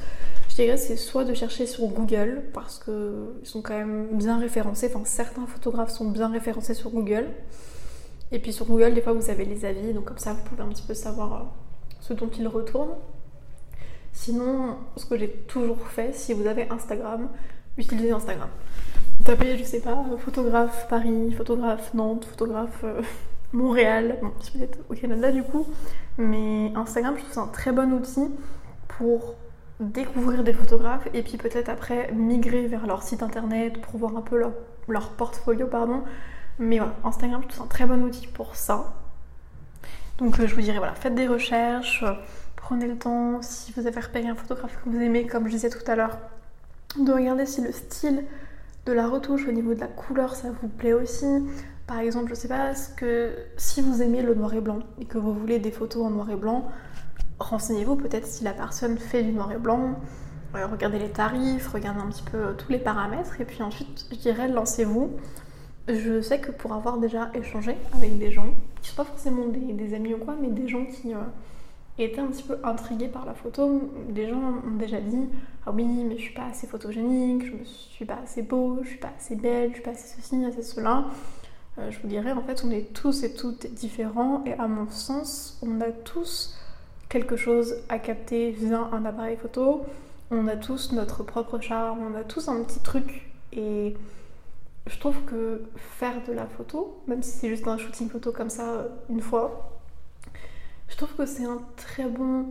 c'est 0.58 0.96
soit 0.96 1.24
de 1.24 1.36
chercher 1.36 1.68
sur 1.68 1.86
Google 1.86 2.42
parce 2.52 2.80
qu'ils 2.84 3.48
sont 3.48 3.62
quand 3.62 3.78
même 3.78 4.08
bien 4.18 4.40
référencés, 4.40 4.88
enfin 4.92 5.06
certains 5.06 5.46
photographes 5.46 5.92
sont 5.92 6.10
bien 6.10 6.30
référencés 6.30 6.74
sur 6.74 6.90
Google. 6.90 7.28
Et 8.32 8.40
puis 8.40 8.52
sur 8.52 8.66
Google, 8.66 8.96
des 8.96 9.02
fois 9.02 9.14
vous 9.14 9.30
avez 9.30 9.46
les 9.46 9.66
avis, 9.66 9.94
donc 9.94 10.06
comme 10.06 10.18
ça 10.18 10.34
vous 10.34 10.44
pouvez 10.44 10.64
un 10.64 10.70
petit 10.70 10.82
peu 10.82 10.96
savoir 10.96 11.34
euh, 11.34 11.46
ce 12.00 12.14
dont 12.14 12.30
ils 12.40 12.48
retournent. 12.48 12.96
Sinon, 14.14 14.78
ce 14.96 15.06
que 15.06 15.16
j'ai 15.16 15.30
toujours 15.30 15.88
fait, 15.90 16.16
si 16.16 16.34
vous 16.34 16.48
avez 16.48 16.68
Instagram, 16.72 17.30
utilisez 17.78 18.12
Instagram. 18.12 18.50
Tapez, 19.26 19.58
je 19.58 19.64
sais 19.64 19.82
pas, 19.82 20.04
photographe 20.18 20.88
Paris, 20.90 21.32
photographe 21.34 21.94
Nantes, 21.94 22.26
photographe 22.26 22.84
euh, 22.84 23.02
Montréal, 23.54 24.18
bon, 24.24 24.32
si 24.40 24.58
vous 24.58 24.64
êtes 24.64 24.80
au 24.90 24.96
Canada 24.96 25.32
du 25.32 25.44
coup, 25.44 25.68
mais 26.18 26.72
Instagram, 26.76 27.14
je 27.16 27.22
trouve 27.22 27.34
c'est 27.34 27.40
un 27.40 27.48
très 27.48 27.72
bon 27.72 27.94
outil 27.94 28.28
pour 28.88 29.36
découvrir 29.80 30.44
des 30.44 30.54
photographes 30.54 31.08
et 31.14 31.22
puis 31.22 31.38
peut-être 31.38 31.70
après 31.70 32.12
migrer 32.12 32.68
vers 32.68 32.88
leur 32.88 33.04
site 33.04 33.22
internet 33.22 33.80
pour 33.82 33.98
voir 33.98 34.18
un 34.18 34.22
peu 34.22 34.42
leur, 34.88 35.10
portfolio, 35.12 35.68
pardon. 35.68 36.04
Mais 36.60 36.80
voilà, 36.80 36.96
Instagram, 37.04 37.42
c'est 37.50 37.62
un 37.62 37.68
très 37.68 37.86
bon 37.86 38.04
outil 38.04 38.28
pour 38.28 38.56
ça. 38.56 38.96
Donc 40.18 40.40
euh, 40.40 40.48
je 40.48 40.56
vous 40.56 40.62
dirais, 40.62 40.80
voilà, 40.80 40.96
faites 40.96 41.14
des 41.14 41.28
recherches, 41.28 42.04
euh, 42.04 42.14
prenez 42.56 42.88
le 42.88 42.98
temps, 42.98 43.42
si 43.42 43.72
vous 43.74 43.86
avez 43.86 44.00
repéré 44.00 44.28
un 44.28 44.36
photographe 44.36 44.80
que 44.84 44.90
vous 44.90 45.00
aimez, 45.00 45.28
comme 45.28 45.46
je 45.46 45.52
disais 45.52 45.70
tout 45.70 45.84
à 45.86 45.96
l'heure, 45.96 46.18
de 46.98 47.12
regarder 47.12 47.46
si 47.46 47.62
le 47.62 47.72
style 47.72 48.24
de 48.88 48.94
la 48.94 49.08
retouche 49.08 49.48
au 49.48 49.52
niveau 49.52 49.76
de 49.76 49.80
la 49.80 49.88
couleur, 49.88 50.36
ça 50.36 50.48
vous 50.62 50.68
plaît 50.68 50.94
aussi. 50.94 51.28
Par 51.86 52.00
exemple, 52.00 52.30
je 52.30 52.36
sais 52.36 52.48
pas, 52.48 52.72
que 52.96 53.32
si 53.58 53.82
vous 53.82 54.02
aimez 54.02 54.22
le 54.22 54.34
noir 54.34 54.54
et 54.54 54.62
blanc 54.62 54.80
et 55.00 55.06
que 55.06 55.18
vous 55.18 55.34
voulez 55.34 55.60
des 55.60 55.72
photos 55.72 56.06
en 56.06 56.10
noir 56.10 56.30
et 56.32 56.36
blanc, 56.36 56.70
renseignez-vous 57.40 57.96
peut-être 57.96 58.26
si 58.26 58.44
la 58.44 58.54
personne 58.54 58.98
fait 58.98 59.24
du 59.24 59.32
noir 59.32 59.52
et 59.52 59.58
blanc, 59.58 59.96
euh, 60.56 60.66
regardez 60.68 61.00
les 61.00 61.10
tarifs, 61.10 61.68
regardez 61.68 62.02
un 62.02 62.08
petit 62.08 62.24
peu 62.24 62.38
euh, 62.38 62.54
tous 62.54 62.72
les 62.72 62.80
paramètres 62.80 63.40
et 63.42 63.46
puis 63.46 63.62
ensuite, 63.62 64.08
je 64.12 64.16
dirais, 64.16 64.48
lancez-vous. 64.48 65.12
Je 65.88 66.22
sais 66.22 66.40
que 66.40 66.52
pour 66.52 66.74
avoir 66.74 66.98
déjà 66.98 67.30
échangé 67.34 67.78
avec 67.94 68.18
des 68.18 68.32
gens, 68.32 68.48
qui 68.82 68.90
sont 68.90 68.96
pas 68.98 69.06
forcément 69.06 69.46
des, 69.48 69.94
amis 69.94 70.14
ou 70.14 70.18
quoi, 70.18 70.36
mais 70.40 70.50
des 70.50 70.68
gens 70.68 70.86
qui 70.86 71.14
euh, 71.14 71.20
étaient 71.98 72.20
un 72.20 72.28
petit 72.28 72.44
peu 72.44 72.58
intrigués 72.64 73.08
par 73.08 73.26
la 73.26 73.34
photo, 73.34 73.90
des 74.10 74.30
gens 74.30 74.42
ont 74.66 74.76
déjà 74.78 75.00
dit 75.00 75.30
Ah 75.66 75.72
oui, 75.72 75.86
mais 75.86 76.18
je 76.18 76.22
suis 76.24 76.34
pas 76.34 76.48
assez 76.52 76.68
photogénique, 76.68 77.46
je 77.46 77.54
ne 77.54 77.64
suis 77.64 78.06
pas 78.06 78.20
assez 78.24 78.42
beau, 78.42 78.80
je 78.84 78.90
suis 78.90 79.00
pas 79.00 79.14
assez 79.18 79.36
belle, 79.36 79.70
je 79.70 79.76
suis 79.76 79.84
pas 79.84 79.92
assez 79.92 80.22
ceci, 80.22 80.44
assez 80.46 80.64
cela. 80.64 81.06
Je 81.78 82.00
vous 82.02 82.08
dirais, 82.08 82.32
en 82.32 82.42
fait, 82.42 82.64
on 82.66 82.72
est 82.72 82.92
tous 82.92 83.24
et 83.24 83.36
toutes 83.36 83.68
différents 83.68 84.44
et 84.46 84.54
à 84.54 84.68
mon 84.68 84.90
sens, 84.90 85.60
on 85.62 85.80
a 85.80 85.92
tous 85.92 86.57
quelque 87.10 87.36
chose 87.36 87.76
à 87.90 88.00
capter 88.00 88.52
via 88.52 88.90
un 88.92 89.06
appareil 89.06 89.38
photo. 89.38 89.86
On 90.32 90.48
a 90.48 90.56
tous 90.56 90.92
notre 90.92 91.24
propre 91.24 91.60
charme, 91.60 92.00
on 92.12 92.16
a 92.18 92.24
tous 92.24 92.50
un 92.50 92.64
petit 92.64 92.80
truc 92.80 93.32
et 93.54 93.96
je 94.88 95.00
trouve 95.00 95.22
que 95.24 95.64
faire 95.76 96.24
de 96.28 96.34
la 96.34 96.46
photo, 96.46 97.02
même 97.08 97.24
si 97.24 97.32
c'est 97.32 97.50
juste 97.50 97.68
un 97.68 97.78
shooting 97.78 98.10
photo 98.10 98.32
comme 98.32 98.50
ça 98.50 98.70
euh, 98.70 98.88
une 99.10 99.22
fois, 99.22 99.80
je 100.90 100.96
trouve 100.96 101.14
que 101.16 101.26
c'est 101.26 101.46
un 101.46 101.62
très 101.76 102.08
bon 102.08 102.46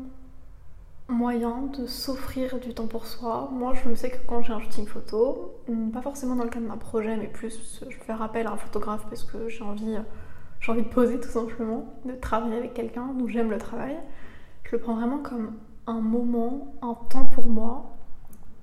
moyen 1.08 1.62
de 1.78 1.86
s'offrir 1.86 2.58
du 2.58 2.74
temps 2.74 2.86
pour 2.86 3.06
soi. 3.06 3.48
Moi, 3.52 3.74
je 3.74 3.94
sais 3.94 4.10
que 4.10 4.18
quand 4.26 4.42
j'ai 4.42 4.52
un 4.52 4.60
shooting 4.60 4.86
photo, 4.86 5.54
hmm, 5.68 5.90
pas 5.90 6.02
forcément 6.02 6.34
dans 6.34 6.44
le 6.44 6.50
cadre 6.50 6.66
d'un 6.66 6.76
projet, 6.76 7.16
mais 7.16 7.28
plus 7.28 7.82
je 7.88 7.96
fais 8.04 8.12
appel 8.12 8.46
à 8.46 8.52
un 8.52 8.56
photographe 8.56 9.06
parce 9.08 9.22
que 9.22 9.48
j'ai 9.48 9.62
envie, 9.62 9.96
j'ai 10.60 10.72
envie 10.72 10.82
de 10.82 10.88
poser 10.88 11.20
tout 11.20 11.28
simplement, 11.28 11.94
de 12.04 12.12
travailler 12.12 12.56
avec 12.56 12.74
quelqu'un 12.74 13.06
dont 13.18 13.28
j'aime 13.28 13.50
le 13.50 13.58
travail. 13.58 13.96
Je 14.66 14.72
le 14.72 14.78
prends 14.78 14.94
vraiment 14.94 15.18
comme 15.18 15.52
un 15.86 16.00
moment, 16.00 16.74
un 16.82 16.94
temps 17.08 17.26
pour 17.26 17.46
moi. 17.46 17.96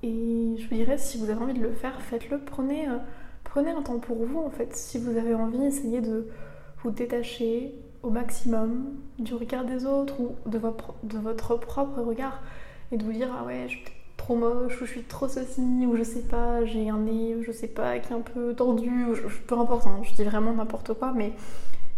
Et 0.04 0.56
je 0.58 0.68
vous 0.68 0.76
dirais, 0.76 0.97
si 0.97 1.18
vous 1.18 1.30
avez 1.30 1.41
envie 1.41 1.54
de 1.54 1.64
le 1.64 1.72
faire, 1.72 2.01
faites-le. 2.01 2.39
Prenez, 2.39 2.88
euh, 2.88 2.97
prenez 3.43 3.72
un 3.72 3.82
temps 3.82 3.99
pour 3.99 4.26
vous 4.26 4.39
en 4.39 4.49
fait. 4.49 4.76
Si 4.76 4.97
vous 4.99 5.18
avez 5.18 5.34
envie, 5.34 5.64
essayez 5.64 6.01
de 6.01 6.28
vous 6.84 6.91
détacher, 6.91 7.74
au 8.04 8.10
maximum 8.10 8.93
du 9.18 9.34
regard 9.34 9.64
des 9.64 9.86
autres 9.86 10.20
ou 10.20 10.36
de 10.45 10.58
votre, 10.58 11.56
propre 11.56 12.01
regard 12.01 12.41
et 12.91 12.97
de 12.97 13.04
vous 13.04 13.14
dire 13.14 13.30
ah 13.34 13.45
ouais 13.45 13.64
je 13.68 13.78
suis 13.78 13.86
trop 14.18 14.36
moche 14.36 14.82
ou 14.82 14.86
je 14.86 14.91
suis 14.91 15.04
trop 15.04 15.30
ceci 15.30 15.62
ou 15.88 15.95
je 15.95 16.04
sais 16.04 16.22
pas 16.22 16.66
j'ai 16.66 16.89
un 16.89 16.99
nez 16.99 17.38
je 17.41 17.51
sais 17.51 17.68
pas 17.68 17.97
qui 17.99 18.12
est 18.12 18.16
un 18.16 18.22
peu 18.22 18.54
tordu 18.54 19.06
ou 19.06 19.16
peu 19.47 19.58
importe 19.58 19.88
hein, 19.88 20.01
je 20.04 20.14
dis 20.14 20.24
vraiment 20.24 20.54
n'importe 20.54 20.93
quoi 20.93 21.14
mais 21.16 21.32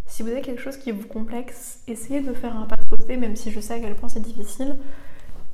si 0.05 0.21
vous 0.21 0.29
avez 0.29 0.41
quelque 0.41 0.61
chose 0.61 0.77
qui 0.77 0.91
vous 0.91 1.07
complexe 1.07 1.81
essayez 1.87 2.21
de 2.21 2.33
faire 2.33 2.55
un 2.55 2.67
pas 2.67 2.74
côté 2.89 3.17
même 3.17 3.35
si 3.35 3.51
je 3.51 3.59
sais 3.59 3.73
à 3.73 3.79
quel 3.79 3.95
point 3.95 4.09
c'est 4.09 4.21
difficile 4.21 4.77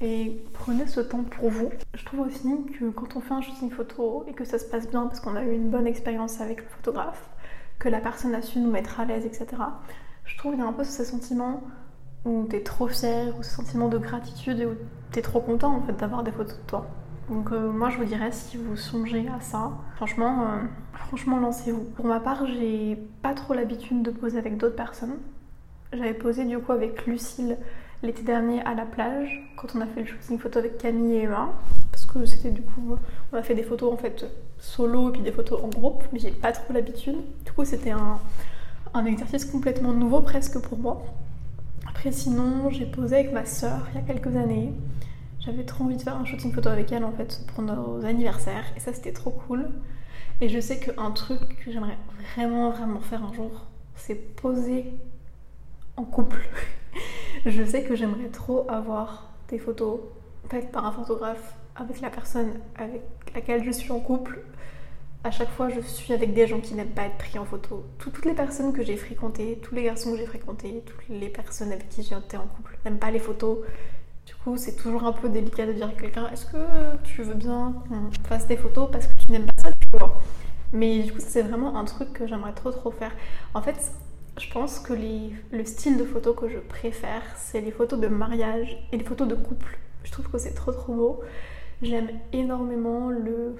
et 0.01 0.43
prenez 0.53 0.87
ce 0.87 0.99
temps 0.99 1.23
pour 1.23 1.49
vous. 1.49 1.69
Je 1.93 2.05
trouve 2.05 2.21
aussi 2.21 2.49
que 2.79 2.89
quand 2.89 3.15
on 3.15 3.21
fait 3.21 3.33
un 3.33 3.41
shooting 3.41 3.69
photo 3.69 4.25
et 4.27 4.33
que 4.33 4.45
ça 4.45 4.57
se 4.57 4.65
passe 4.65 4.89
bien 4.89 5.07
parce 5.07 5.19
qu'on 5.19 5.35
a 5.35 5.43
eu 5.43 5.53
une 5.53 5.69
bonne 5.69 5.87
expérience 5.87 6.41
avec 6.41 6.61
le 6.61 6.67
photographe, 6.67 7.29
que 7.77 7.89
la 7.89 7.99
personne 7.99 8.33
a 8.33 8.41
su 8.41 8.59
nous 8.59 8.71
mettre 8.71 8.99
à 8.99 9.05
l'aise, 9.05 9.25
etc 9.25 9.57
je 10.31 10.37
trouve 10.37 10.53
qu'il 10.53 10.61
y 10.61 10.63
a 10.63 10.67
un 10.67 10.73
peu 10.73 10.83
ce 10.83 11.03
sentiment 11.03 11.61
où 12.25 12.45
t'es 12.49 12.61
trop 12.61 12.87
fier, 12.87 13.35
ou 13.37 13.43
ce 13.43 13.49
sentiment 13.49 13.89
de 13.89 13.97
gratitude 13.97 14.59
et 14.59 14.65
où 14.65 14.75
t'es 15.11 15.21
trop 15.21 15.41
content 15.41 15.75
en 15.75 15.81
fait 15.81 15.93
d'avoir 15.93 16.23
des 16.23 16.31
photos 16.31 16.57
de 16.57 16.63
toi. 16.67 16.87
Donc 17.29 17.51
euh, 17.51 17.71
moi 17.71 17.89
je 17.89 17.97
vous 17.97 18.05
dirais 18.05 18.31
si 18.31 18.57
vous 18.57 18.75
songez 18.75 19.27
à 19.27 19.41
ça, 19.41 19.71
franchement, 19.95 20.43
euh, 20.43 20.61
franchement 20.93 21.39
lancez-vous. 21.39 21.83
Pour 21.95 22.05
ma 22.05 22.19
part, 22.19 22.45
j'ai 22.45 22.97
pas 23.21 23.33
trop 23.33 23.53
l'habitude 23.53 24.03
de 24.03 24.11
poser 24.11 24.37
avec 24.37 24.57
d'autres 24.57 24.75
personnes. 24.75 25.17
J'avais 25.93 26.13
posé 26.13 26.45
du 26.45 26.57
coup 26.59 26.71
avec 26.71 27.05
Lucille 27.05 27.57
l'été 28.01 28.23
dernier 28.23 28.61
à 28.61 28.73
la 28.73 28.85
plage 28.85 29.43
quand 29.57 29.75
on 29.75 29.81
a 29.81 29.85
fait 29.85 30.01
le 30.01 30.07
shooting 30.07 30.39
photo 30.39 30.59
avec 30.59 30.77
Camille 30.77 31.15
et 31.17 31.23
Emma 31.23 31.49
parce 31.91 32.05
que 32.05 32.25
c'était 32.25 32.51
du 32.51 32.61
coup 32.61 32.95
on 33.31 33.37
a 33.37 33.43
fait 33.43 33.55
des 33.55 33.63
photos 33.63 33.93
en 33.93 33.97
fait 33.97 34.25
solo 34.57 35.09
et 35.09 35.11
puis 35.11 35.21
des 35.21 35.33
photos 35.33 35.61
en 35.61 35.67
groupe 35.67 36.03
mais 36.13 36.19
j'ai 36.19 36.31
pas 36.31 36.53
trop 36.53 36.73
l'habitude. 36.73 37.17
Du 37.45 37.51
coup 37.51 37.65
c'était 37.65 37.91
un 37.91 38.19
un 38.93 39.05
exercice 39.05 39.45
complètement 39.45 39.93
nouveau 39.93 40.21
presque 40.21 40.59
pour 40.59 40.77
moi. 40.77 41.01
Après 41.87 42.11
sinon, 42.11 42.69
j'ai 42.69 42.85
posé 42.85 43.15
avec 43.15 43.31
ma 43.31 43.45
soeur 43.45 43.87
il 43.93 44.01
y 44.01 44.03
a 44.03 44.05
quelques 44.05 44.35
années. 44.35 44.73
J'avais 45.39 45.63
trop 45.63 45.85
envie 45.85 45.97
de 45.97 46.01
faire 46.01 46.15
un 46.15 46.25
shooting 46.25 46.53
photo 46.53 46.69
avec 46.69 46.91
elle 46.91 47.03
en 47.03 47.11
fait 47.11 47.45
pour 47.47 47.63
nos 47.63 48.05
anniversaires 48.05 48.65
et 48.77 48.79
ça 48.79 48.93
c'était 48.93 49.13
trop 49.13 49.31
cool. 49.31 49.69
Et 50.39 50.49
je 50.49 50.59
sais 50.59 50.79
qu'un 50.79 51.11
truc 51.11 51.63
que 51.63 51.71
j'aimerais 51.71 51.97
vraiment 52.33 52.71
vraiment 52.71 53.01
faire 53.01 53.23
un 53.23 53.33
jour, 53.33 53.67
c'est 53.95 54.15
poser 54.15 54.85
en 55.97 56.03
couple. 56.03 56.49
je 57.45 57.63
sais 57.63 57.83
que 57.83 57.95
j'aimerais 57.95 58.29
trop 58.29 58.65
avoir 58.69 59.31
des 59.49 59.59
photos 59.59 59.99
faites 60.49 60.71
par 60.71 60.85
un 60.85 60.91
photographe 60.91 61.55
avec 61.75 62.01
la 62.01 62.09
personne 62.09 62.51
avec 62.75 63.01
laquelle 63.33 63.63
je 63.63 63.71
suis 63.71 63.91
en 63.91 63.99
couple 63.99 64.41
à 65.23 65.29
chaque 65.29 65.49
fois, 65.51 65.69
je 65.69 65.79
suis 65.81 66.13
avec 66.13 66.33
des 66.33 66.47
gens 66.47 66.59
qui 66.59 66.73
n'aiment 66.73 66.89
pas 66.89 67.03
être 67.03 67.17
pris 67.17 67.37
en 67.37 67.45
photo. 67.45 67.85
toutes 67.99 68.25
les 68.25 68.33
personnes 68.33 68.73
que 68.73 68.83
j'ai 68.83 68.97
fréquentées, 68.97 69.59
tous 69.61 69.75
les 69.75 69.83
garçons 69.83 70.11
que 70.11 70.17
j'ai 70.17 70.25
fréquentés, 70.25 70.83
toutes 70.85 71.09
les 71.09 71.29
personnes 71.29 71.71
avec 71.71 71.89
qui 71.89 72.01
j'ai 72.01 72.15
été 72.15 72.37
en 72.37 72.47
couple 72.47 72.77
n'aiment 72.83 72.97
pas 72.97 73.11
les 73.11 73.19
photos. 73.19 73.59
Du 74.25 74.33
coup, 74.35 74.57
c'est 74.57 74.75
toujours 74.75 75.03
un 75.03 75.11
peu 75.11 75.29
délicat 75.29 75.67
de 75.67 75.73
dire 75.73 75.87
à 75.87 75.91
quelqu'un 75.91 76.27
est-ce 76.31 76.45
que 76.45 76.95
tu 77.03 77.21
veux 77.21 77.35
bien 77.35 77.75
qu'on 77.87 78.09
fasse 78.27 78.47
des 78.47 78.57
photos 78.57 78.89
parce 78.91 79.07
que 79.07 79.13
tu 79.15 79.31
n'aimes 79.31 79.45
pas 79.45 79.61
ça, 79.61 79.69
tu 79.71 79.99
vois. 79.99 80.19
Mais 80.73 80.99
du 81.03 81.11
coup, 81.11 81.19
c'est 81.19 81.43
vraiment 81.43 81.77
un 81.77 81.85
truc 81.85 82.13
que 82.13 82.25
j'aimerais 82.25 82.53
trop 82.53 82.71
trop 82.71 82.91
faire. 82.91 83.11
En 83.53 83.61
fait, 83.61 83.91
je 84.39 84.49
pense 84.51 84.79
que 84.79 84.93
le 84.93 85.65
style 85.65 85.97
de 85.97 86.05
photo 86.05 86.33
que 86.33 86.49
je 86.49 86.57
préfère, 86.57 87.23
c'est 87.37 87.61
les 87.61 87.71
photos 87.71 87.99
de 87.99 88.07
mariage 88.07 88.77
et 88.91 88.97
les 88.97 89.03
photos 89.03 89.27
de 89.27 89.35
couple. 89.35 89.77
Je 90.03 90.11
trouve 90.11 90.29
que 90.29 90.37
c'est 90.37 90.53
trop 90.53 90.71
trop 90.71 90.93
beau. 90.93 91.19
J'aime 91.81 92.09
énormément 92.31 93.09
le 93.09 93.55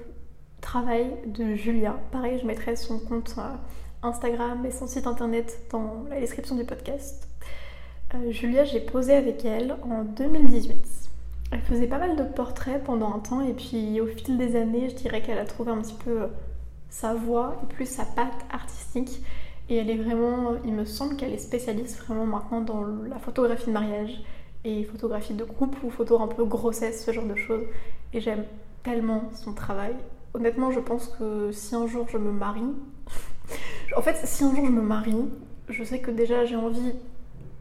travail 0.60 1.10
de 1.26 1.54
Julia. 1.54 1.98
Pareil, 2.10 2.38
je 2.40 2.46
mettrai 2.46 2.76
son 2.76 2.98
compte 2.98 3.34
euh, 3.38 3.42
Instagram 4.02 4.64
et 4.64 4.70
son 4.70 4.86
site 4.86 5.06
internet 5.06 5.60
dans 5.70 6.04
la 6.08 6.20
description 6.20 6.56
du 6.56 6.64
podcast. 6.64 7.28
Euh, 8.14 8.30
Julia, 8.30 8.64
j'ai 8.64 8.80
posé 8.80 9.14
avec 9.14 9.44
elle 9.44 9.76
en 9.82 10.04
2018. 10.04 10.84
Elle 11.50 11.60
faisait 11.60 11.86
pas 11.86 11.98
mal 11.98 12.16
de 12.16 12.22
portraits 12.22 12.82
pendant 12.82 13.12
un 13.14 13.18
temps 13.18 13.42
et 13.42 13.52
puis 13.52 14.00
au 14.00 14.06
fil 14.06 14.38
des 14.38 14.56
années, 14.56 14.88
je 14.88 14.94
dirais 14.94 15.20
qu'elle 15.20 15.38
a 15.38 15.44
trouvé 15.44 15.70
un 15.70 15.82
petit 15.82 15.96
peu 16.02 16.28
sa 16.88 17.14
voix 17.14 17.60
et 17.62 17.74
plus 17.74 17.86
sa 17.86 18.04
patte 18.04 18.46
artistique. 18.50 19.22
Et 19.68 19.76
elle 19.76 19.90
est 19.90 19.96
vraiment, 19.96 20.54
il 20.64 20.74
me 20.74 20.84
semble 20.84 21.16
qu'elle 21.16 21.32
est 21.32 21.38
spécialiste 21.38 21.98
vraiment 22.04 22.26
maintenant 22.26 22.60
dans 22.60 22.84
la 23.08 23.18
photographie 23.18 23.66
de 23.66 23.72
mariage 23.72 24.22
et 24.64 24.84
photographie 24.84 25.34
de 25.34 25.44
groupe 25.44 25.76
ou 25.82 25.90
photo 25.90 26.20
un 26.20 26.28
peu 26.28 26.44
grossesse, 26.44 27.04
ce 27.04 27.12
genre 27.12 27.26
de 27.26 27.34
choses. 27.34 27.64
Et 28.12 28.20
j'aime 28.20 28.44
tellement 28.82 29.30
son 29.34 29.52
travail. 29.52 29.94
Honnêtement, 30.34 30.70
je 30.70 30.80
pense 30.80 31.08
que 31.08 31.50
si 31.52 31.74
un 31.74 31.86
jour 31.86 32.06
je 32.08 32.18
me 32.18 32.32
marie, 32.32 32.72
en 33.96 34.02
fait, 34.02 34.16
si 34.24 34.44
un 34.44 34.54
jour 34.54 34.66
je 34.66 34.70
me 34.70 34.82
marie, 34.82 35.24
je 35.68 35.84
sais 35.84 36.00
que 36.00 36.10
déjà 36.10 36.44
j'ai 36.44 36.56
envie 36.56 36.92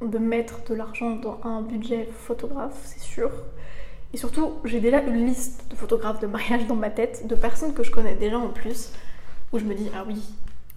de 0.01 0.17
mettre 0.17 0.63
de 0.63 0.73
l'argent 0.73 1.15
dans 1.15 1.39
un 1.43 1.61
budget 1.61 2.09
photographe, 2.11 2.79
c'est 2.83 3.01
sûr. 3.01 3.29
Et 4.13 4.17
surtout, 4.17 4.53
j'ai 4.65 4.79
déjà 4.81 5.01
une 5.01 5.25
liste 5.25 5.65
de 5.69 5.75
photographes 5.75 6.19
de 6.19 6.27
mariage 6.27 6.67
dans 6.67 6.75
ma 6.75 6.89
tête, 6.89 7.27
de 7.27 7.35
personnes 7.35 7.73
que 7.73 7.83
je 7.83 7.91
connais 7.91 8.15
déjà 8.15 8.37
en 8.37 8.49
plus, 8.49 8.91
où 9.53 9.59
je 9.59 9.63
me 9.63 9.73
dis, 9.73 9.89
ah 9.95 10.03
oui, 10.05 10.21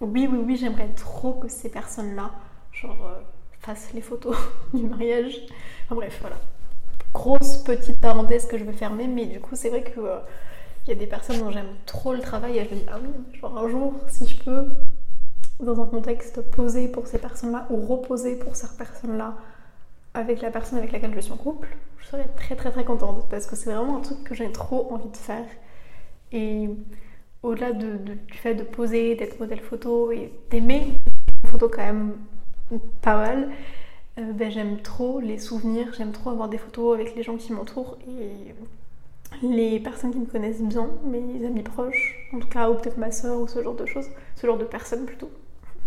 oui, 0.01 0.27
oui, 0.29 0.39
oui, 0.45 0.57
j'aimerais 0.57 0.89
trop 0.89 1.33
que 1.33 1.47
ces 1.47 1.69
personnes-là, 1.69 2.31
genre, 2.73 2.97
euh, 3.05 3.21
fassent 3.59 3.93
les 3.93 4.01
photos 4.01 4.35
du 4.73 4.83
mariage. 4.83 5.41
Enfin 5.85 5.95
bref, 5.95 6.17
voilà. 6.21 6.37
Grosse 7.13 7.57
petite 7.63 7.99
parenthèse 7.99 8.45
que 8.45 8.57
je 8.57 8.65
vais 8.65 8.73
fermer, 8.73 9.07
mais 9.07 9.25
du 9.25 9.39
coup, 9.39 9.55
c'est 9.55 9.69
vrai 9.69 9.83
que 9.83 9.99
euh, 9.99 10.19
il 10.85 10.89
y 10.89 10.91
a 10.91 10.95
des 10.95 11.07
personnes 11.07 11.39
dont 11.39 11.51
j'aime 11.51 11.75
trop 11.85 12.13
le 12.13 12.19
travail 12.19 12.57
et 12.57 12.65
je 12.65 12.75
me 12.75 12.79
dis, 12.79 12.85
ah 12.91 12.97
oui, 13.01 13.39
genre 13.39 13.57
un 13.57 13.69
jour, 13.69 13.93
si 14.07 14.27
je 14.27 14.43
peux, 14.43 14.67
dans 15.59 15.81
un 15.81 15.85
contexte 15.85 16.41
posé 16.51 16.87
pour 16.87 17.07
ces 17.07 17.17
personnes-là 17.17 17.65
ou 17.69 17.85
reposer 17.85 18.35
pour 18.35 18.55
ces 18.55 18.67
personnes-là 18.77 19.35
avec 20.13 20.41
la 20.41 20.51
personne 20.51 20.77
avec 20.77 20.91
laquelle 20.91 21.13
je 21.15 21.19
suis 21.21 21.31
en 21.31 21.37
couple, 21.37 21.75
je 21.99 22.07
serais 22.07 22.27
très 22.35 22.55
très 22.55 22.71
très 22.71 22.85
contente 22.85 23.27
parce 23.29 23.47
que 23.47 23.55
c'est 23.55 23.73
vraiment 23.73 23.97
un 23.97 24.01
truc 24.01 24.23
que 24.23 24.35
j'ai 24.35 24.51
trop 24.51 24.93
envie 24.93 25.09
de 25.09 25.17
faire. 25.17 25.45
Et 26.31 26.69
au-delà 27.45 27.71
de, 27.71 27.97
du 27.97 28.37
fait 28.37 28.55
de 28.55 28.63
poser, 28.63 29.15
d'être 29.15 29.39
modèle 29.39 29.61
photo 29.61 30.11
et 30.11 30.31
d'aimer 30.49 30.97
les 31.43 31.49
photos 31.49 31.71
quand 31.71 31.85
même 31.85 32.15
pas 33.01 33.15
mal, 33.15 33.49
euh, 34.17 34.31
ben, 34.33 34.51
j'aime 34.51 34.81
trop 34.81 35.19
les 35.19 35.37
souvenirs, 35.37 35.93
j'aime 35.97 36.11
trop 36.11 36.31
avoir 36.31 36.49
des 36.49 36.57
photos 36.57 36.95
avec 36.95 37.15
les 37.15 37.23
gens 37.23 37.37
qui 37.37 37.53
m'entourent 37.53 37.97
et 38.07 38.53
les 39.45 39.79
personnes 39.79 40.11
qui 40.11 40.19
me 40.19 40.25
connaissent 40.25 40.61
bien, 40.61 40.89
mes 41.03 41.45
amis 41.45 41.63
proches, 41.63 42.29
en 42.33 42.39
tout 42.39 42.47
cas, 42.47 42.69
ou 42.69 42.75
peut-être 42.75 42.97
ma 42.97 43.11
soeur 43.11 43.39
ou 43.39 43.47
ce 43.47 43.61
genre 43.61 43.75
de 43.75 43.85
choses, 43.85 44.09
ce 44.35 44.47
genre 44.47 44.57
de 44.57 44.65
personnes 44.65 45.05
plutôt. 45.05 45.29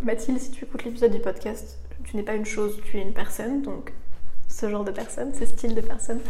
Mathilde, 0.03 0.39
si 0.39 0.51
tu 0.51 0.65
écoutes 0.65 0.85
l'épisode 0.85 1.13
du 1.13 1.21
podcast, 1.21 1.79
tu 2.05 2.17
n'es 2.17 2.23
pas 2.23 2.35
une 2.35 2.45
chose, 2.45 2.81
tu 2.85 2.99
es 2.99 3.03
une 3.03 3.13
personne, 3.13 3.63
donc 3.63 3.93
ce 4.49 4.69
genre 4.69 4.85
de 4.85 4.93
personne, 4.93 5.33
ce 5.35 5.45
style 5.47 5.75
de 5.75 5.81
personne, 5.81 6.21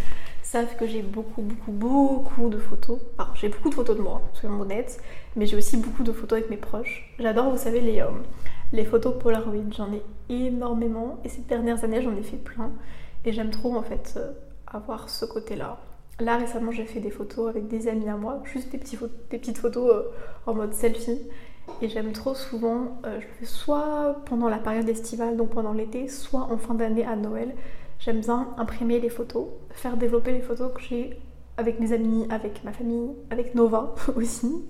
savent 0.51 0.76
que 0.76 0.86
j'ai 0.86 1.03
beaucoup, 1.03 1.42
beaucoup, 1.42 1.72
beaucoup 1.72 2.49
de 2.49 2.57
photos. 2.57 2.99
Enfin, 3.18 3.30
j'ai 3.34 3.51
beaucoup 3.51 3.68
de 3.68 3.74
photos 3.74 3.99
de 3.99 4.03
moi, 4.03 4.22
soyons 4.32 4.59
honnêtes, 4.59 4.99
mais 5.36 5.44
j'ai 5.44 5.57
aussi 5.59 5.76
beaucoup 5.76 6.03
de 6.03 6.11
photos 6.11 6.38
avec 6.38 6.49
mes 6.49 6.57
proches. 6.57 7.14
J'adore, 7.18 7.51
vous 7.51 7.59
savez, 7.59 7.82
les, 7.82 8.01
euh, 8.01 8.07
les 8.72 8.86
photos 8.86 9.14
Polaroid, 9.18 9.70
j'en 9.76 9.92
ai 9.92 10.03
énormément, 10.30 11.18
et 11.22 11.28
ces 11.28 11.42
dernières 11.42 11.84
années, 11.84 12.01
j'en 12.01 12.16
ai 12.16 12.22
fait 12.22 12.38
plein, 12.38 12.70
et 13.26 13.32
j'aime 13.32 13.51
trop 13.51 13.76
en 13.76 13.82
fait 13.82 14.14
euh, 14.16 14.32
avoir 14.66 15.11
ce 15.11 15.26
côté-là. 15.26 15.76
Là 16.18 16.38
récemment 16.38 16.72
j'ai 16.72 16.84
fait 16.84 16.99
des 16.99 17.11
photos 17.11 17.49
avec 17.49 17.68
des 17.68 17.86
amis 17.86 18.09
à 18.09 18.16
moi, 18.16 18.42
juste 18.44 18.72
des, 18.72 18.78
petits 18.78 18.99
des 19.30 19.38
petites 19.38 19.59
photos 19.59 19.90
euh, 19.92 20.03
en 20.46 20.55
mode 20.55 20.72
selfie. 20.72 21.20
Et 21.82 21.90
j'aime 21.90 22.12
trop 22.12 22.34
souvent, 22.34 22.99
je 23.05 23.16
le 23.16 23.32
fais 23.38 23.44
soit 23.44 24.22
pendant 24.24 24.49
la 24.49 24.57
période 24.57 24.88
estivale, 24.88 25.36
donc 25.36 25.51
pendant 25.51 25.74
l'été, 25.74 26.09
soit 26.09 26.49
en 26.51 26.57
fin 26.57 26.72
d'année 26.72 27.05
à 27.05 27.14
Noël. 27.14 27.55
J'aime 27.99 28.20
bien 28.20 28.55
imprimer 28.59 29.01
les 29.01 29.09
photos, 29.09 29.46
faire 29.70 29.96
développer 29.96 30.32
les 30.32 30.40
photos 30.40 30.72
que 30.72 30.80
j'ai 30.80 31.18
avec 31.57 31.80
mes 31.80 31.92
amis, 31.92 32.26
avec 32.30 32.62
ma 32.62 32.72
famille, 32.72 33.11
avec 33.30 33.55
Nova 33.55 33.94
aussi. 34.16 34.64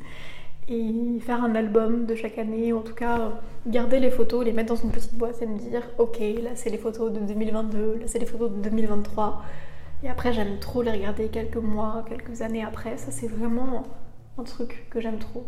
Et 0.70 1.18
faire 1.20 1.42
un 1.42 1.54
album 1.54 2.04
de 2.04 2.14
chaque 2.14 2.38
année, 2.38 2.72
ou 2.72 2.78
en 2.78 2.82
tout 2.82 2.94
cas 2.94 3.32
garder 3.66 4.00
les 4.00 4.10
photos, 4.10 4.44
les 4.44 4.52
mettre 4.52 4.74
dans 4.74 4.80
une 4.80 4.90
petite 4.90 5.14
boîte 5.14 5.40
et 5.40 5.46
me 5.46 5.58
dire 5.58 5.82
ok, 5.98 6.18
là 6.42 6.50
c'est 6.54 6.68
les 6.68 6.76
photos 6.76 7.10
de 7.10 7.20
2022, 7.20 7.98
là 8.00 8.06
c'est 8.06 8.18
les 8.18 8.26
photos 8.26 8.50
de 8.50 8.56
2023. 8.60 9.42
Et 10.02 10.10
après 10.10 10.32
j'aime 10.32 10.58
trop 10.58 10.82
les 10.82 10.90
regarder 10.90 11.28
quelques 11.28 11.56
mois, 11.56 12.04
quelques 12.08 12.42
années 12.42 12.64
après. 12.64 12.98
Ça 12.98 13.10
c'est 13.10 13.28
vraiment 13.28 13.84
un 14.36 14.42
truc 14.42 14.86
que 14.90 15.00
j'aime 15.00 15.18
trop. 15.18 15.44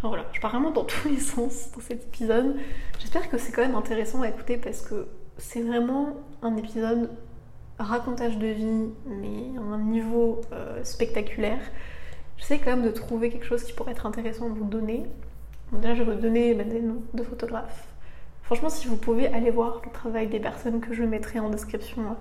Alors 0.00 0.12
voilà, 0.12 0.26
je 0.32 0.40
pars 0.40 0.50
vraiment 0.50 0.70
dans 0.70 0.84
tous 0.84 1.08
les 1.08 1.18
sens 1.18 1.70
dans 1.74 1.80
cet 1.80 2.04
épisode. 2.04 2.56
J'espère 3.00 3.28
que 3.28 3.38
c'est 3.38 3.52
quand 3.52 3.62
même 3.62 3.74
intéressant 3.74 4.22
à 4.22 4.28
écouter 4.28 4.58
parce 4.58 4.80
que 4.82 5.06
c'est 5.38 5.62
vraiment 5.62 6.16
un 6.42 6.56
épisode 6.56 7.10
racontage 7.78 8.38
de 8.38 8.46
vie, 8.46 8.88
mais 9.06 9.58
à 9.58 9.60
un 9.60 9.78
niveau 9.78 10.40
euh, 10.52 10.82
spectaculaire. 10.84 11.60
J'essaie 12.36 12.58
quand 12.58 12.70
même 12.70 12.84
de 12.84 12.90
trouver 12.90 13.30
quelque 13.30 13.46
chose 13.46 13.62
qui 13.64 13.72
pourrait 13.72 13.92
être 13.92 14.06
intéressant 14.06 14.46
à 14.46 14.48
vous 14.48 14.64
donner. 14.64 15.06
déjà, 15.72 15.94
je 15.94 16.02
vais 16.02 16.14
vous 16.14 16.20
donner 16.20 16.54
des 16.54 16.80
noms 16.80 17.02
de 17.14 17.22
photographes. 17.22 17.86
Franchement, 18.42 18.68
si 18.68 18.86
vous 18.88 18.96
pouvez 18.96 19.26
aller 19.26 19.50
voir 19.50 19.82
le 19.84 19.90
travail 19.90 20.28
des 20.28 20.40
personnes 20.40 20.80
que 20.80 20.94
je 20.94 21.02
mettrai 21.02 21.40
en 21.40 21.50
description 21.50 22.16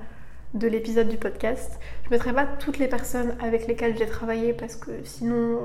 de 0.55 0.67
l'épisode 0.67 1.09
du 1.09 1.17
podcast. 1.17 1.79
Je 2.05 2.09
mettrai 2.09 2.33
pas 2.33 2.45
toutes 2.45 2.77
les 2.77 2.87
personnes 2.87 3.35
avec 3.41 3.67
lesquelles 3.67 3.97
j'ai 3.97 4.07
travaillé 4.07 4.53
parce 4.53 4.75
que 4.75 5.03
sinon, 5.03 5.59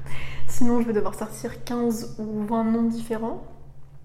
sinon 0.46 0.80
je 0.80 0.86
vais 0.86 0.92
devoir 0.92 1.14
sortir 1.14 1.64
15 1.64 2.16
ou 2.20 2.44
20 2.44 2.64
noms 2.64 2.84
différents. 2.84 3.44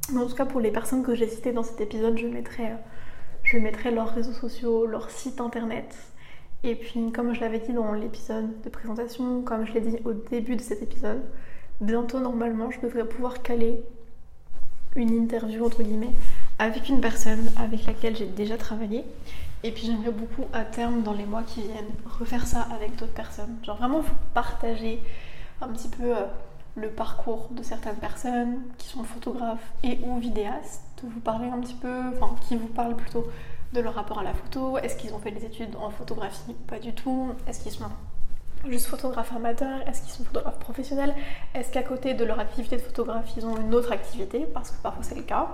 Mais 0.09 0.19
en 0.19 0.27
tout 0.27 0.35
cas, 0.35 0.45
pour 0.45 0.59
les 0.59 0.71
personnes 0.71 1.03
que 1.03 1.15
j'ai 1.15 1.27
citées 1.27 1.53
dans 1.53 1.63
cet 1.63 1.79
épisode, 1.79 2.17
je 2.17 2.27
mettrai, 2.27 2.71
euh, 2.71 2.75
je 3.43 3.57
mettrai 3.57 3.91
leurs 3.91 4.13
réseaux 4.13 4.33
sociaux, 4.33 4.85
leur 4.85 5.09
site 5.09 5.39
internet. 5.39 5.95
Et 6.63 6.75
puis, 6.75 7.11
comme 7.11 7.33
je 7.33 7.39
l'avais 7.39 7.59
dit 7.59 7.73
dans 7.73 7.93
l'épisode 7.93 8.61
de 8.61 8.69
présentation, 8.69 9.41
comme 9.41 9.65
je 9.65 9.73
l'ai 9.73 9.81
dit 9.81 9.97
au 10.03 10.13
début 10.13 10.55
de 10.55 10.61
cet 10.61 10.81
épisode, 10.81 11.21
bientôt, 11.79 12.19
normalement, 12.19 12.71
je 12.71 12.79
devrais 12.81 13.05
pouvoir 13.07 13.41
caler 13.41 13.83
une 14.95 15.11
interview, 15.11 15.65
entre 15.65 15.81
guillemets, 15.81 16.13
avec 16.59 16.89
une 16.89 16.99
personne 16.99 17.49
avec 17.57 17.85
laquelle 17.85 18.15
j'ai 18.15 18.27
déjà 18.27 18.57
travaillé. 18.57 19.05
Et 19.63 19.71
puis, 19.71 19.85
j'aimerais 19.85 20.11
beaucoup, 20.11 20.45
à 20.51 20.65
terme, 20.65 21.03
dans 21.03 21.13
les 21.13 21.25
mois 21.25 21.43
qui 21.43 21.61
viennent, 21.61 21.93
refaire 22.19 22.45
ça 22.45 22.67
avec 22.75 22.95
d'autres 22.97 23.13
personnes. 23.13 23.55
Genre, 23.63 23.77
vraiment, 23.77 24.01
vous 24.01 24.15
partager 24.33 24.99
un 25.61 25.69
petit 25.69 25.87
peu... 25.87 26.15
Euh, 26.15 26.25
le 26.75 26.89
parcours 26.89 27.49
de 27.51 27.63
certaines 27.63 27.97
personnes 27.97 28.61
qui 28.77 28.87
sont 28.87 29.03
photographes 29.03 29.73
et 29.83 29.99
ou 30.05 30.17
vidéastes, 30.17 31.03
vous 31.03 31.19
parler 31.19 31.49
un 31.49 31.59
petit 31.59 31.73
peu, 31.73 32.01
enfin 32.13 32.35
qui 32.47 32.55
vous 32.55 32.67
parlent 32.67 32.95
plutôt 32.95 33.25
de 33.73 33.79
leur 33.81 33.95
rapport 33.95 34.19
à 34.19 34.23
la 34.23 34.33
photo, 34.33 34.77
est-ce 34.77 34.95
qu'ils 34.95 35.13
ont 35.13 35.19
fait 35.19 35.31
des 35.31 35.45
études 35.45 35.75
en 35.75 35.89
photographie? 35.89 36.53
Pas 36.67 36.79
du 36.79 36.93
tout, 36.93 37.29
est-ce 37.47 37.61
qu'ils 37.61 37.71
sont 37.71 37.85
juste 38.67 38.85
photographes 38.85 39.35
amateurs, 39.35 39.87
est-ce 39.87 40.01
qu'ils 40.01 40.11
sont 40.11 40.23
photographes 40.23 40.59
professionnels, 40.59 41.15
est-ce 41.55 41.71
qu'à 41.71 41.83
côté 41.83 42.13
de 42.13 42.23
leur 42.23 42.39
activité 42.39 42.75
de 42.75 42.81
photographe, 42.81 43.31
ils 43.35 43.45
ont 43.45 43.57
une 43.57 43.73
autre 43.73 43.91
activité, 43.91 44.45
parce 44.53 44.71
que 44.71 44.81
parfois 44.81 45.03
c'est 45.03 45.15
le 45.15 45.23
cas. 45.23 45.47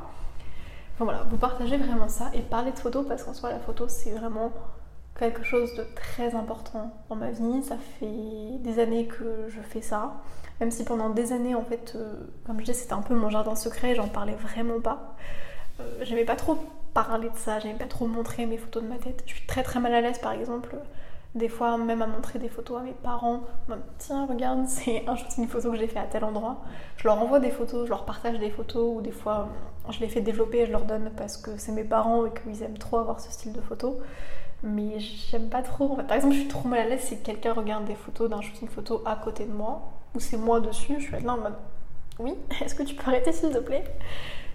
Enfin 0.96 1.06
voilà, 1.06 1.24
vous 1.30 1.38
partagez 1.38 1.78
vraiment 1.78 2.10
ça 2.10 2.32
et 2.34 2.42
parlez 2.42 2.72
de 2.72 2.80
photo 2.80 3.04
parce 3.04 3.24
qu'en 3.24 3.36
soi 3.36 3.52
la 3.52 3.60
photo 3.60 3.88
c'est 3.88 4.12
vraiment 4.12 4.52
quelque 5.18 5.44
chose 5.44 5.76
de 5.76 5.86
très 5.96 6.34
important 6.36 6.92
dans 7.10 7.16
ma 7.16 7.30
vie. 7.30 7.64
Ça 7.64 7.78
fait 7.78 8.58
des 8.60 8.80
années 8.80 9.06
que 9.06 9.48
je 9.48 9.62
fais 9.62 9.82
ça. 9.82 10.16
Même 10.60 10.72
si 10.72 10.84
pendant 10.84 11.10
des 11.10 11.34
années, 11.34 11.56
en 11.56 11.64
fait, 11.64 11.94
euh, 11.96 12.14
comme 12.46 12.60
je 12.60 12.66
dis, 12.66 12.74
c'était 12.74 12.94
un 12.94 13.02
peu 13.02 13.16
mon 13.16 13.30
jardin 13.30 13.56
secret, 13.56 13.96
j'en 13.96 14.08
parlais 14.08 14.34
vraiment 14.34 14.80
pas. 14.82 15.16
Euh, 15.80 15.84
j'aimais 16.02 16.26
pas 16.26 16.36
trop 16.36 16.58
parler 16.94 17.30
de 17.30 17.38
ça, 17.38 17.60
j'aimais 17.60 17.78
pas 17.78 17.86
trop 17.86 18.08
montrer 18.08 18.46
mes 18.46 18.58
photos 18.58 18.84
de 18.84 18.88
ma 18.88 18.98
tête. 18.98 19.24
Je 19.28 19.34
suis 19.36 19.46
très 19.46 19.64
très 19.64 19.80
mal 19.80 19.94
à 19.94 20.02
l'aise, 20.02 20.18
par 20.20 20.32
exemple, 20.32 20.76
des 21.36 21.50
fois 21.50 21.78
même 21.78 22.02
à 22.02 22.08
montrer 22.08 22.40
des 22.40 22.50
photos 22.50 22.80
à 22.80 22.82
mes 22.82 22.94
parents. 22.94 23.42
Tiens, 24.00 24.26
regarde, 24.26 24.66
c'est 24.68 25.06
un 25.08 25.16
une 25.38 25.48
photo 25.48 25.72
que 25.72 25.78
j'ai 25.78 25.88
fait 25.88 26.00
à 26.00 26.06
tel 26.06 26.24
endroit. 26.24 26.58
Je 26.98 27.08
leur 27.08 27.22
envoie 27.22 27.40
des 27.40 27.52
photos, 27.52 27.86
je 27.86 27.90
leur 27.90 28.06
partage 28.06 28.40
des 28.40 28.50
photos, 28.50 28.98
ou 28.98 29.02
des 29.02 29.12
fois 29.12 29.50
je 29.90 30.00
les 30.00 30.10
fais 30.10 30.22
développer 30.22 30.60
et 30.60 30.66
je 30.66 30.72
leur 30.72 30.84
donne 30.84 31.12
parce 31.16 31.38
que 31.38 31.52
c'est 31.58 31.72
mes 31.72 31.86
parents 31.86 32.26
et 32.26 32.32
qu'ils 32.32 32.62
aiment 32.64 32.78
trop 32.78 32.98
avoir 32.98 33.22
ce 33.22 33.32
style 33.32 33.54
de 33.54 33.62
photos 33.62 33.96
mais 34.64 35.00
j'aime 35.00 35.50
pas 35.50 35.62
trop. 35.62 35.98
Par 36.08 36.14
exemple, 36.14 36.34
je 36.34 36.40
suis 36.40 36.48
trop 36.48 36.68
mal 36.68 36.80
à 36.80 36.86
l'aise 36.86 37.02
si 37.02 37.22
quelqu'un 37.22 37.54
regarde 37.54 37.86
des 37.86 37.96
photos 37.96 38.30
d'un 38.30 38.42
shooting 38.42 38.68
photo 38.68 39.02
à 39.06 39.16
côté 39.16 39.46
de 39.46 39.52
moi, 39.52 39.82
ou 40.16 40.20
c'est 40.20 40.38
moi 40.38 40.60
dessus, 40.60 40.96
je 41.00 41.06
suis 41.06 41.24
là 41.24 41.34
en 41.34 41.38
mode 41.38 41.56
Oui, 42.20 42.34
est-ce 42.62 42.76
que 42.76 42.84
tu 42.84 42.96
peux 42.96 43.08
arrêter 43.08 43.32
s'il 43.32 43.52
te 43.52 43.60
plaît? 43.60 43.84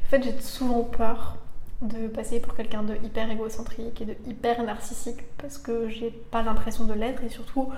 En 0.07 0.09
fait, 0.09 0.23
j'ai 0.23 0.39
souvent 0.41 0.83
peur 0.83 1.37
de 1.81 2.07
passer 2.07 2.41
pour 2.41 2.55
quelqu'un 2.55 2.83
de 2.83 2.95
hyper 3.03 3.31
égocentrique 3.31 4.01
et 4.01 4.05
de 4.05 4.17
hyper 4.27 4.63
narcissique 4.63 5.25
parce 5.39 5.59
que 5.59 5.89
j'ai 5.89 6.11
pas 6.11 6.43
l'impression 6.43 6.85
de 6.85 6.93
l'être 6.93 7.25
et 7.25 7.29
surtout 7.29 7.71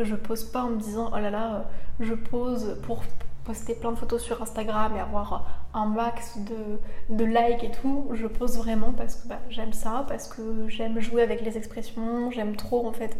je 0.00 0.16
pose 0.16 0.42
pas 0.44 0.64
en 0.64 0.70
me 0.70 0.80
disant 0.80 1.12
oh 1.14 1.18
là 1.20 1.30
là 1.30 1.66
je 2.00 2.14
pose 2.14 2.76
pour 2.82 3.04
poster 3.44 3.74
plein 3.74 3.92
de 3.92 3.96
photos 3.96 4.22
sur 4.22 4.40
Instagram 4.42 4.94
et 4.96 5.00
avoir 5.00 5.46
un 5.74 5.86
max 5.86 6.38
de, 6.38 7.14
de 7.14 7.24
likes 7.24 7.64
et 7.64 7.70
tout, 7.70 8.08
je 8.12 8.26
pose 8.26 8.56
vraiment 8.56 8.92
parce 8.92 9.16
que 9.16 9.28
bah, 9.28 9.40
j'aime 9.50 9.72
ça, 9.72 10.04
parce 10.06 10.28
que 10.28 10.68
j'aime 10.68 11.00
jouer 11.00 11.22
avec 11.22 11.40
les 11.40 11.56
expressions, 11.56 12.30
j'aime 12.30 12.56
trop 12.56 12.86
en 12.86 12.92
fait 12.92 13.16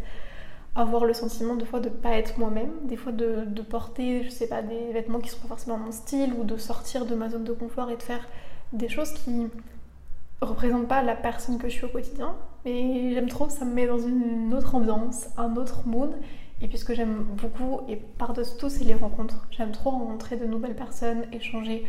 avoir 0.75 1.05
le 1.05 1.13
sentiment 1.13 1.55
de 1.55 1.65
fois 1.65 1.79
de 1.79 1.89
pas 1.89 2.17
être 2.17 2.39
moi-même, 2.39 2.71
des 2.83 2.97
fois 2.97 3.11
de, 3.11 3.45
porter, 3.61 4.23
je 4.23 4.29
sais 4.29 4.47
pas, 4.47 4.61
des 4.61 4.91
vêtements 4.91 5.19
qui 5.19 5.29
sont 5.29 5.39
pas 5.41 5.49
forcément 5.49 5.77
mon 5.77 5.91
style 5.91 6.33
ou 6.33 6.43
de 6.43 6.57
sortir 6.57 7.05
de 7.05 7.13
ma 7.13 7.29
zone 7.29 7.43
de 7.43 7.53
confort 7.53 7.91
et 7.91 7.97
de 7.97 8.03
faire 8.03 8.27
des 8.71 8.89
choses 8.89 9.11
qui 9.11 9.47
représente 10.41 10.87
pas 10.87 11.03
la 11.03 11.15
personne 11.15 11.57
que 11.57 11.69
je 11.69 11.73
suis 11.73 11.85
au 11.85 11.89
quotidien, 11.89 12.35
mais 12.65 13.13
j'aime 13.13 13.29
trop, 13.29 13.49
ça 13.49 13.65
me 13.65 13.73
met 13.73 13.87
dans 13.87 13.99
une 13.99 14.53
autre 14.53 14.75
ambiance, 14.75 15.27
un 15.37 15.55
autre 15.55 15.87
mood. 15.87 16.11
Et 16.61 16.67
puis 16.67 16.77
ce 16.77 16.85
que 16.85 16.95
j'aime 16.95 17.23
beaucoup, 17.23 17.81
et 17.89 17.97
par-dessus 17.97 18.57
tout, 18.57 18.69
c'est 18.69 18.83
les 18.83 18.93
rencontres. 18.93 19.47
J'aime 19.51 19.71
trop 19.71 19.91
rencontrer 19.91 20.37
de 20.37 20.45
nouvelles 20.45 20.75
personnes, 20.75 21.25
échanger 21.31 21.85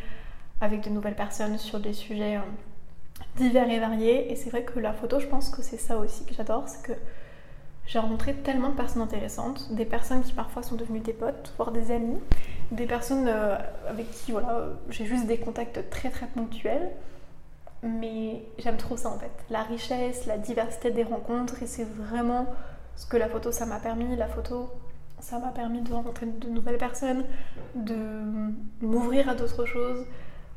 avec 0.60 0.82
de 0.82 0.90
nouvelles 0.90 1.14
personnes 1.14 1.58
sur 1.58 1.80
des 1.80 1.92
sujets 1.92 2.36
euh, 2.36 2.40
divers 3.36 3.70
et 3.70 3.78
variés. 3.78 4.32
Et 4.32 4.36
c'est 4.36 4.50
vrai 4.50 4.64
que 4.64 4.78
la 4.80 4.92
photo, 4.92 5.20
je 5.20 5.26
pense 5.26 5.48
que 5.48 5.62
c'est 5.62 5.78
ça 5.78 5.98
aussi 5.98 6.24
que 6.24 6.34
j'adore, 6.34 6.68
c'est 6.68 6.82
que 6.82 6.92
j'ai 7.86 7.98
rencontré 7.98 8.34
tellement 8.34 8.70
de 8.70 8.74
personnes 8.74 9.02
intéressantes, 9.02 9.72
des 9.72 9.84
personnes 9.84 10.22
qui 10.22 10.32
parfois 10.32 10.62
sont 10.62 10.74
devenues 10.74 11.00
des 11.00 11.12
potes, 11.12 11.52
voire 11.56 11.70
des 11.70 11.90
amis, 11.90 12.18
des 12.70 12.86
personnes 12.86 13.26
euh, 13.28 13.56
avec 13.88 14.10
qui 14.10 14.32
voilà, 14.32 14.68
j'ai 14.88 15.04
juste 15.04 15.26
des 15.26 15.38
contacts 15.38 15.90
très 15.90 16.10
très 16.10 16.26
ponctuels. 16.26 16.90
Mais 17.82 18.42
j'aime 18.58 18.78
trop 18.78 18.96
ça 18.96 19.10
en 19.10 19.18
fait, 19.18 19.32
la 19.50 19.62
richesse, 19.62 20.24
la 20.24 20.38
diversité 20.38 20.90
des 20.90 21.04
rencontres, 21.04 21.62
et 21.62 21.66
c'est 21.66 21.84
vraiment 21.84 22.46
ce 22.96 23.04
que 23.04 23.18
la 23.18 23.28
photo 23.28 23.52
ça 23.52 23.66
m'a 23.66 23.78
permis. 23.78 24.16
La 24.16 24.26
photo 24.26 24.70
ça 25.20 25.38
m'a 25.38 25.50
permis 25.50 25.82
de 25.82 25.92
rencontrer 25.92 26.26
de 26.26 26.48
nouvelles 26.48 26.78
personnes, 26.78 27.24
de 27.74 27.96
m'ouvrir 28.80 29.28
à 29.28 29.34
d'autres 29.34 29.66
choses, 29.66 30.06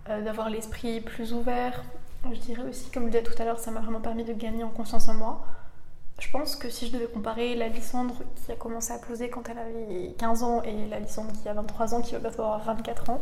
euh, 0.10 0.22
d'avoir 0.22 0.50
l'esprit 0.50 1.02
plus 1.02 1.34
ouvert. 1.34 1.84
Je 2.32 2.40
dirais 2.40 2.64
aussi, 2.68 2.90
comme 2.92 3.04
je 3.04 3.10
disais 3.10 3.24
tout 3.24 3.42
à 3.42 3.46
l'heure, 3.46 3.60
ça 3.60 3.72
m'a 3.72 3.80
vraiment 3.82 4.02
permis 4.02 4.24
de 4.24 4.34
gagner 4.34 4.64
en 4.64 4.70
confiance 4.70 5.08
en 5.10 5.14
moi. 5.14 5.46
Je 6.20 6.30
pense 6.32 6.56
que 6.56 6.70
si 6.70 6.88
je 6.88 6.94
devais 6.94 7.06
comparer 7.06 7.56
la 7.56 7.68
Lysandre 7.68 8.16
qui 8.36 8.52
a 8.52 8.56
commencé 8.56 8.92
à 8.92 8.98
poser 8.98 9.30
quand 9.30 9.44
elle 9.50 9.60
avait 9.60 10.14
15 10.18 10.44
ans 10.44 10.64
et 10.64 10.88
la 10.88 11.00
Lysandre 11.00 11.32
qui 11.42 11.48
a 11.48 11.54
23 11.54 11.94
ans, 11.94 12.02
qui 12.02 12.14
va 12.14 12.20
bientôt 12.20 12.42
avoir 12.42 12.64
24 12.64 13.12
ans, 13.12 13.22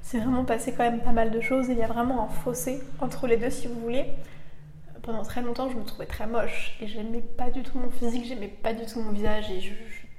c'est 0.00 0.18
vraiment 0.18 0.44
passé 0.44 0.72
quand 0.72 0.84
même 0.84 1.00
pas 1.00 1.12
mal 1.12 1.30
de 1.30 1.40
choses 1.40 1.68
il 1.68 1.78
y 1.78 1.82
a 1.82 1.86
vraiment 1.86 2.24
un 2.24 2.28
fossé 2.28 2.80
entre 3.00 3.26
les 3.26 3.36
deux 3.36 3.50
si 3.50 3.66
vous 3.66 3.80
voulez. 3.80 4.06
Pendant 5.02 5.22
très 5.22 5.42
longtemps, 5.42 5.68
je 5.68 5.76
me 5.76 5.84
trouvais 5.84 6.06
très 6.06 6.28
moche 6.28 6.76
et 6.80 6.86
j'aimais 6.86 7.20
pas 7.20 7.50
du 7.50 7.62
tout 7.62 7.76
mon 7.76 7.90
physique, 7.90 8.24
j'aimais 8.26 8.48
pas 8.48 8.72
du 8.72 8.86
tout 8.86 9.00
mon 9.00 9.10
visage 9.10 9.50
et 9.50 9.60
je, 9.60 9.72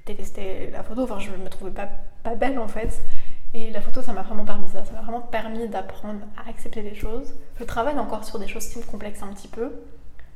détestais 0.05 0.69
la 0.71 0.83
photo, 0.83 1.03
enfin 1.03 1.19
je 1.19 1.31
me 1.31 1.47
trouvais 1.47 1.71
pas, 1.71 1.87
pas 2.23 2.35
belle 2.35 2.59
en 2.59 2.67
fait. 2.67 3.01
Et 3.53 3.69
la 3.69 3.81
photo, 3.81 4.01
ça 4.01 4.13
m'a 4.13 4.23
vraiment 4.23 4.45
permis 4.45 4.67
ça, 4.67 4.83
ça 4.83 4.91
m'a 4.93 5.01
vraiment 5.01 5.21
permis 5.21 5.69
d'apprendre 5.69 6.21
à 6.35 6.49
accepter 6.49 6.81
les 6.81 6.95
choses. 6.95 7.33
Je 7.57 7.63
travaille 7.63 7.97
encore 7.99 8.25
sur 8.25 8.39
des 8.39 8.47
choses 8.47 8.67
qui 8.67 8.79
me 8.79 8.83
complexent 8.83 9.21
un 9.21 9.31
petit 9.31 9.47
peu, 9.47 9.71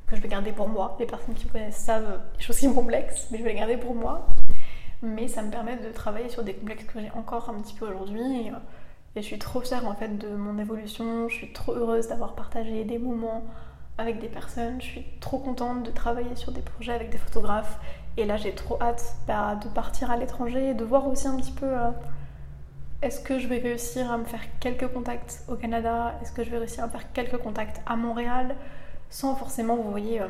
que 0.07 0.15
je 0.15 0.21
vais 0.21 0.29
garder 0.29 0.51
pour 0.51 0.69
moi. 0.69 0.95
Les 0.99 1.05
personnes 1.05 1.35
qui 1.35 1.45
me 1.45 1.51
connaissent 1.51 1.77
savent 1.77 2.21
les 2.37 2.43
choses 2.43 2.57
qui 2.57 2.67
me 2.67 2.73
complexent, 2.73 3.27
mais 3.31 3.37
je 3.37 3.43
vais 3.43 3.49
les 3.51 3.59
garder 3.59 3.77
pour 3.77 3.93
moi. 3.93 4.27
Mais 5.01 5.27
ça 5.27 5.43
me 5.43 5.51
permet 5.51 5.77
de 5.77 5.91
travailler 5.91 6.29
sur 6.29 6.43
des 6.43 6.53
complexes 6.53 6.85
que 6.85 6.99
j'ai 6.99 7.11
encore 7.11 7.49
un 7.49 7.61
petit 7.61 7.75
peu 7.75 7.85
aujourd'hui. 7.85 8.47
Et, 8.47 8.51
je 9.15 9.21
suis 9.21 9.39
trop 9.39 9.61
fière 9.61 9.87
en 9.87 9.95
fait 9.95 10.17
de 10.17 10.29
mon 10.29 10.59
évolution. 10.59 11.27
Je 11.27 11.35
suis 11.35 11.51
trop 11.51 11.73
heureuse 11.73 12.07
d'avoir 12.07 12.35
partagé 12.35 12.83
des 12.83 12.99
moments 12.99 13.43
avec 13.97 14.19
des 14.19 14.27
personnes. 14.27 14.79
Je 14.79 14.85
suis 14.85 15.05
trop 15.19 15.39
contente 15.39 15.83
de 15.83 15.91
travailler 15.91 16.35
sur 16.35 16.51
des 16.51 16.61
projets 16.61 16.93
avec 16.93 17.09
des 17.09 17.17
photographes. 17.17 17.79
Et 18.17 18.25
là, 18.25 18.37
j'ai 18.37 18.53
trop 18.53 18.77
hâte 18.81 19.15
bah, 19.27 19.55
de 19.55 19.69
partir 19.69 20.11
à 20.11 20.17
l'étranger 20.17 20.69
et 20.69 20.73
de 20.73 20.83
voir 20.83 21.07
aussi 21.07 21.27
un 21.27 21.35
petit 21.35 21.51
peu. 21.51 21.65
Euh, 21.65 21.89
est-ce 23.01 23.19
que 23.19 23.37
je 23.37 23.47
vais 23.47 23.59
réussir 23.59 24.11
à 24.11 24.17
me 24.17 24.25
faire 24.25 24.41
quelques 24.59 24.87
contacts 24.87 25.43
au 25.47 25.55
Canada? 25.55 26.15
Est-ce 26.21 26.31
que 26.31 26.43
je 26.43 26.49
vais 26.49 26.57
réussir 26.57 26.83
à 26.83 26.89
faire 26.89 27.11
quelques 27.11 27.37
contacts 27.37 27.81
à 27.85 27.95
Montréal? 27.95 28.55
Sans 29.09 29.35
forcément, 29.35 29.75
vous 29.75 29.89
voyez, 29.91 30.21
euh, 30.21 30.27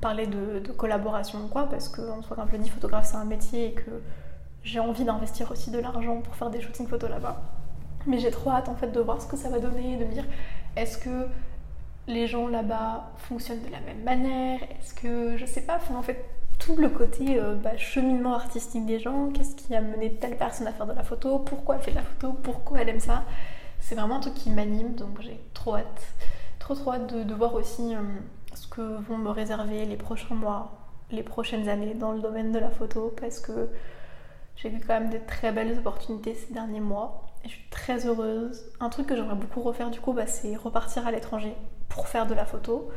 parler 0.00 0.26
de, 0.26 0.60
collaboration 0.72 1.40
ou 1.44 1.48
quoi, 1.48 1.68
parce 1.68 1.88
que, 1.88 2.02
en 2.02 2.20
comme 2.20 2.48
je 2.48 2.56
le 2.56 2.62
dis, 2.62 2.70
photographe 2.70 3.06
c'est 3.06 3.16
un 3.16 3.24
métier 3.24 3.68
et 3.68 3.72
que 3.72 3.90
j'ai 4.62 4.80
envie 4.80 5.04
d'investir 5.04 5.50
aussi 5.50 5.70
de 5.70 5.78
l'argent 5.78 6.20
pour 6.20 6.34
faire 6.34 6.50
des 6.50 6.60
shootings 6.60 6.86
photos 6.86 7.10
là-bas. 7.10 7.40
Mais 8.06 8.18
j'ai 8.18 8.30
trop 8.30 8.50
hâte 8.50 8.68
en 8.68 8.74
fait 8.74 8.88
de 8.88 9.00
voir 9.00 9.20
ce 9.20 9.26
que 9.26 9.36
ça 9.36 9.48
va 9.48 9.58
donner, 9.58 9.96
de 9.96 10.04
me 10.04 10.12
dire 10.12 10.24
est-ce 10.76 10.98
que 10.98 11.26
les 12.06 12.26
gens 12.26 12.48
là-bas 12.48 13.10
fonctionnent 13.16 13.62
de 13.62 13.70
la 13.70 13.80
même 13.80 14.02
manière? 14.02 14.62
Est-ce 14.62 14.94
que, 14.94 15.36
je 15.36 15.46
sais 15.46 15.62
pas, 15.62 15.76
enfin, 15.76 15.96
en 15.96 16.02
fait, 16.02 16.24
tout 16.58 16.76
le 16.76 16.88
côté 16.88 17.38
euh, 17.40 17.54
bah, 17.54 17.76
cheminement 17.76 18.34
artistique 18.34 18.86
des 18.86 18.98
gens, 18.98 19.30
qu'est-ce 19.30 19.54
qui 19.54 19.74
a 19.74 19.80
mené 19.80 20.14
telle 20.14 20.36
personne 20.36 20.66
à 20.66 20.72
faire 20.72 20.86
de 20.86 20.92
la 20.92 21.02
photo, 21.02 21.38
pourquoi 21.38 21.76
elle 21.76 21.82
fait 21.82 21.90
de 21.90 21.96
la 21.96 22.02
photo, 22.02 22.32
pourquoi 22.42 22.80
elle 22.80 22.88
aime 22.88 23.00
ça? 23.00 23.24
C'est 23.80 23.94
vraiment 23.94 24.16
un 24.16 24.20
truc 24.20 24.34
qui 24.34 24.50
m'anime, 24.50 24.94
donc 24.94 25.20
j'ai 25.20 25.40
trop 25.54 25.76
hâte 25.76 26.14
trop 26.74 26.92
hâte 26.92 27.14
de, 27.14 27.34
voir 27.34 27.54
aussi 27.54 27.94
euh, 27.94 28.00
ce 28.54 28.66
que 28.66 28.80
vont 28.80 29.18
me 29.18 29.30
réserver 29.30 29.84
les 29.84 29.96
prochains 29.96 30.34
mois, 30.34 30.72
les 31.10 31.22
prochaines 31.22 31.68
années 31.68 31.94
dans 31.94 32.12
le 32.12 32.20
domaine 32.20 32.52
de 32.52 32.58
la 32.58 32.70
photo 32.70 33.14
parce 33.20 33.40
que 33.40 33.68
j'ai 34.56 34.68
vu 34.68 34.80
quand 34.80 35.00
même 35.00 35.10
des 35.10 35.20
très 35.20 35.52
belles 35.52 35.78
opportunités 35.78 36.34
ces 36.34 36.52
derniers 36.52 36.80
mois 36.80 37.26
et 37.44 37.48
je 37.48 37.54
suis 37.54 37.68
très 37.70 38.06
heureuse. 38.06 38.64
Un 38.80 38.88
truc 38.88 39.06
que 39.06 39.16
j'aimerais 39.16 39.36
beaucoup 39.36 39.62
refaire 39.62 39.90
du 39.90 40.00
coup, 40.00 40.12
bah, 40.12 40.26
c'est 40.26 40.56
repartir 40.56 41.06
à 41.06 41.12
l'étranger 41.12 41.54
pour 41.88 42.08
faire 42.08 42.26
de 42.26 42.34
la 42.34 42.44
photo. 42.44 42.90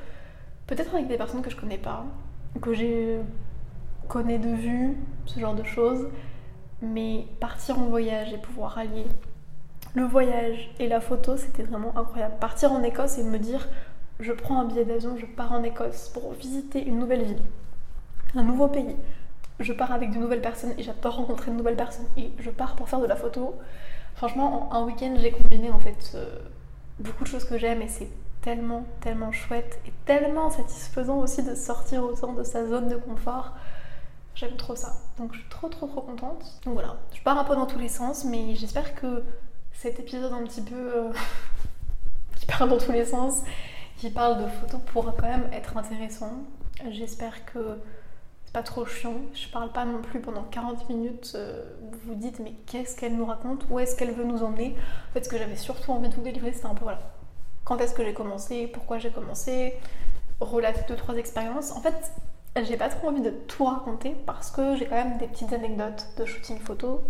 Peut-être 0.68 0.94
avec 0.94 1.08
des 1.08 1.18
personnes 1.18 1.42
que 1.42 1.50
je 1.50 1.56
connais 1.56 1.78
pas, 1.78 2.06
que 2.62 2.74
j'ai 2.74 3.20
connais 4.08 4.40
de 4.40 4.50
vue, 4.50 4.98
ce 5.26 5.40
genre 5.40 5.56
de 5.56 5.64
choses. 5.64 6.10
Mais 6.82 7.26
partir 7.40 7.80
en 7.80 7.86
voyage 7.86 8.34
et 8.34 8.38
pouvoir 8.38 8.78
allier 8.78 9.06
le 9.94 10.04
voyage 10.04 10.74
et 10.80 10.88
la 10.88 11.02
photo, 11.02 11.38
c'était 11.38 11.64
vraiment 11.64 11.98
incroyable. 11.98 12.36
Partir 12.40 12.72
en 12.72 12.82
Écosse 12.84 13.18
et 13.18 13.24
me 13.24 13.38
dire, 13.38 13.68
je 14.20 14.32
prends 14.32 14.60
un 14.62 14.66
billet 14.66 14.86
d'avion, 14.86 15.18
je 15.18 15.26
pars 15.26 15.52
en 15.52 15.64
Écosse 15.64 16.10
pour 16.10 16.32
visiter 16.34 16.84
une 16.84 17.00
nouvelle 17.00 17.24
ville, 17.24 17.42
un 18.36 18.44
nouveau 18.44 18.68
pays. 18.68 18.96
Je 19.60 19.74
pars 19.74 19.92
avec 19.92 20.12
de 20.12 20.18
nouvelles 20.18 20.42
personnes 20.42 20.74
et 20.78 20.84
j'adore 20.84 21.16
rencontrer 21.16 21.52
de 21.52 21.56
nouvelles 21.58 21.76
personnes 21.76 22.08
et 22.18 22.32
je 22.40 22.50
pars 22.50 22.76
pour 22.76 22.90
faire 22.90 23.00
de 23.00 23.06
la 23.06 23.16
photo. 23.16 23.56
Franchement, 24.16 24.72
en 24.72 24.76
un 24.76 24.86
week-end, 24.86 25.14
j'ai 25.18 25.32
combiné 25.32 25.70
en 25.72 25.80
fait 25.80 26.12
euh, 26.16 26.40
beaucoup 27.00 27.24
de 27.24 27.30
choses 27.30 27.46
que 27.46 27.58
j'aime 27.58 27.82
et 27.82 27.88
c'est 27.88 28.10
tellement, 28.42 28.86
tellement 29.02 29.32
chouette 29.32 29.80
et 29.86 29.92
tellement 30.06 30.50
satisfaisant 30.50 31.20
aussi 31.20 31.44
de 31.44 31.54
sortir 31.54 32.04
autant 32.04 32.34
de 32.34 32.44
sa 32.44 32.66
zone 32.66 32.88
de 32.88 32.96
confort. 32.96 33.52
J'aime 34.36 34.56
trop 34.56 34.76
ça. 34.76 34.96
Donc 35.18 35.34
je 35.34 35.40
suis 35.40 35.50
trop, 35.50 35.68
trop, 35.70 35.88
trop 35.88 36.02
contente. 36.02 36.60
Donc 36.66 36.74
voilà, 36.74 36.98
je 37.14 37.22
pars 37.22 37.38
un 37.38 37.44
peu 37.44 37.56
dans 37.56 37.66
tous 37.66 37.80
les 37.80 37.90
sens, 37.90 38.26
mais 38.26 38.56
j'espère 38.56 38.96
que 38.96 39.24
cet 39.82 40.00
épisode 40.00 40.32
un 40.32 40.44
petit 40.44 40.62
peu 40.62 40.76
euh, 40.76 41.12
qui 42.36 42.46
parle 42.46 42.70
dans 42.70 42.78
tous 42.78 42.92
les 42.92 43.04
sens, 43.04 43.42
qui 43.98 44.12
parle 44.12 44.44
de 44.44 44.48
photos 44.48 44.80
pourra 44.86 45.12
quand 45.18 45.28
même 45.28 45.50
être 45.52 45.76
intéressant. 45.76 46.34
J'espère 46.92 47.46
que 47.46 47.80
c'est 48.46 48.54
pas 48.54 48.62
trop 48.62 48.86
chiant. 48.86 49.16
Je 49.34 49.48
parle 49.48 49.72
pas 49.72 49.86
non 49.86 50.04
plus 50.04 50.22
pendant 50.22 50.44
40 50.44 50.88
minutes. 50.88 51.32
Euh, 51.34 51.64
vous 51.82 52.12
vous 52.12 52.14
dites 52.14 52.38
mais 52.40 52.54
qu'est-ce 52.68 52.96
qu'elle 52.96 53.18
nous 53.18 53.26
raconte? 53.26 53.66
Où 53.72 53.80
est-ce 53.80 53.96
qu'elle 53.96 54.12
veut 54.12 54.24
nous 54.24 54.44
emmener? 54.44 54.76
En 55.10 55.14
fait, 55.14 55.26
ce 55.26 55.30
que 55.30 55.40
j'avais 55.40 55.56
surtout 55.56 55.92
envie 55.92 56.10
de 56.10 56.14
vous 56.14 56.22
délivrer, 56.22 56.54
c'était 56.54 56.68
un 56.68 56.76
peu 56.76 56.84
voilà. 56.84 57.00
Quand 57.64 57.80
est-ce 57.80 57.96
que 57.96 58.06
j'ai 58.06 58.14
commencé? 58.14 58.68
Pourquoi 58.68 59.00
j'ai 59.00 59.10
commencé? 59.10 59.74
Relater 60.40 60.82
deux 60.90 60.96
trois 60.96 61.16
expériences. 61.16 61.72
En 61.72 61.82
fait, 61.82 61.96
j'ai 62.56 62.78
pas 62.78 62.90
trop 62.90 63.08
envie 63.08 63.22
de 63.22 63.32
tout 63.32 63.66
raconter 63.66 64.16
parce 64.28 64.52
que 64.52 64.76
j'ai 64.76 64.86
quand 64.86 65.04
même 65.04 65.18
des 65.18 65.28
petites 65.28 65.54
anecdotes 65.54 66.06
de 66.20 66.26
shooting 66.26 66.60
photo 66.60 67.02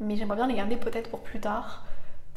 mais 0.00 0.16
j'aimerais 0.16 0.36
bien 0.36 0.46
les 0.46 0.54
garder 0.54 0.76
peut-être 0.76 1.10
pour 1.10 1.20
plus 1.20 1.40
tard. 1.40 1.84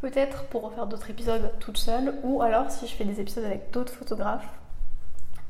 Peut-être 0.02 0.46
pour 0.46 0.64
refaire 0.64 0.88
d'autres 0.88 1.10
épisodes 1.10 1.52
toute 1.60 1.78
seule, 1.78 2.16
ou 2.24 2.42
alors 2.42 2.72
si 2.72 2.88
je 2.88 2.94
fais 2.94 3.04
des 3.04 3.20
épisodes 3.20 3.44
avec 3.44 3.72
d'autres 3.72 3.94
photographes, 3.94 4.48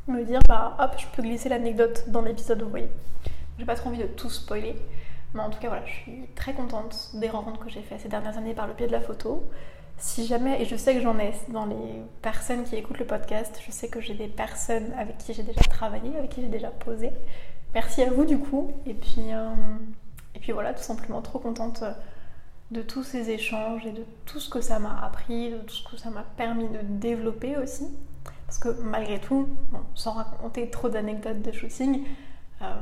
me 0.08 0.24
dire 0.24 0.40
bah 0.48 0.76
hop, 0.80 0.96
je 0.98 1.06
peux 1.16 1.22
glisser 1.22 1.50
l'anecdote 1.50 2.06
dans 2.08 2.22
l'épisode, 2.22 2.64
vous 2.64 2.70
voyez. 2.70 2.90
J'ai 3.58 3.66
pas 3.66 3.76
trop 3.76 3.90
envie 3.90 4.00
de 4.00 4.08
tout 4.08 4.30
spoiler, 4.30 4.76
mais 5.34 5.42
en 5.42 5.50
tout 5.50 5.60
cas 5.60 5.68
voilà, 5.68 5.86
je 5.86 5.92
suis 5.92 6.28
très 6.36 6.54
contente 6.54 7.12
des 7.14 7.30
rencontres 7.30 7.60
que 7.60 7.70
j'ai 7.70 7.82
faites 7.82 8.02
ces 8.02 8.10
dernières 8.10 8.38
années 8.38 8.56
par 8.56 8.66
le 8.66 8.74
pied 8.74 8.88
de 8.88 8.92
la 8.92 9.02
photo. 9.02 9.48
Si 9.98 10.26
jamais, 10.26 10.62
et 10.62 10.66
je 10.66 10.76
sais 10.78 10.96
que 10.96 11.02
j'en 11.02 11.20
ai 11.20 11.34
dans 11.50 11.66
les 11.66 12.02
personnes 12.22 12.64
qui 12.64 12.76
écoutent 12.76 13.00
le 13.00 13.06
podcast, 13.06 13.60
je 13.66 13.72
sais 13.72 13.90
que 13.90 14.00
j'ai 14.00 14.14
des 14.14 14.30
personnes 14.30 14.94
avec 14.98 15.18
qui 15.18 15.34
j'ai 15.34 15.44
déjà 15.44 15.62
travaillé, 15.62 16.18
avec 16.18 16.32
qui 16.32 16.42
j'ai 16.42 16.48
déjà 16.48 16.70
posé. 16.70 17.12
Merci 17.74 18.02
à 18.02 18.10
vous 18.10 18.26
du 18.26 18.40
coup, 18.40 18.72
et 18.86 18.94
puis. 18.94 19.32
Euh, 19.32 19.54
et 20.36 20.40
puis 20.40 20.52
voilà, 20.52 20.74
tout 20.74 20.84
simplement 20.84 21.22
trop 21.22 21.40
contente 21.40 21.84
de 22.72 22.82
tous 22.82 23.04
ces 23.04 23.32
échanges 23.32 23.86
et 23.86 23.92
de 23.92 24.04
tout 24.26 24.40
ce 24.40 24.50
que 24.50 24.62
ça 24.62 24.80
m'a 24.80 25.00
appris, 25.04 25.52
de 25.52 25.58
tout 25.58 25.74
ce 25.74 25.90
que 25.90 25.98
ça 25.98 26.10
m'a 26.10 26.24
permis 26.38 26.68
de 26.70 26.80
développer 26.84 27.58
aussi. 27.58 27.88
Parce 28.46 28.60
que 28.60 28.70
malgré 28.82 29.20
tout, 29.20 29.48
sans 29.96 30.14
raconter 30.14 30.70
trop 30.70 30.90
d'anecdotes 30.90 31.42
de 31.42 31.52
shooting, 31.52 32.04
euh, 32.62 32.74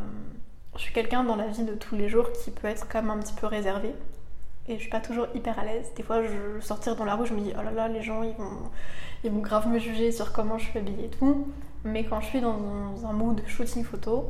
je 0.75 0.81
suis 0.81 0.93
quelqu'un 0.93 1.23
dans 1.23 1.35
la 1.35 1.47
vie 1.47 1.63
de 1.63 1.73
tous 1.73 1.95
les 1.95 2.09
jours 2.09 2.31
qui 2.31 2.51
peut 2.51 2.67
être 2.67 2.87
même 2.95 3.09
un 3.09 3.19
petit 3.19 3.33
peu 3.33 3.47
réservé. 3.47 3.93
Et 4.69 4.75
je 4.75 4.81
suis 4.81 4.89
pas 4.89 4.99
toujours 4.99 5.27
hyper 5.33 5.57
à 5.59 5.63
l'aise. 5.63 5.91
Des 5.95 6.03
fois, 6.03 6.21
je 6.23 6.59
sortir 6.59 6.95
dans 6.97 7.05
la 7.05 7.15
rue, 7.15 7.25
je 7.25 7.33
me 7.33 7.39
dis 7.39 7.53
oh 7.57 7.63
là 7.63 7.71
là, 7.71 7.87
les 7.87 8.01
gens 8.01 8.21
ils 8.23 8.35
vont, 8.35 8.69
ils 9.23 9.31
vont 9.31 9.39
grave 9.39 9.67
me 9.69 9.79
juger 9.79 10.11
sur 10.11 10.33
comment 10.33 10.57
je 10.57 10.65
suis 10.65 10.79
habillée 10.79 11.05
et 11.05 11.09
tout. 11.09 11.47
Mais 11.85 12.03
quand 12.03 12.19
je 12.19 12.27
suis 12.27 12.41
dans 12.41 13.05
un 13.05 13.13
mood 13.13 13.41
shooting 13.47 13.85
photo, 13.85 14.29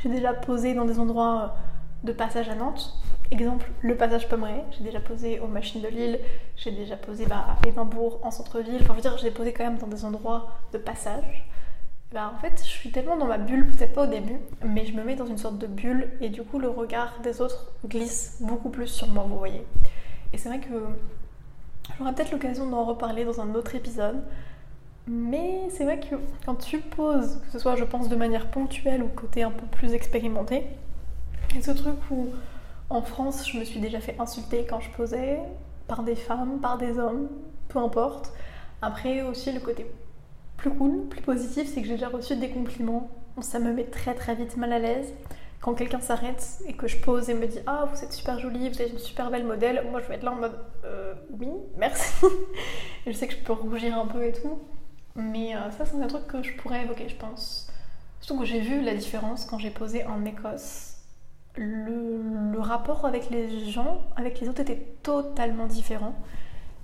j'ai 0.00 0.08
déjà 0.08 0.32
posé 0.32 0.74
dans 0.74 0.84
des 0.84 1.00
endroits 1.00 1.56
de 2.04 2.12
passage 2.12 2.48
à 2.48 2.54
Nantes. 2.54 2.94
Exemple, 3.30 3.70
le 3.82 3.94
passage 3.94 4.26
Pommeret, 4.28 4.64
j'ai 4.70 4.84
déjà 4.84 5.00
posé 5.00 5.38
aux 5.40 5.48
machines 5.48 5.82
de 5.82 5.88
Lille, 5.88 6.18
j'ai 6.56 6.70
déjà 6.70 6.96
posé 6.96 7.26
bah, 7.26 7.44
à 7.62 7.68
Édimbourg, 7.68 8.20
en 8.22 8.30
centre-ville. 8.30 8.78
Enfin, 8.80 8.90
je 8.90 8.94
veux 8.94 9.02
dire, 9.02 9.18
j'ai 9.18 9.30
posé 9.30 9.52
quand 9.52 9.64
même 9.64 9.76
dans 9.76 9.86
des 9.86 10.04
endroits 10.04 10.50
de 10.72 10.78
passage. 10.78 11.46
Bah, 12.10 12.32
en 12.34 12.40
fait, 12.40 12.54
je 12.64 12.70
suis 12.70 12.90
tellement 12.90 13.18
dans 13.18 13.26
ma 13.26 13.36
bulle, 13.36 13.66
peut-être 13.66 13.92
pas 13.92 14.04
au 14.04 14.06
début, 14.06 14.38
mais 14.64 14.86
je 14.86 14.94
me 14.94 15.04
mets 15.04 15.14
dans 15.14 15.26
une 15.26 15.36
sorte 15.36 15.58
de 15.58 15.66
bulle 15.66 16.08
et 16.22 16.30
du 16.30 16.42
coup, 16.42 16.58
le 16.58 16.70
regard 16.70 17.20
des 17.22 17.42
autres 17.42 17.70
glisse 17.86 18.38
beaucoup 18.40 18.70
plus 18.70 18.86
sur 18.86 19.08
moi, 19.08 19.26
vous 19.28 19.36
voyez. 19.38 19.62
Et 20.32 20.38
c'est 20.38 20.48
vrai 20.48 20.60
que 20.60 20.72
j'aurai 21.98 22.14
peut-être 22.14 22.32
l'occasion 22.32 22.66
d'en 22.66 22.84
reparler 22.84 23.26
dans 23.26 23.42
un 23.42 23.54
autre 23.54 23.74
épisode, 23.74 24.22
Mais 25.08 25.68
c'est 25.70 25.84
vrai 25.84 26.00
que 26.00 26.16
quand 26.44 26.56
tu 26.56 26.78
poses, 26.80 27.40
que 27.40 27.52
ce 27.52 27.58
soit 27.58 27.76
je 27.76 27.84
pense 27.84 28.08
de 28.10 28.16
manière 28.16 28.46
ponctuelle 28.50 29.02
ou 29.02 29.08
côté 29.08 29.42
un 29.42 29.50
peu 29.50 29.64
plus 29.66 29.94
expérimenté, 29.94 30.64
et 31.56 31.62
ce 31.62 31.70
truc 31.70 31.96
où 32.10 32.28
en 32.90 33.02
France 33.02 33.48
je 33.48 33.58
me 33.58 33.64
suis 33.64 33.80
déjà 33.80 34.00
fait 34.00 34.16
insulter 34.18 34.66
quand 34.68 34.80
je 34.80 34.90
posais, 34.90 35.40
par 35.86 36.02
des 36.02 36.16
femmes, 36.16 36.60
par 36.60 36.78
des 36.78 36.98
hommes, 36.98 37.28
peu 37.68 37.78
importe. 37.78 38.32
Après 38.82 39.22
aussi 39.22 39.52
le 39.52 39.60
côté 39.60 39.86
plus 40.56 40.70
cool, 40.70 41.08
plus 41.08 41.22
positif, 41.22 41.68
c'est 41.72 41.80
que 41.80 41.86
j'ai 41.86 41.94
déjà 41.94 42.08
reçu 42.08 42.36
des 42.36 42.50
compliments. 42.50 43.10
Ça 43.40 43.58
me 43.58 43.72
met 43.72 43.84
très 43.84 44.14
très 44.14 44.34
vite 44.34 44.56
mal 44.56 44.72
à 44.72 44.78
l'aise. 44.78 45.12
Quand 45.60 45.74
quelqu'un 45.74 46.00
s'arrête 46.00 46.60
et 46.66 46.74
que 46.74 46.86
je 46.86 46.96
pose 46.98 47.30
et 47.30 47.34
me 47.34 47.46
dit 47.46 47.58
Ah, 47.66 47.88
vous 47.92 48.04
êtes 48.04 48.12
super 48.12 48.38
jolie, 48.38 48.68
vous 48.68 48.80
êtes 48.80 48.92
une 48.92 48.98
super 48.98 49.30
belle 49.30 49.44
modèle, 49.44 49.84
moi 49.90 50.00
je 50.00 50.06
vais 50.06 50.14
être 50.14 50.22
là 50.22 50.32
en 50.32 50.36
mode 50.36 50.58
euh, 50.84 51.14
Oui, 51.30 51.48
merci. 51.76 52.26
je 53.06 53.12
sais 53.12 53.26
que 53.26 53.34
je 53.34 53.38
peux 53.38 53.52
rougir 53.52 53.96
un 53.98 54.06
peu 54.06 54.24
et 54.24 54.32
tout. 54.32 54.60
Mais 55.16 55.56
euh, 55.56 55.70
ça, 55.72 55.84
c'est 55.84 56.00
un 56.00 56.06
truc 56.06 56.28
que 56.28 56.42
je 56.42 56.54
pourrais 56.56 56.82
évoquer, 56.82 57.08
je 57.08 57.16
pense. 57.16 57.72
Surtout 58.20 58.40
que 58.40 58.46
j'ai 58.46 58.60
vu 58.60 58.82
la 58.82 58.94
différence 58.94 59.46
quand 59.46 59.58
j'ai 59.58 59.70
posé 59.70 60.04
en 60.04 60.24
Écosse. 60.24 60.97
Le, 61.58 62.60
rapport 62.60 63.04
avec 63.04 63.30
les 63.30 63.70
gens, 63.70 64.02
avec 64.16 64.40
les 64.40 64.48
autres 64.48 64.60
était 64.60 64.82
totalement 65.02 65.66
différent. 65.66 66.14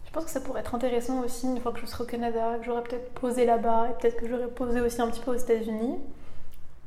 Je 0.07 0.11
pense 0.11 0.25
que 0.25 0.31
ça 0.31 0.41
pourrait 0.41 0.61
être 0.61 0.75
intéressant 0.75 1.20
aussi 1.22 1.47
une 1.47 1.61
fois 1.61 1.72
que 1.72 1.81
je 1.81 1.87
serai 1.87 2.05
au 2.05 2.07
Canada, 2.07 2.59
que 2.59 2.64
j'aurais 2.64 2.83
peut-être 2.83 3.12
posé 3.12 3.45
là-bas 3.45 3.89
et 3.91 4.01
peut-être 4.01 4.16
que 4.16 4.29
j'aurais 4.29 4.49
posé 4.49 4.81
aussi 4.81 5.01
un 5.03 5.09
petit 5.09 5.20
peu 5.20 5.33
aux 5.33 5.37
États-Unis, 5.37 5.99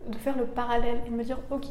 de 0.08 0.18
faire 0.18 0.38
le 0.38 0.46
parallèle 0.46 1.02
et 1.06 1.10
de 1.10 1.16
me 1.16 1.24
dire 1.24 1.38
ok, 1.52 1.66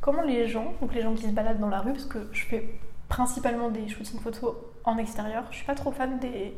comment 0.00 0.22
les 0.22 0.46
gens, 0.46 0.72
donc 0.80 0.94
les 0.94 1.02
gens 1.02 1.14
qui 1.14 1.24
se 1.24 1.32
baladent 1.32 1.58
dans 1.58 1.68
la 1.68 1.80
rue, 1.80 1.92
parce 1.92 2.06
que 2.06 2.28
je 2.32 2.44
fais 2.44 2.68
principalement 3.08 3.70
des 3.70 3.88
shootings 3.88 4.20
photos 4.20 4.54
en 4.84 4.98
extérieur, 4.98 5.44
je 5.50 5.56
suis 5.56 5.66
pas 5.66 5.74
trop 5.74 5.90
fan 5.90 6.18
des, 6.18 6.54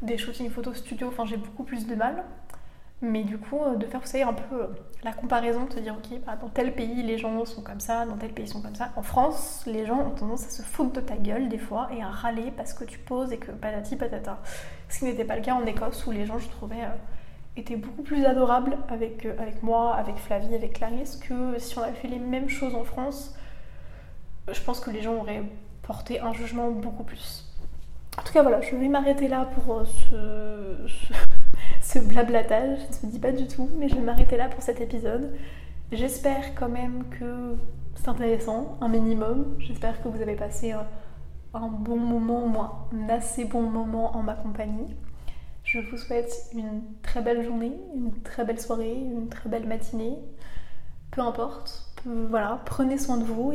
des 0.00 0.18
shootings 0.18 0.50
photos 0.50 0.76
studio, 0.76 1.08
enfin 1.08 1.26
j'ai 1.26 1.36
beaucoup 1.36 1.64
plus 1.64 1.86
de 1.86 1.94
mal. 1.94 2.24
Mais 3.04 3.24
du 3.24 3.36
coup, 3.36 3.60
euh, 3.60 3.74
de 3.74 3.84
faire, 3.84 3.98
vous 4.00 4.06
savez, 4.06 4.22
un 4.22 4.32
peu 4.32 4.62
euh, 4.62 4.66
la 5.02 5.12
comparaison, 5.12 5.64
de 5.64 5.72
se 5.72 5.80
dire, 5.80 5.96
ok, 5.96 6.20
bah, 6.24 6.36
dans 6.40 6.48
tel 6.48 6.72
pays, 6.72 7.02
les 7.02 7.18
gens 7.18 7.44
sont 7.44 7.60
comme 7.60 7.80
ça, 7.80 8.06
dans 8.06 8.16
tel 8.16 8.30
pays, 8.30 8.44
ils 8.44 8.48
sont 8.48 8.62
comme 8.62 8.76
ça. 8.76 8.90
En 8.94 9.02
France, 9.02 9.64
les 9.66 9.84
gens 9.84 9.98
ont 9.98 10.10
tendance 10.10 10.46
à 10.46 10.50
se 10.50 10.62
foutre 10.62 10.92
de 10.92 11.00
ta 11.00 11.16
gueule 11.16 11.48
des 11.48 11.58
fois 11.58 11.88
et 11.92 12.00
à 12.00 12.08
râler 12.08 12.52
parce 12.56 12.72
que 12.72 12.84
tu 12.84 13.00
poses 13.00 13.32
et 13.32 13.38
que 13.38 13.50
patati 13.50 13.96
patata. 13.96 14.38
Ce 14.88 15.00
qui 15.00 15.06
n'était 15.06 15.24
pas 15.24 15.34
le 15.34 15.42
cas 15.42 15.54
en 15.54 15.66
Écosse 15.66 16.06
où 16.06 16.12
les 16.12 16.26
gens, 16.26 16.38
je 16.38 16.48
trouvais, 16.48 16.84
euh, 16.84 16.94
étaient 17.56 17.74
beaucoup 17.74 18.02
plus 18.02 18.24
adorables 18.24 18.78
avec, 18.88 19.26
avec 19.26 19.64
moi, 19.64 19.96
avec 19.96 20.16
Flavie, 20.16 20.54
avec 20.54 20.74
Clarisse, 20.74 21.16
que 21.16 21.58
si 21.58 21.76
on 21.78 21.82
avait 21.82 21.94
fait 21.94 22.08
les 22.08 22.20
mêmes 22.20 22.48
choses 22.48 22.76
en 22.76 22.84
France, 22.84 23.34
je 24.50 24.60
pense 24.60 24.78
que 24.78 24.90
les 24.90 25.02
gens 25.02 25.14
auraient 25.14 25.42
porté 25.82 26.20
un 26.20 26.32
jugement 26.32 26.70
beaucoup 26.70 27.02
plus. 27.02 27.52
En 28.16 28.22
tout 28.22 28.32
cas, 28.32 28.42
voilà, 28.42 28.60
je 28.60 28.76
vais 28.76 28.88
m'arrêter 28.88 29.26
là 29.26 29.48
pour 29.54 29.84
ce 29.86 30.86
ce 30.86 31.31
blablatage, 32.02 32.78
je 32.78 33.06
ne 33.06 33.06
me 33.06 33.12
dis 33.12 33.18
pas 33.18 33.32
du 33.32 33.46
tout, 33.46 33.68
mais 33.78 33.88
je 33.88 33.94
vais 33.94 34.00
m'arrêter 34.00 34.36
là 34.36 34.48
pour 34.48 34.62
cet 34.62 34.80
épisode. 34.80 35.32
J'espère 35.90 36.54
quand 36.54 36.68
même 36.68 37.04
que 37.18 37.56
c'est 37.94 38.08
intéressant, 38.08 38.78
un 38.80 38.88
minimum. 38.88 39.56
J'espère 39.58 40.02
que 40.02 40.08
vous 40.08 40.20
avez 40.22 40.36
passé 40.36 40.72
un, 40.72 41.68
bon 41.68 41.96
moment, 41.96 42.46
moi, 42.46 42.88
un 42.94 43.08
assez 43.08 43.44
bon 43.44 43.62
moment 43.62 44.16
en 44.16 44.22
ma 44.22 44.34
compagnie. 44.34 44.96
Je 45.64 45.78
vous 45.78 45.96
souhaite 45.96 46.32
une 46.54 46.82
très 47.02 47.22
belle 47.22 47.44
journée, 47.44 47.72
une 47.94 48.12
très 48.22 48.44
belle 48.44 48.60
soirée, 48.60 48.94
une 48.94 49.28
très 49.28 49.48
belle 49.48 49.66
matinée. 49.66 50.18
Peu 51.10 51.20
importe. 51.20 51.92
voilà, 52.04 52.62
prenez 52.64 52.98
soin 52.98 53.18
de 53.18 53.24
vous 53.24 53.52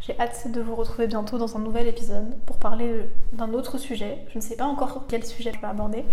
j'ai 0.00 0.18
hâte 0.20 0.50
de 0.50 0.60
vous 0.60 0.74
retrouver 0.76 1.06
bientôt 1.08 1.38
dans 1.38 1.56
un 1.56 1.60
nouvel 1.60 1.88
épisode 1.88 2.36
pour 2.46 2.58
parler 2.58 3.08
d'un 3.32 3.52
autre 3.52 3.78
sujet. 3.78 4.24
Je 4.30 4.38
ne 4.38 4.42
sais 4.42 4.56
pas 4.56 4.64
encore 4.64 5.06
quel 5.08 5.24
sujet 5.24 5.52
je 5.52 5.60
vais 5.60 5.66
aborder, 5.66 6.04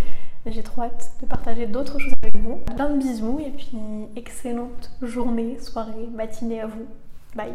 j'ai 0.52 0.62
trop 0.62 0.82
hâte 0.82 1.12
de 1.20 1.26
partager 1.26 1.66
d'autres 1.66 1.98
choses 1.98 2.14
avec 2.22 2.36
vous. 2.36 2.56
Plein 2.74 2.90
de 2.90 2.98
bisous 2.98 3.40
et 3.40 3.50
puis 3.50 3.78
excellente 4.16 4.90
journée, 5.02 5.58
soirée, 5.58 6.08
matinée 6.14 6.60
à 6.60 6.66
vous. 6.66 6.86
Bye 7.34 7.52